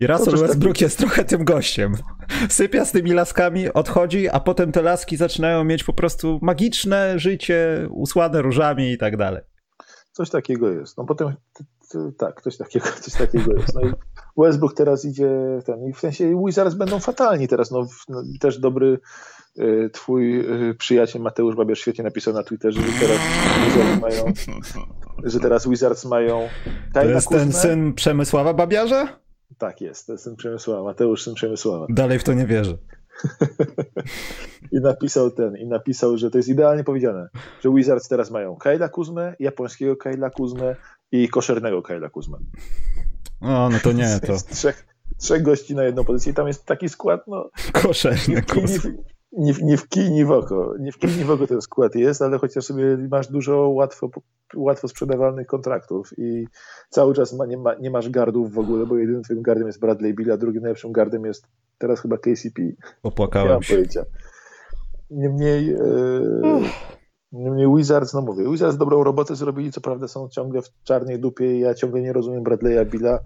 [0.00, 1.94] I Russell Westbrook jest trochę tym gościem.
[2.48, 7.88] Sypia z tymi laskami, odchodzi, a potem te laski zaczynają mieć po prostu magiczne życie,
[7.90, 9.42] usłane różami i tak dalej.
[10.12, 10.98] Coś takiego jest.
[10.98, 11.34] No potem,
[12.18, 13.74] tak, coś takiego, coś takiego jest.
[13.74, 13.92] No i
[14.36, 15.30] Westbrook teraz idzie,
[15.64, 17.70] ten, i w sensie Wizards będą fatalni teraz.
[17.70, 18.98] No, no też dobry
[19.58, 23.18] y, twój y, przyjaciel Mateusz Babiarz świetnie napisał na Twitterze, że teraz
[23.64, 24.32] Wizards mają,
[25.24, 26.48] że teraz Wizards mają
[26.94, 29.08] To jest ten syn Przemysława Babiarza?
[29.58, 31.86] Tak jest, to jest syn Przemysława, Mateusz syn Przemysława.
[31.88, 32.78] Dalej w to nie wierzę.
[34.72, 37.28] I napisał ten, i napisał, że to jest idealnie powiedziane,
[37.60, 40.76] że Wizards teraz mają Kaila Kuzmę, japońskiego Kaila Kuzmę
[41.12, 42.38] i koszernego Kaila Kuzmę.
[43.42, 44.36] O, no to nie, to...
[44.50, 44.86] Trzech,
[45.18, 47.50] trzech gości na jedną pozycję i tam jest taki skład, no...
[47.72, 48.42] Koszerny
[49.32, 50.74] nie, nie w kij, nie w oko.
[50.80, 54.10] Nie w kij, nie w oko ten skład jest, ale chociaż sobie masz dużo łatwo,
[54.56, 56.46] łatwo sprzedawalnych kontraktów i
[56.90, 59.80] cały czas ma, nie, ma, nie masz gardów w ogóle, bo jedynym twoim gardem jest
[59.80, 61.46] Bradley Bill, a drugim najlepszym gardem jest
[61.78, 62.62] teraz chyba KCP.
[63.02, 63.74] Popłakałem się.
[63.74, 64.04] Pojęcia.
[65.10, 65.80] Niemniej, e,
[67.32, 71.56] niemniej Wizards, no mówię, Wizards dobrą robotę zrobili, co prawda są ciągle w czarnej dupie
[71.56, 73.18] i ja ciągle nie rozumiem Bradley'a Billa,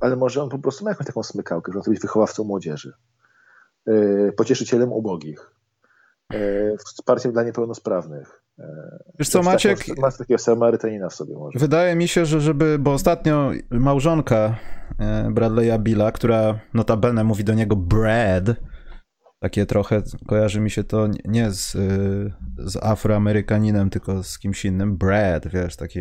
[0.00, 2.92] ale może on po prostu ma jakąś taką smykałkę, że on chce być wychowawcą młodzieży.
[3.86, 5.50] E, pocieszycielem ubogich,
[6.32, 8.42] e, wsparciem dla niepełnosprawnych.
[8.58, 8.64] E,
[9.18, 9.98] Wiesz co, Maciek?
[9.98, 11.58] Masz takiego Samarytanina w sobie może.
[11.58, 14.56] Wydaje mi się, że żeby, bo ostatnio małżonka
[15.34, 18.44] Bradley'a Billa, która notabene mówi do niego Brad,
[19.42, 21.72] takie trochę, kojarzy mi się to nie z,
[22.58, 26.00] z afroamerykaninem, tylko z kimś innym, Brad, wiesz, taki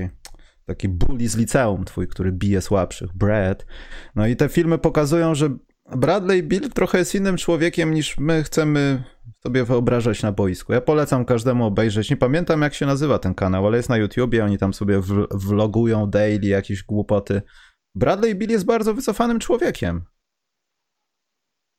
[0.66, 3.66] taki bully z liceum twój, który bije słabszych, Brad.
[4.16, 5.50] No i te filmy pokazują, że
[5.96, 9.04] Bradley Bill trochę jest innym człowiekiem niż my chcemy
[9.44, 10.74] sobie wyobrażać na boisku.
[10.74, 12.10] Ja polecam każdemu obejrzeć.
[12.10, 16.10] Nie pamiętam jak się nazywa ten kanał, ale jest na YouTubie, oni tam sobie vlogują
[16.10, 17.42] daily jakieś głupoty.
[17.96, 20.02] Bradley Bill jest bardzo wycofanym człowiekiem.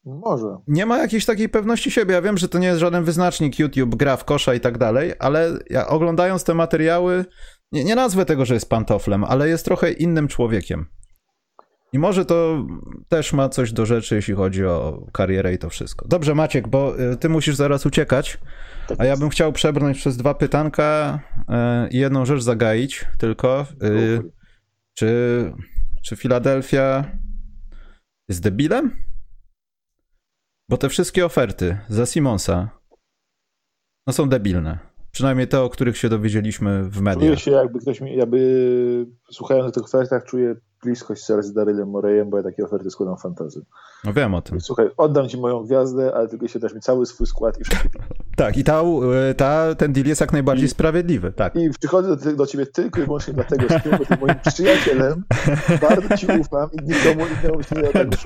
[0.04, 0.56] Może.
[0.66, 2.14] Nie ma jakiejś takiej pewności siebie.
[2.14, 5.12] Ja wiem, że to nie jest żaden wyznacznik YouTube, gra w kosza i tak dalej,
[5.18, 7.24] ale ja oglądając te materiały,
[7.72, 10.86] nie, nie nazwę tego, że jest pantoflem, ale jest trochę innym człowiekiem.
[11.92, 12.66] I może to
[13.08, 16.08] też ma coś do rzeczy, jeśli chodzi o karierę i to wszystko.
[16.08, 18.38] Dobrze, Maciek, bo y, ty musisz zaraz uciekać,
[18.98, 23.66] a ja bym chciał przebrnąć przez dwa pytanka y, i jedną rzecz zagaić tylko.
[23.82, 24.22] Y,
[24.94, 25.52] czy,
[26.04, 27.04] czy Filadelfia
[28.28, 29.09] jest debilem?
[30.70, 32.68] Bo te wszystkie oferty za Simonsa
[34.06, 34.78] no są debilne.
[35.12, 37.22] Przynajmniej te, o których się dowiedzieliśmy w mediach.
[37.22, 41.90] Czuję się, jakby ktoś mi, jakby słuchając o tych ofertach, czuję bliskość serc z Darylem
[41.90, 43.64] Morejem, bo ja takie oferty składam fantazy.
[44.04, 44.60] No wiem o tym.
[44.60, 47.88] Słuchaj, oddam ci moją gwiazdę, ale tylko się dasz mi cały swój skład i wszystko.
[48.36, 48.82] tak, i ta,
[49.36, 51.56] ta, ten deal jest jak najbardziej I, sprawiedliwy, tak.
[51.56, 55.24] I przychodzę do, do ciebie tylko i wyłącznie dlatego, że ty jesteś moim przyjacielem,
[55.88, 58.16] bardzo ci ufam i nikomu innemu się nie da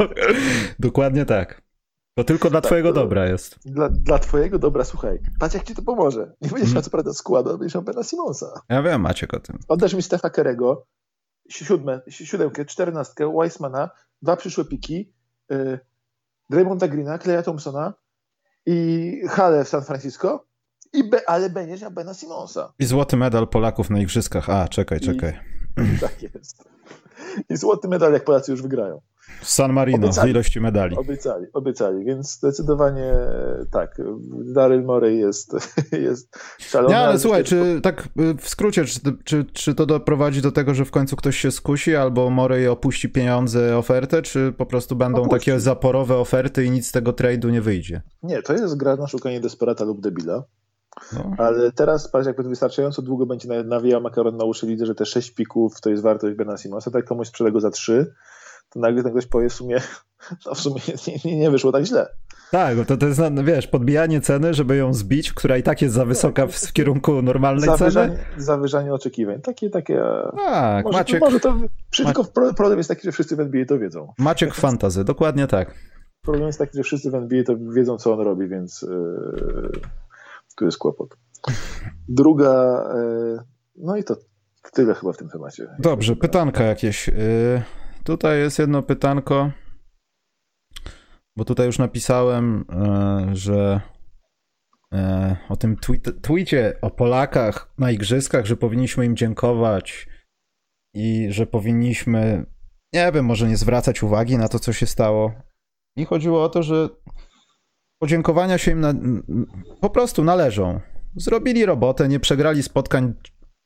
[0.78, 1.64] Dokładnie tak.
[2.14, 3.58] To tylko dla tak, twojego to, dobra jest.
[3.64, 6.20] Dla, dla twojego dobra, słuchaj, patrz jak ci to pomoże.
[6.20, 6.74] Nie będziesz hmm.
[6.74, 8.60] miał co prawda składu, będziesz miał Bena Simonsa.
[8.68, 9.58] Ja wiem, Maciek o tym.
[9.68, 10.86] Oddasz mi Stefa Kerego,
[11.48, 13.90] siódme, siódemkę, czternastkę, Weissmana,
[14.22, 15.12] dwa przyszłe piki,
[15.50, 15.78] yy,
[16.50, 17.94] Draymonda Greena, Kleja Thompsona
[18.66, 20.46] i Hale w San Francisco,
[20.92, 22.72] i be, ale będziesz miał Bena Simonsa.
[22.78, 24.50] I złoty medal Polaków na igrzyskach.
[24.50, 25.40] A, czekaj, czekaj.
[25.96, 26.64] I, tak jest.
[27.48, 29.00] I złoty medal, jak Polacy już wygrają.
[29.42, 30.96] San Marino obiecali, z ilości medali.
[30.96, 33.12] Obiecali, obiecali, więc zdecydowanie
[33.70, 33.96] tak.
[34.54, 35.52] Daryl Morey jest,
[36.06, 36.94] jest szalony.
[36.94, 40.84] Nie, ale słuchaj, czy tak w skrócie, czy, czy, czy to doprowadzi do tego, że
[40.84, 45.38] w końcu ktoś się skusi, albo Morey opuści pieniądze, ofertę, czy po prostu będą opuści.
[45.38, 48.02] takie zaporowe oferty i nic z tego trade'u nie wyjdzie?
[48.22, 50.44] Nie, to jest gra na szukanie desperata lub debila.
[51.12, 51.34] No.
[51.38, 55.30] Ale teraz patrz, jakby wystarczająco długo będzie nawijał makaron na uszy, widzę, że te 6
[55.30, 58.14] pików to jest wartość Bena Simonsa, tak komuś sprzeda go za 3,
[58.74, 59.80] to nagle ten ktoś powie w sumie,
[60.46, 60.80] no w sumie
[61.24, 62.08] nie, nie wyszło tak źle.
[62.50, 65.94] Tak, to, to jest, no, wiesz, podbijanie ceny, żeby ją zbić, która i tak jest
[65.94, 68.42] za wysoka w, w kierunku normalnej zawyżanie, ceny.
[68.42, 69.40] Zawyżanie oczekiwań.
[69.40, 70.02] Takie, takie...
[70.36, 71.20] Tak, może, Maciek...
[71.20, 71.56] Może to,
[71.96, 72.24] tylko
[72.56, 74.12] problem jest taki, że wszyscy w NBA to wiedzą.
[74.18, 75.74] Maciek fantazy, dokładnie tak.
[76.22, 79.70] Problem jest taki, że wszyscy w NBA to wiedzą, co on robi, więc yy,
[80.56, 81.16] tu jest kłopot.
[82.08, 83.38] Druga, yy,
[83.76, 84.16] no i to
[84.72, 85.66] tyle chyba w tym temacie.
[85.78, 87.08] Dobrze, pytanka jakieś.
[87.08, 87.62] Yy,
[88.04, 89.50] tutaj jest jedno pytanko.
[91.36, 93.80] Bo tutaj już napisałem, e, że
[94.92, 100.08] e, o tym tweet, tweetie o Polakach na igrzyskach, że powinniśmy im dziękować
[100.94, 102.46] i że powinniśmy,
[102.92, 105.32] nie wiem, może nie zwracać uwagi na to, co się stało.
[105.96, 106.88] Mi chodziło o to, że
[107.98, 108.94] podziękowania się im na,
[109.80, 110.80] po prostu należą.
[111.16, 113.14] Zrobili robotę, nie przegrali spotkań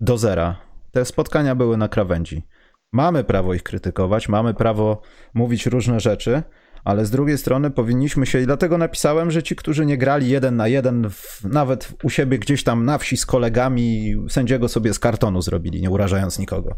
[0.01, 0.60] do zera.
[0.93, 2.43] Te spotkania były na krawędzi.
[2.93, 5.02] Mamy prawo ich krytykować, mamy prawo
[5.35, 6.43] mówić różne rzeczy,
[6.85, 10.56] ale z drugiej strony powinniśmy się, i dlatego napisałem, że ci, którzy nie grali jeden
[10.56, 14.98] na jeden, w, nawet u siebie gdzieś tam na wsi z kolegami, sędziego sobie z
[14.98, 16.77] kartonu zrobili, nie urażając nikogo.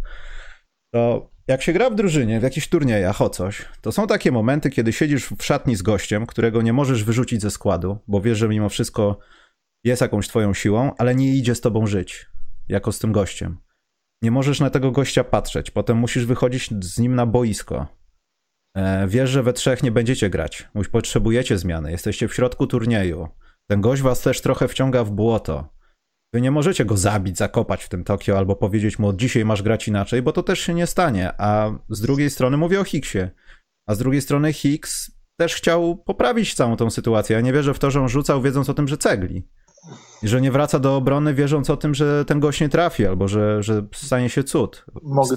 [0.94, 4.70] To jak się gra w drużynie, w jakichś turniejach o coś, to są takie momenty,
[4.70, 8.48] kiedy siedzisz w szatni z gościem, którego nie możesz wyrzucić ze składu, bo wiesz, że
[8.48, 9.18] mimo wszystko
[9.84, 12.26] jest jakąś twoją siłą, ale nie idzie z tobą żyć,
[12.68, 13.56] jako z tym gościem.
[14.22, 18.00] Nie możesz na tego gościa patrzeć, potem musisz wychodzić z nim na boisko
[18.76, 20.68] E, wiesz, że we trzech nie będziecie grać.
[20.92, 21.90] Potrzebujecie zmiany.
[21.90, 23.28] Jesteście w środku turnieju.
[23.70, 25.68] Ten gość was też trochę wciąga w błoto.
[26.34, 29.62] Wy nie możecie go zabić, zakopać w tym Tokio albo powiedzieć mu od dzisiaj masz
[29.62, 31.32] grać inaczej, bo to też się nie stanie.
[31.38, 33.18] A z drugiej strony mówię o Hicksie.
[33.88, 37.36] A z drugiej strony Hicks też chciał poprawić całą tą sytuację.
[37.36, 39.48] Ja nie wierzę w to, że on rzucał wiedząc o tym, że cegli.
[40.22, 43.28] I że nie wraca do obrony wierząc o tym, że ten gość nie trafi albo
[43.28, 44.84] że, że stanie się cud.
[45.02, 45.36] Mogę,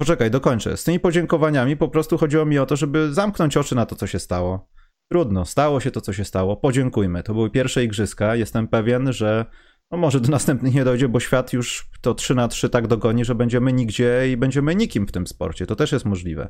[0.00, 0.76] Poczekaj, dokończę.
[0.76, 4.06] Z tymi podziękowaniami po prostu chodziło mi o to, żeby zamknąć oczy na to, co
[4.06, 4.68] się stało.
[5.12, 6.56] Trudno, stało się to, co się stało.
[6.56, 7.22] Podziękujmy.
[7.22, 8.34] To były pierwsze igrzyska.
[8.34, 9.46] Jestem pewien, że
[9.90, 13.24] no może do następnych nie dojdzie, bo świat już to 3 na 3 tak dogoni,
[13.24, 15.66] że będziemy nigdzie i będziemy nikim w tym sporcie.
[15.66, 16.48] To też jest możliwe.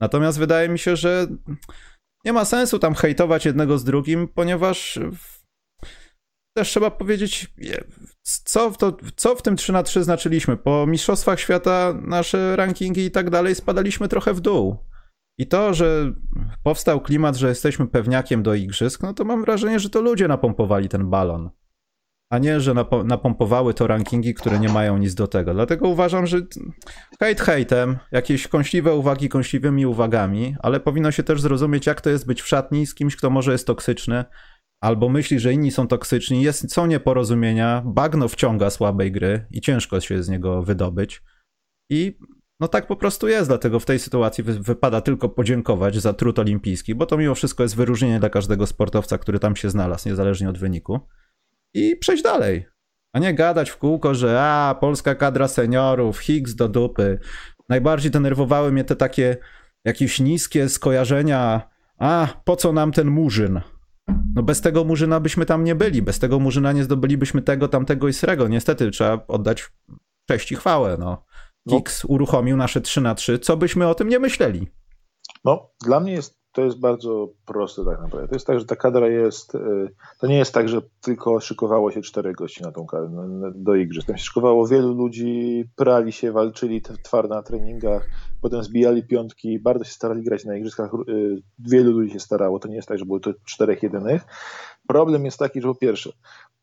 [0.00, 1.26] Natomiast wydaje mi się, że
[2.24, 4.98] nie ma sensu tam hejtować jednego z drugim, ponieważ
[6.54, 7.54] też trzeba powiedzieć,
[8.22, 10.56] co w, to, co w tym 3 na 3 znaczyliśmy.
[10.56, 14.76] Po Mistrzostwach Świata nasze rankingi i tak dalej spadaliśmy trochę w dół.
[15.38, 16.12] I to, że
[16.62, 20.88] powstał klimat, że jesteśmy pewniakiem do igrzysk, no to mam wrażenie, że to ludzie napompowali
[20.88, 21.50] ten balon.
[22.30, 25.54] A nie, że napompowały to rankingi, które nie mają nic do tego.
[25.54, 26.38] Dlatego uważam, że
[27.20, 32.26] hejt hejtem, jakieś kąśliwe uwagi kąśliwymi uwagami, ale powinno się też zrozumieć, jak to jest
[32.26, 34.24] być w szatni z kimś, kto może jest toksyczny,
[34.80, 40.00] albo myśli, że inni są toksyczni, jest, są nieporozumienia, bagno wciąga słabej gry i ciężko
[40.00, 41.22] się z niego wydobyć.
[41.90, 42.18] I
[42.60, 46.38] no tak po prostu jest, dlatego w tej sytuacji wy, wypada tylko podziękować za trud
[46.38, 50.48] olimpijski, bo to mimo wszystko jest wyróżnienie dla każdego sportowca, który tam się znalazł, niezależnie
[50.48, 51.00] od wyniku.
[51.74, 52.66] I przejść dalej.
[53.12, 57.18] A nie gadać w kółko, że a, polska kadra seniorów, Higgs do dupy.
[57.68, 59.36] Najbardziej denerwowały mnie te takie
[59.84, 61.68] jakieś niskie skojarzenia,
[61.98, 63.60] a, po co nam ten murzyn?
[64.34, 68.08] No bez tego Murzyna byśmy tam nie byli, bez tego Murzyna nie zdobylibyśmy tego, tamtego
[68.08, 68.48] i srego.
[68.48, 69.72] Niestety trzeba oddać
[70.28, 70.96] cześć i chwałę.
[71.00, 71.24] No.
[71.68, 72.14] Kix no.
[72.14, 74.66] uruchomił nasze 3 na 3 co byśmy o tym nie myśleli.
[75.44, 78.28] No, dla mnie jest, to jest bardzo proste tak naprawdę.
[78.28, 81.90] To jest tak, że ta kadra jest, y, to nie jest tak, że tylko szykowało
[81.90, 83.10] się czterech gości na tą kadrę,
[83.54, 84.06] do igrzysk.
[84.06, 88.08] Tam się szykowało wielu ludzi, prali się, walczyli twardo na treningach,
[88.40, 92.68] potem zbijali piątki, bardzo się starali grać na igrzyskach, y, wielu ludzi się starało, to
[92.68, 94.24] nie jest tak, że było to czterech jedynych.
[94.86, 96.12] Problem jest taki, że po pierwsze,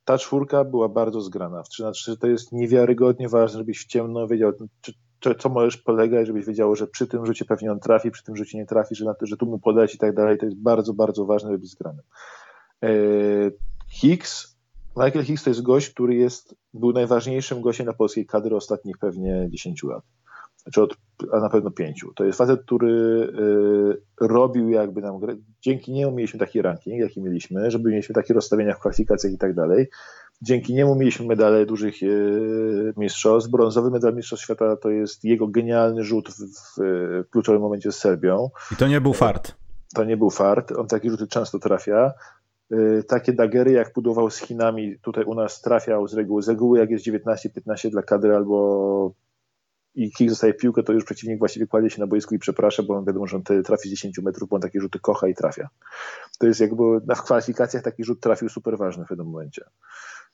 [0.05, 1.63] ta czwórka była bardzo zgrana.
[1.63, 5.49] W 3 na 3 to jest niewiarygodnie ważne, żebyś w ciemno wiedział, czy, czy, co
[5.49, 8.65] możesz polegać, żebyś wiedział, że przy tym rzucie pewnie on trafi, przy tym rzucie nie
[8.65, 10.37] trafi, że, na to, że tu mu podać i tak dalej.
[10.37, 12.03] To jest bardzo, bardzo ważne, żeby być zgranym.
[12.83, 12.89] E,
[13.89, 14.57] Hicks,
[14.97, 19.47] Michael Hicks to jest gość, który jest, był najważniejszym gościem na polskiej kadry ostatnich pewnie
[19.49, 20.03] 10 lat
[20.73, 20.97] czy od,
[21.31, 22.13] a na pewno pięciu.
[22.13, 22.89] To jest facet, który
[24.21, 25.35] y, robił jakby nam grę.
[25.61, 29.53] Dzięki niemu mieliśmy taki ranking, jaki mieliśmy, żeby mieliśmy takie rozstawienia w kwalifikacjach i tak
[29.53, 29.89] dalej.
[30.41, 32.07] Dzięki niemu mieliśmy medale dużych e,
[32.97, 33.49] mistrzostw.
[33.49, 36.41] Brązowy medal Mistrzostw Świata to jest jego genialny rzut w,
[36.77, 38.49] w kluczowym momencie z Serbią.
[38.71, 39.55] I to nie był fart.
[39.95, 40.71] To nie był fart.
[40.71, 42.13] On takie rzuty często trafia.
[42.71, 46.41] E, takie dagery, jak budował z Chinami, tutaj u nas trafiał z reguły.
[46.41, 49.13] Z reguły, jak jest 19-15 dla kadry albo
[49.95, 52.93] i kick zostaje piłkę, to już przeciwnik właściwie kładzie się na boisku i przeprasza, bo
[52.93, 55.69] on wiadomo, że on trafi z 10 metrów, bo on takie rzuty kocha i trafia.
[56.39, 56.83] To jest jakby
[57.15, 59.65] w kwalifikacjach taki rzut trafił super ważny w pewnym momencie.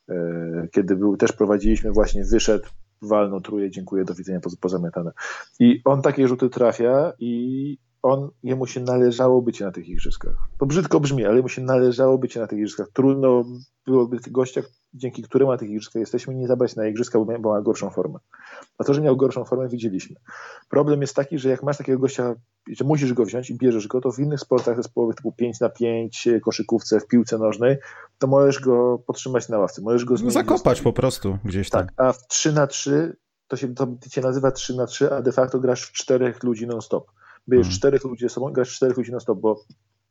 [0.09, 2.65] E, kiedy był, też prowadziliśmy, właśnie wyszedł,
[3.01, 5.11] walną truje, dziękuję, do widzenia, pozamiatane.
[5.59, 10.33] I on takie rzuty trafia i on, jemu się należało być na tych igrzyskach.
[10.59, 12.87] To brzydko brzmi, ale mu się należało być na tych igrzyskach.
[12.93, 13.43] Trudno
[13.85, 14.61] byłoby gościa,
[14.93, 18.19] dzięki któremu na tych igrzyskach jesteśmy, nie zabrać na igrzyska, bo ma gorszą formę.
[18.77, 20.15] A to, że miał gorszą formę, widzieliśmy.
[20.69, 22.35] Problem jest taki, że jak masz takiego gościa,
[22.71, 25.69] że musisz go wziąć i bierzesz go, to w innych sportach zespołowych typu 5 na
[25.69, 27.77] 5, koszykówce, w piłce nożnej,
[28.19, 31.87] to możesz go podtrzymać na ławce, możesz go no, zakopać po prostu gdzieś tam.
[31.87, 33.15] Tak, a w 3 na 3
[33.47, 36.67] to się to cię nazywa 3 na 3, a de facto grasz w czterech ludzi
[36.67, 37.11] non-stop.
[37.51, 37.79] Bierzesz hmm.
[37.79, 39.63] czterech ludzi ze sobą, grasz czterech ludzi non-stop, bo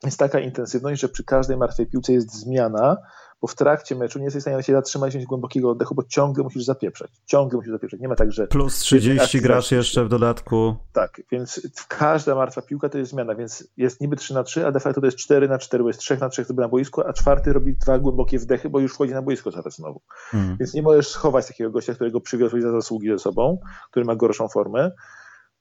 [0.05, 2.97] jest taka intensywność, że przy każdej martwej piłce jest zmiana,
[3.41, 6.45] bo w trakcie meczu nie jesteś w stanie się zatrzymać wziąć głębokiego oddechu, bo ciągle
[6.45, 7.11] musisz zapieprzać.
[7.27, 8.01] Ciągle musisz zapieprzać.
[8.01, 8.47] Nie ma tak, że...
[8.47, 10.77] Plus 30 grasz jeszcze w dodatku.
[10.93, 14.73] Tak, więc każda martwa piłka to jest zmiana, więc jest niby 3 na 3, a
[14.73, 17.01] de facto to jest 4 na 4, bo jest 3 na 3 to na boisku,
[17.01, 20.01] a czwarty robi dwa głębokie wdechy, bo już wchodzi na boisko zaraz znowu.
[20.09, 20.57] Hmm.
[20.61, 23.59] Więc nie możesz schować takiego gościa, którego przywiozłeś za zasługi ze sobą,
[23.91, 24.91] który ma gorszą formę.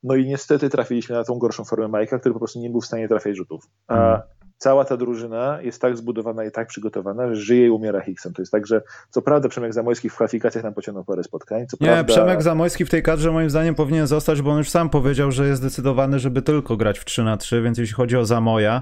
[0.03, 2.85] No i niestety trafiliśmy na tą gorszą formę Majka, który po prostu nie był w
[2.85, 3.63] stanie trafiać rzutów.
[3.87, 4.21] A hmm
[4.59, 8.33] cała ta drużyna jest tak zbudowana i tak przygotowana, że żyje i umiera Hicksem.
[8.33, 11.67] To jest tak, że co prawda Przemek Zamojski w kwalifikacjach nam pociągnął parę spotkań.
[11.67, 12.13] Co nie, prawda...
[12.13, 15.47] Przemek Zamojski w tej kadrze moim zdaniem powinien zostać, bo on już sam powiedział, że
[15.47, 18.81] jest zdecydowany, żeby tylko grać w 3 na 3, więc jeśli chodzi o Zamoja,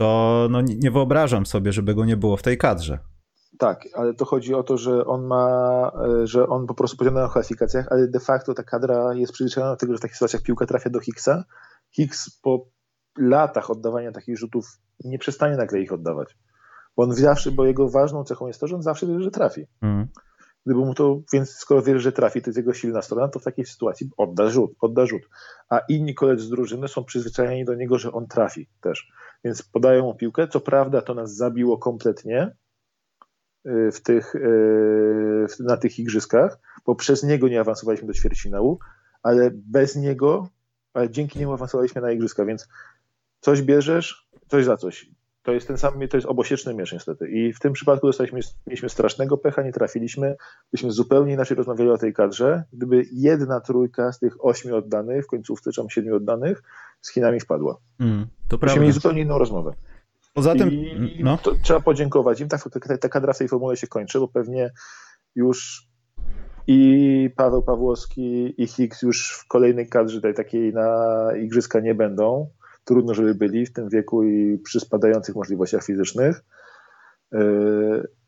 [0.00, 2.98] to no, nie wyobrażam sobie, żeby go nie było w tej kadrze.
[3.58, 7.28] Tak, ale to chodzi o to, że on ma, e, że on po prostu pociągnął
[7.28, 10.42] w kwalifikacjach, ale de facto ta kadra jest przyzwyczajona do tego, że w takich sytuacjach
[10.42, 11.44] piłka trafia do Hicksa.
[11.90, 12.66] Hicks po
[13.18, 14.66] latach oddawania takich rzutów
[15.04, 16.36] nie przestanie nagle ich oddawać.
[16.96, 19.66] Bo on zawsze, bo jego ważną cechą jest to, że on zawsze wie, że trafi.
[19.82, 20.08] Mm.
[20.66, 23.44] Gdyby mu to, więc skoro wie, że trafi, to jest jego silna strona, to w
[23.44, 25.22] takiej sytuacji odda rzut, odda rzut.
[25.68, 29.08] A inni koledzy z drużyny są przyzwyczajeni do niego, że on trafi też.
[29.44, 30.48] Więc podają mu piłkę.
[30.48, 32.56] Co prawda to nas zabiło kompletnie
[33.64, 38.78] w tych, y, na tych igrzyskach, bo przez niego nie awansowaliśmy do ćwierćfinału,
[39.22, 40.48] ale bez niego,
[40.94, 42.68] ale dzięki niemu awansowaliśmy na igrzyska, więc
[43.40, 45.10] coś bierzesz, coś za coś.
[45.42, 47.28] To jest ten sam, to jest obosieczny miecz niestety.
[47.30, 50.36] I w tym przypadku dostaliśmy, mieliśmy strasznego pecha, nie trafiliśmy.
[50.72, 55.28] Byśmy zupełnie inaczej rozmawiali o tej kadrze, gdyby jedna trójka z tych ośmiu oddanych, w
[55.28, 56.62] końcówce czy tam siedmiu oddanych,
[57.00, 57.76] z Chinami wpadła.
[58.00, 58.80] Mm, to prawda.
[58.80, 59.74] mieli zupełnie inną rozmowę.
[60.34, 61.38] Poza tym, I, no.
[61.62, 62.48] trzeba podziękować im.
[62.48, 64.70] Tak, ta, ta kadra w tej formule się kończy, bo pewnie
[65.34, 65.88] już
[66.66, 72.50] i Paweł Pawłowski i Hicks już w kolejnej kadrze tej takiej na igrzyska nie będą
[72.84, 76.44] trudno, żeby byli w tym wieku i przy spadających możliwościach fizycznych.
[77.32, 77.40] E,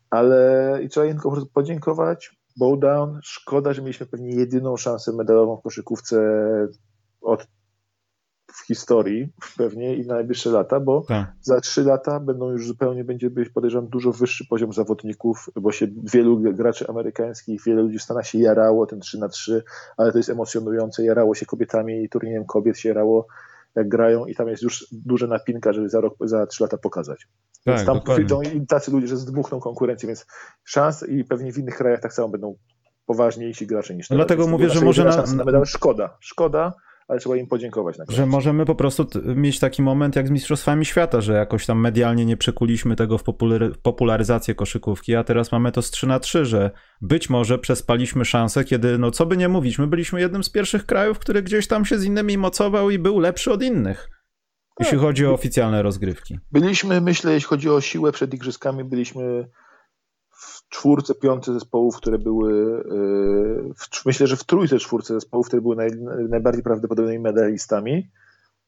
[0.09, 2.37] ale i trzeba im prostu podziękować.
[2.57, 6.17] Bowdown, szkoda, że mieliśmy pewnie jedyną szansę medalową w koszykówce
[7.21, 7.47] od
[8.57, 9.27] w historii
[9.57, 11.31] pewnie i na najbliższe lata, bo tak.
[11.41, 15.87] za trzy lata będą już zupełnie, będzie być podejrzewam dużo wyższy poziom zawodników, bo się
[16.13, 19.63] wielu graczy amerykańskich, wiele ludzi w Stanach się jarało ten 3 na 3
[19.97, 23.27] ale to jest emocjonujące, jarało się kobietami i turniejem kobiet się jarało
[23.75, 27.27] jak grają i tam jest już duża napinka, żeby za rok, za trzy lata pokazać.
[27.65, 30.25] Tak, więc tam przyjdą i tacy ludzie, że zdmuchną konkurencję, więc
[30.63, 32.55] szans i pewnie w innych krajach tak samo będą
[33.05, 34.17] poważniejsi gracze niż teraz.
[34.17, 35.23] Dlatego mówię, że może na...
[35.35, 35.65] na medal.
[35.65, 36.73] Szkoda, szkoda,
[37.07, 37.97] ale trzeba im podziękować.
[37.97, 41.79] Na że możemy po prostu mieć taki moment jak z Mistrzostwami Świata, że jakoś tam
[41.79, 43.23] medialnie nie przekuliśmy tego w
[43.81, 46.71] popularyzację koszykówki, a teraz mamy to z 3 na 3, że
[47.01, 50.85] być może przespaliśmy szansę, kiedy, no co by nie mówić, my byliśmy jednym z pierwszych
[50.85, 54.09] krajów, który gdzieś tam się z innymi mocował i był lepszy od innych.
[54.79, 55.05] Jeśli tak.
[55.05, 56.39] chodzi o oficjalne rozgrywki.
[56.51, 59.47] Byliśmy, myślę, jeśli chodzi o siłę przed igrzyskami, byliśmy
[60.69, 65.75] czwórce, piątce zespołów, które były, y, w, myślę, że w trójce, czwórce zespołów, które były
[65.75, 65.89] naj,
[66.29, 68.09] najbardziej prawdopodobnymi medalistami,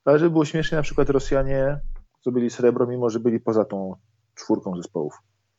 [0.06, 1.80] ale żeby było śmiesznie, na przykład Rosjanie
[2.22, 3.96] zdobyli srebro, mimo że byli poza tą
[4.36, 5.14] czwórką zespołów.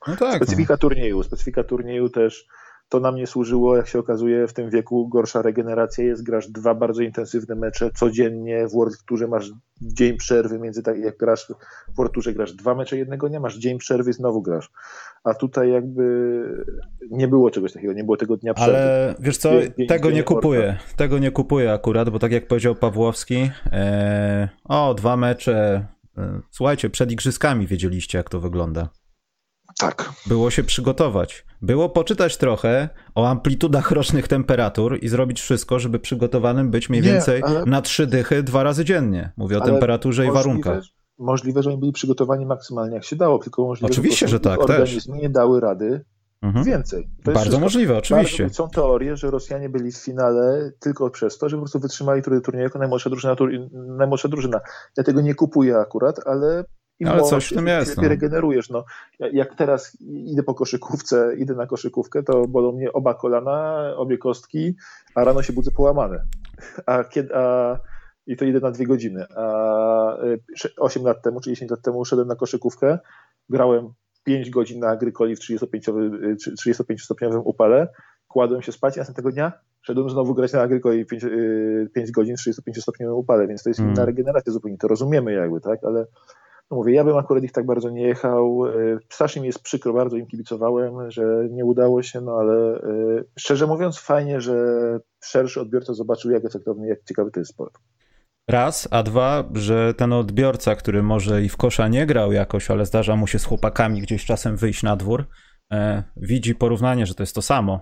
[0.06, 0.78] No tak, specyfika no.
[0.78, 2.46] turnieju, specyfika turnieju też
[2.90, 6.74] to nam nie służyło, jak się okazuje, w tym wieku gorsza regeneracja jest, grasz dwa
[6.74, 9.50] bardzo intensywne mecze codziennie, w World Tourze masz
[9.82, 11.52] dzień przerwy między, tak jak grasz
[11.88, 14.70] w World Tourze grasz dwa mecze jednego, nie masz dzień przerwy, znowu grasz.
[15.24, 16.42] A tutaj jakby
[17.10, 18.76] nie było czegoś takiego, nie było tego dnia przerwy.
[18.76, 22.46] Ale wiesz co, dzień, tego dzień nie kupuję, tego nie kupuję akurat, bo tak jak
[22.46, 25.86] powiedział Pawłowski, ee, o, dwa mecze,
[26.18, 28.88] e, słuchajcie, przed igrzyskami wiedzieliście, jak to wygląda.
[29.81, 30.12] Tak.
[30.27, 31.44] Było się przygotować.
[31.62, 37.12] Było poczytać trochę o amplitudach rocznych temperatur i zrobić wszystko, żeby przygotowanym być mniej Nie,
[37.12, 39.32] więcej ale- na trzy dychy dwa razy dziennie.
[39.36, 40.85] Mówię o Ale temperaturze i Możliwe- warunkach.
[41.19, 44.61] Możliwe, że oni byli przygotowani maksymalnie jak się dało, tylko możliwe, Oczywiście, że, że tak,
[44.61, 44.77] ich też.
[44.81, 46.05] organizmy nie dały rady
[46.43, 46.65] Mhm.
[46.65, 47.11] więcej.
[47.24, 47.61] Bardzo wszystko.
[47.61, 48.43] możliwe, oczywiście.
[48.44, 52.23] Bardzo, są teorie, że Rosjanie byli w finale tylko przez to, że po prostu wytrzymali
[52.23, 53.36] turniej turnieju jako najmłodsza drużyna,
[53.98, 54.61] najmłodsza drużyna.
[54.97, 56.65] Ja tego nie kupuję akurat, ale
[57.01, 58.09] im Ale coś w tym jest, lepiej no.
[58.09, 58.70] regenerujesz.
[58.70, 58.85] No.
[59.18, 64.18] Ja- Jak teraz idę po koszykówce, idę na koszykówkę, to bolą mnie oba kolana, obie
[64.18, 64.74] kostki,
[65.14, 66.22] a rano się budzę połamane.
[66.86, 67.78] A kiedy, a,
[68.27, 69.24] I to idę na dwie godziny.
[69.36, 70.40] A y,
[70.78, 72.98] 8 lat temu, czy 10 lat temu szedłem na koszykówkę,
[73.48, 73.93] grałem
[74.24, 75.93] 5 godzin na agrykoli w 35 y,
[76.66, 77.89] 35-stopniowym upale,
[78.28, 79.52] kładłem się spać, a następnego dnia
[79.82, 81.24] szedłem znowu grać na agrykoli 5,
[81.94, 83.93] 5 godzin w 35-stopniowym upale, więc to jest Mm.
[83.93, 86.06] inna regeneracja zupełnie, to rozumiemy jakby, tak, ale
[86.70, 89.92] no mówię, ja bym akurat ich tak bardzo nie jechał, y, strasznie mi jest przykro,
[89.92, 94.55] bardzo im kibicowałem, że nie udało się, no ale y, szczerze mówiąc fajnie, że
[95.24, 97.78] szerszy odbiorca zobaczył jak efektowny, jak ciekawy to jest sport.
[98.51, 102.86] Raz, a dwa, że ten odbiorca, który może i w kosza nie grał jakoś, ale
[102.86, 105.24] zdarza mu się z chłopakami gdzieś czasem wyjść na dwór,
[105.72, 107.80] e, widzi porównanie, że to jest to samo.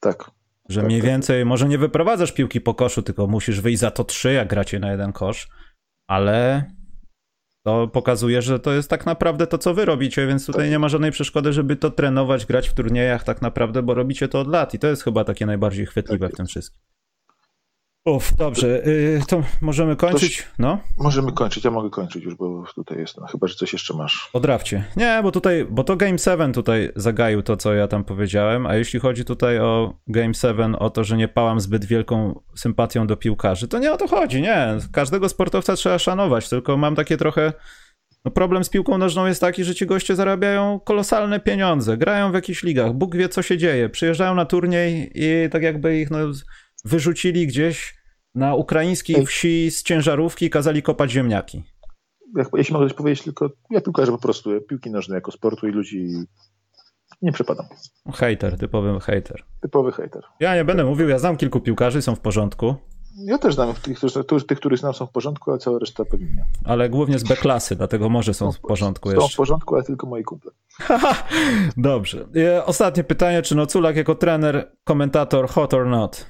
[0.00, 0.30] Tak.
[0.68, 1.10] Że Tak, mniej tak.
[1.10, 4.78] więcej, może nie wyprowadzasz piłki po koszu, tylko musisz wyjść za to trzy, jak gracie
[4.78, 5.48] na jeden kosz,
[6.08, 6.64] ale
[7.68, 10.88] to pokazuje, że to jest tak naprawdę to, co wy robicie, więc tutaj nie ma
[10.88, 14.74] żadnej przeszkody, żeby to trenować, grać w turniejach tak naprawdę, bo robicie to od lat
[14.74, 16.97] i to jest chyba takie najbardziej chwytliwe w tym wszystkim.
[18.08, 20.78] Uff, dobrze, y, to możemy kończyć, no?
[20.96, 24.30] Możemy kończyć, ja mogę kończyć już, bo tutaj jest, no, chyba, że coś jeszcze masz.
[24.32, 24.84] O drafcie.
[24.96, 28.74] Nie, bo tutaj, bo to Game 7 tutaj zagaił to, co ja tam powiedziałem, a
[28.74, 33.16] jeśli chodzi tutaj o Game 7, o to, że nie pałam zbyt wielką sympatią do
[33.16, 34.76] piłkarzy, to nie o to chodzi, nie.
[34.92, 37.52] Każdego sportowca trzeba szanować, tylko mam takie trochę...
[38.24, 42.34] No problem z piłką nożną jest taki, że ci goście zarabiają kolosalne pieniądze, grają w
[42.34, 46.18] jakichś ligach, Bóg wie, co się dzieje, przyjeżdżają na turniej i tak jakby ich no,
[46.84, 47.97] wyrzucili gdzieś
[48.34, 49.26] na ukraińskiej Ej.
[49.26, 51.62] wsi z ciężarówki kazali kopać ziemniaki.
[52.54, 55.70] Jeśli mogę coś powiedzieć, tylko ja piłkarze po prostu, ja piłki nożne jako sportu i
[55.70, 56.08] ludzi
[57.22, 57.66] nie przepadam.
[58.14, 59.42] Hejter, typowy hejter.
[59.60, 60.22] Typowy hejter.
[60.40, 62.74] Ja nie będę mówił, ja znam kilku piłkarzy, są w porządku,
[63.24, 66.26] Ja też znam tych, którzy, tych, których znam są w porządku, a cała reszta pewnie
[66.26, 66.44] nie.
[66.64, 69.36] ale głównie z B-klasy, dlatego może są w porządku Są w jeszcze.
[69.36, 70.50] porządku, ale tylko moi kumple.
[71.76, 72.28] Dobrze.
[72.36, 76.26] E, Ostatnie pytanie, czy Noculak jako trener, komentator hot or not?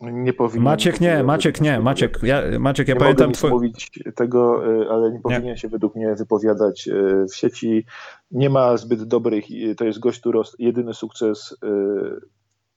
[0.00, 0.64] Nie powinien...
[0.64, 3.50] Maciek nie, Maciek nie, Maciek, ja, Maciek, ja nie pamiętam twój...
[3.50, 7.84] mówić tego, y, ale nie powinien się według mnie wypowiadać y, w sieci.
[8.30, 9.44] Nie ma zbyt dobrych,
[9.76, 12.20] to jest gość, który jedyny sukces y,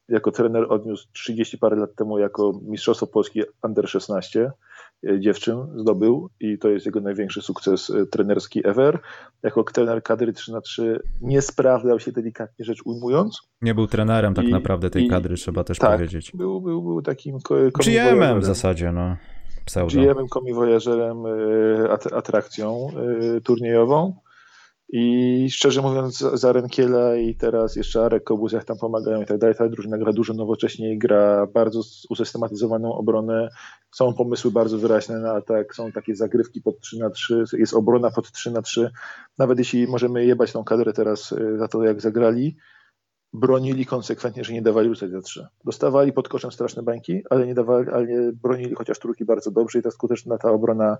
[0.09, 4.51] jako trener odniósł 30 parę lat temu jako Mistrzostwo Polski Under 16 y,
[5.19, 8.99] dziewczyn zdobył i to jest jego największy sukces y, trenerski ever.
[9.43, 13.41] Jako trener kadry 3 na 3 nie sprawdzał się delikatnie rzecz ujmując.
[13.61, 16.31] Nie był trenerem tak I- naprawdę tej i- kadry, trzeba też tak, powiedzieć.
[16.35, 18.39] Był, był, był takim komiwojażerem.
[18.39, 19.17] w zasadzie, no.
[19.93, 21.17] GM-em, komiwojażerem,
[21.89, 22.87] at- atrakcją
[23.43, 24.13] turniejową.
[24.93, 29.25] I szczerze mówiąc, za- za Renkiela i teraz jeszcze Arek Kobus, jak tam pomagają i
[29.25, 33.49] tak dalej, ta drużyna gra dużo nowocześniej, gra bardzo usystematyzowaną obronę,
[33.91, 38.11] są pomysły bardzo wyraźne na atak, są takie zagrywki pod 3 na 3 jest obrona
[38.11, 38.91] pod 3 na 3
[39.37, 42.57] Nawet jeśli możemy jebać tą kadrę teraz y, za to, jak zagrali,
[43.33, 45.47] bronili konsekwentnie, że nie dawali rzucać za trzy.
[45.65, 49.79] Dostawali pod koszem straszne bańki, ale nie dawali, ale nie bronili chociaż trójki bardzo dobrze
[49.79, 50.97] i ta skuteczna ta obrona,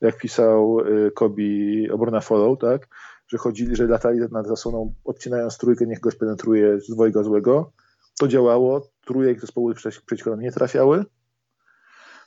[0.00, 2.88] jak pisał y, Kobi, obrona follow, tak,
[3.28, 7.72] że chodzili, że latali nad zasłoną, odcinając trójkę, niech goś penetruje z dwojga złego.
[8.20, 11.04] To działało, trójek zespoły przeci- przeciwko nam nie trafiały.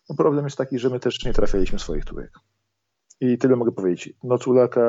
[0.09, 2.31] No problem jest taki, że my też nie trafialiśmy swoich trójek.
[3.21, 4.13] I tyle mogę powiedzieć.
[4.23, 4.81] Noculaka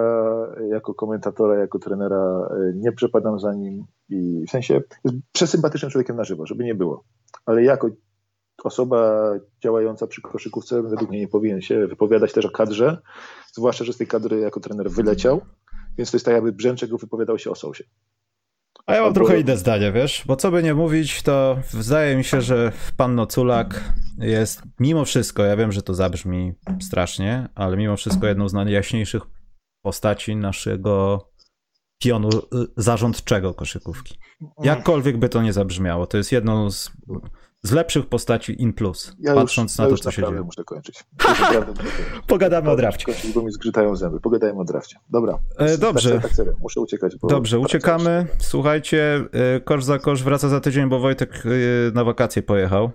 [0.70, 6.16] jako komentatora, jako trenera y, nie przepadam za nim i w sensie jest przesympatycznym człowiekiem
[6.16, 7.04] na żywo, żeby nie było.
[7.46, 7.88] Ale jako
[8.64, 9.30] osoba
[9.62, 12.98] działająca przy koszykówce według mnie nie powinien się wypowiadać też o kadrze,
[13.52, 15.40] zwłaszcza, że z tej kadry jako trener wyleciał,
[15.98, 17.84] więc to jest tak jakby Brzęczek wypowiadał się o Sousie.
[18.86, 20.22] A ja mam Albo- trochę inne zdanie, wiesz?
[20.26, 25.44] Bo co by nie mówić, to zdaje mi się, że pan Noculak jest mimo wszystko,
[25.44, 29.22] ja wiem, że to zabrzmi strasznie, ale mimo wszystko jedną z najjaśniejszych
[29.82, 31.28] postaci naszego
[32.02, 32.40] pionu y,
[32.76, 34.18] zarządczego koszykówki.
[34.62, 36.90] Jakkolwiek by to nie zabrzmiało, to jest jedną z,
[37.64, 40.42] z lepszych postaci in plus, Ja patrząc już, na ja to, co się dzieje.
[40.42, 41.04] muszę kończyć.
[41.28, 41.82] Naprawdę.
[42.26, 43.04] Pogadamy o drafcie.
[43.06, 44.20] Kończyć, bo mi zgrzytają zęby.
[44.20, 44.96] Pogadajmy o drafcie.
[45.10, 45.38] Dobra.
[45.58, 46.12] E, dobrze.
[46.12, 46.52] Tak, tak serio.
[46.60, 47.16] Muszę uciekać.
[47.28, 48.26] Dobrze, uciekamy.
[48.38, 49.24] Słuchajcie,
[49.56, 52.90] y, kosz za kosz wraca za tydzień, bo Wojtek y, na wakacje pojechał.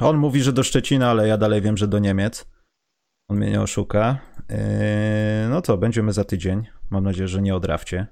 [0.00, 2.46] On mówi, że do Szczecina, ale ja dalej wiem, że do Niemiec.
[3.28, 4.18] On mnie nie oszuka.
[4.48, 4.56] Yy,
[5.50, 6.66] No to będziemy za tydzień.
[6.90, 8.06] Mam nadzieję, że nie o drafcie.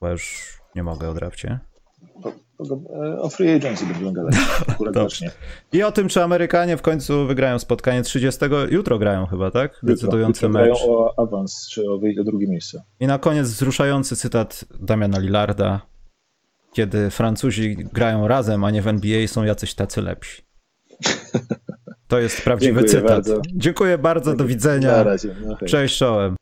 [0.00, 1.58] Bo już nie mogę o drafcie.
[3.18, 4.34] O free agency będziemy gadać.
[4.92, 5.30] Dobrze.
[5.72, 8.40] I o tym, czy Amerykanie w końcu wygrają spotkanie 30.
[8.70, 9.80] Jutro grają chyba, tak?
[9.82, 10.84] Decydujący jutro, jutro mecz.
[10.88, 12.82] O awans, czy o wyjście do drugie miejsce.
[13.00, 15.80] I na koniec wzruszający cytat Damiana Lillarda.
[16.72, 20.42] Kiedy Francuzi grają razem, a nie w NBA, są jacyś tacy lepsi.
[22.08, 23.08] To jest prawdziwy Dziękuję cytat.
[23.08, 23.40] Bardzo.
[23.54, 24.92] Dziękuję bardzo, do widzenia.
[24.92, 25.34] Na razie.
[25.46, 26.36] No Cześć, czołem.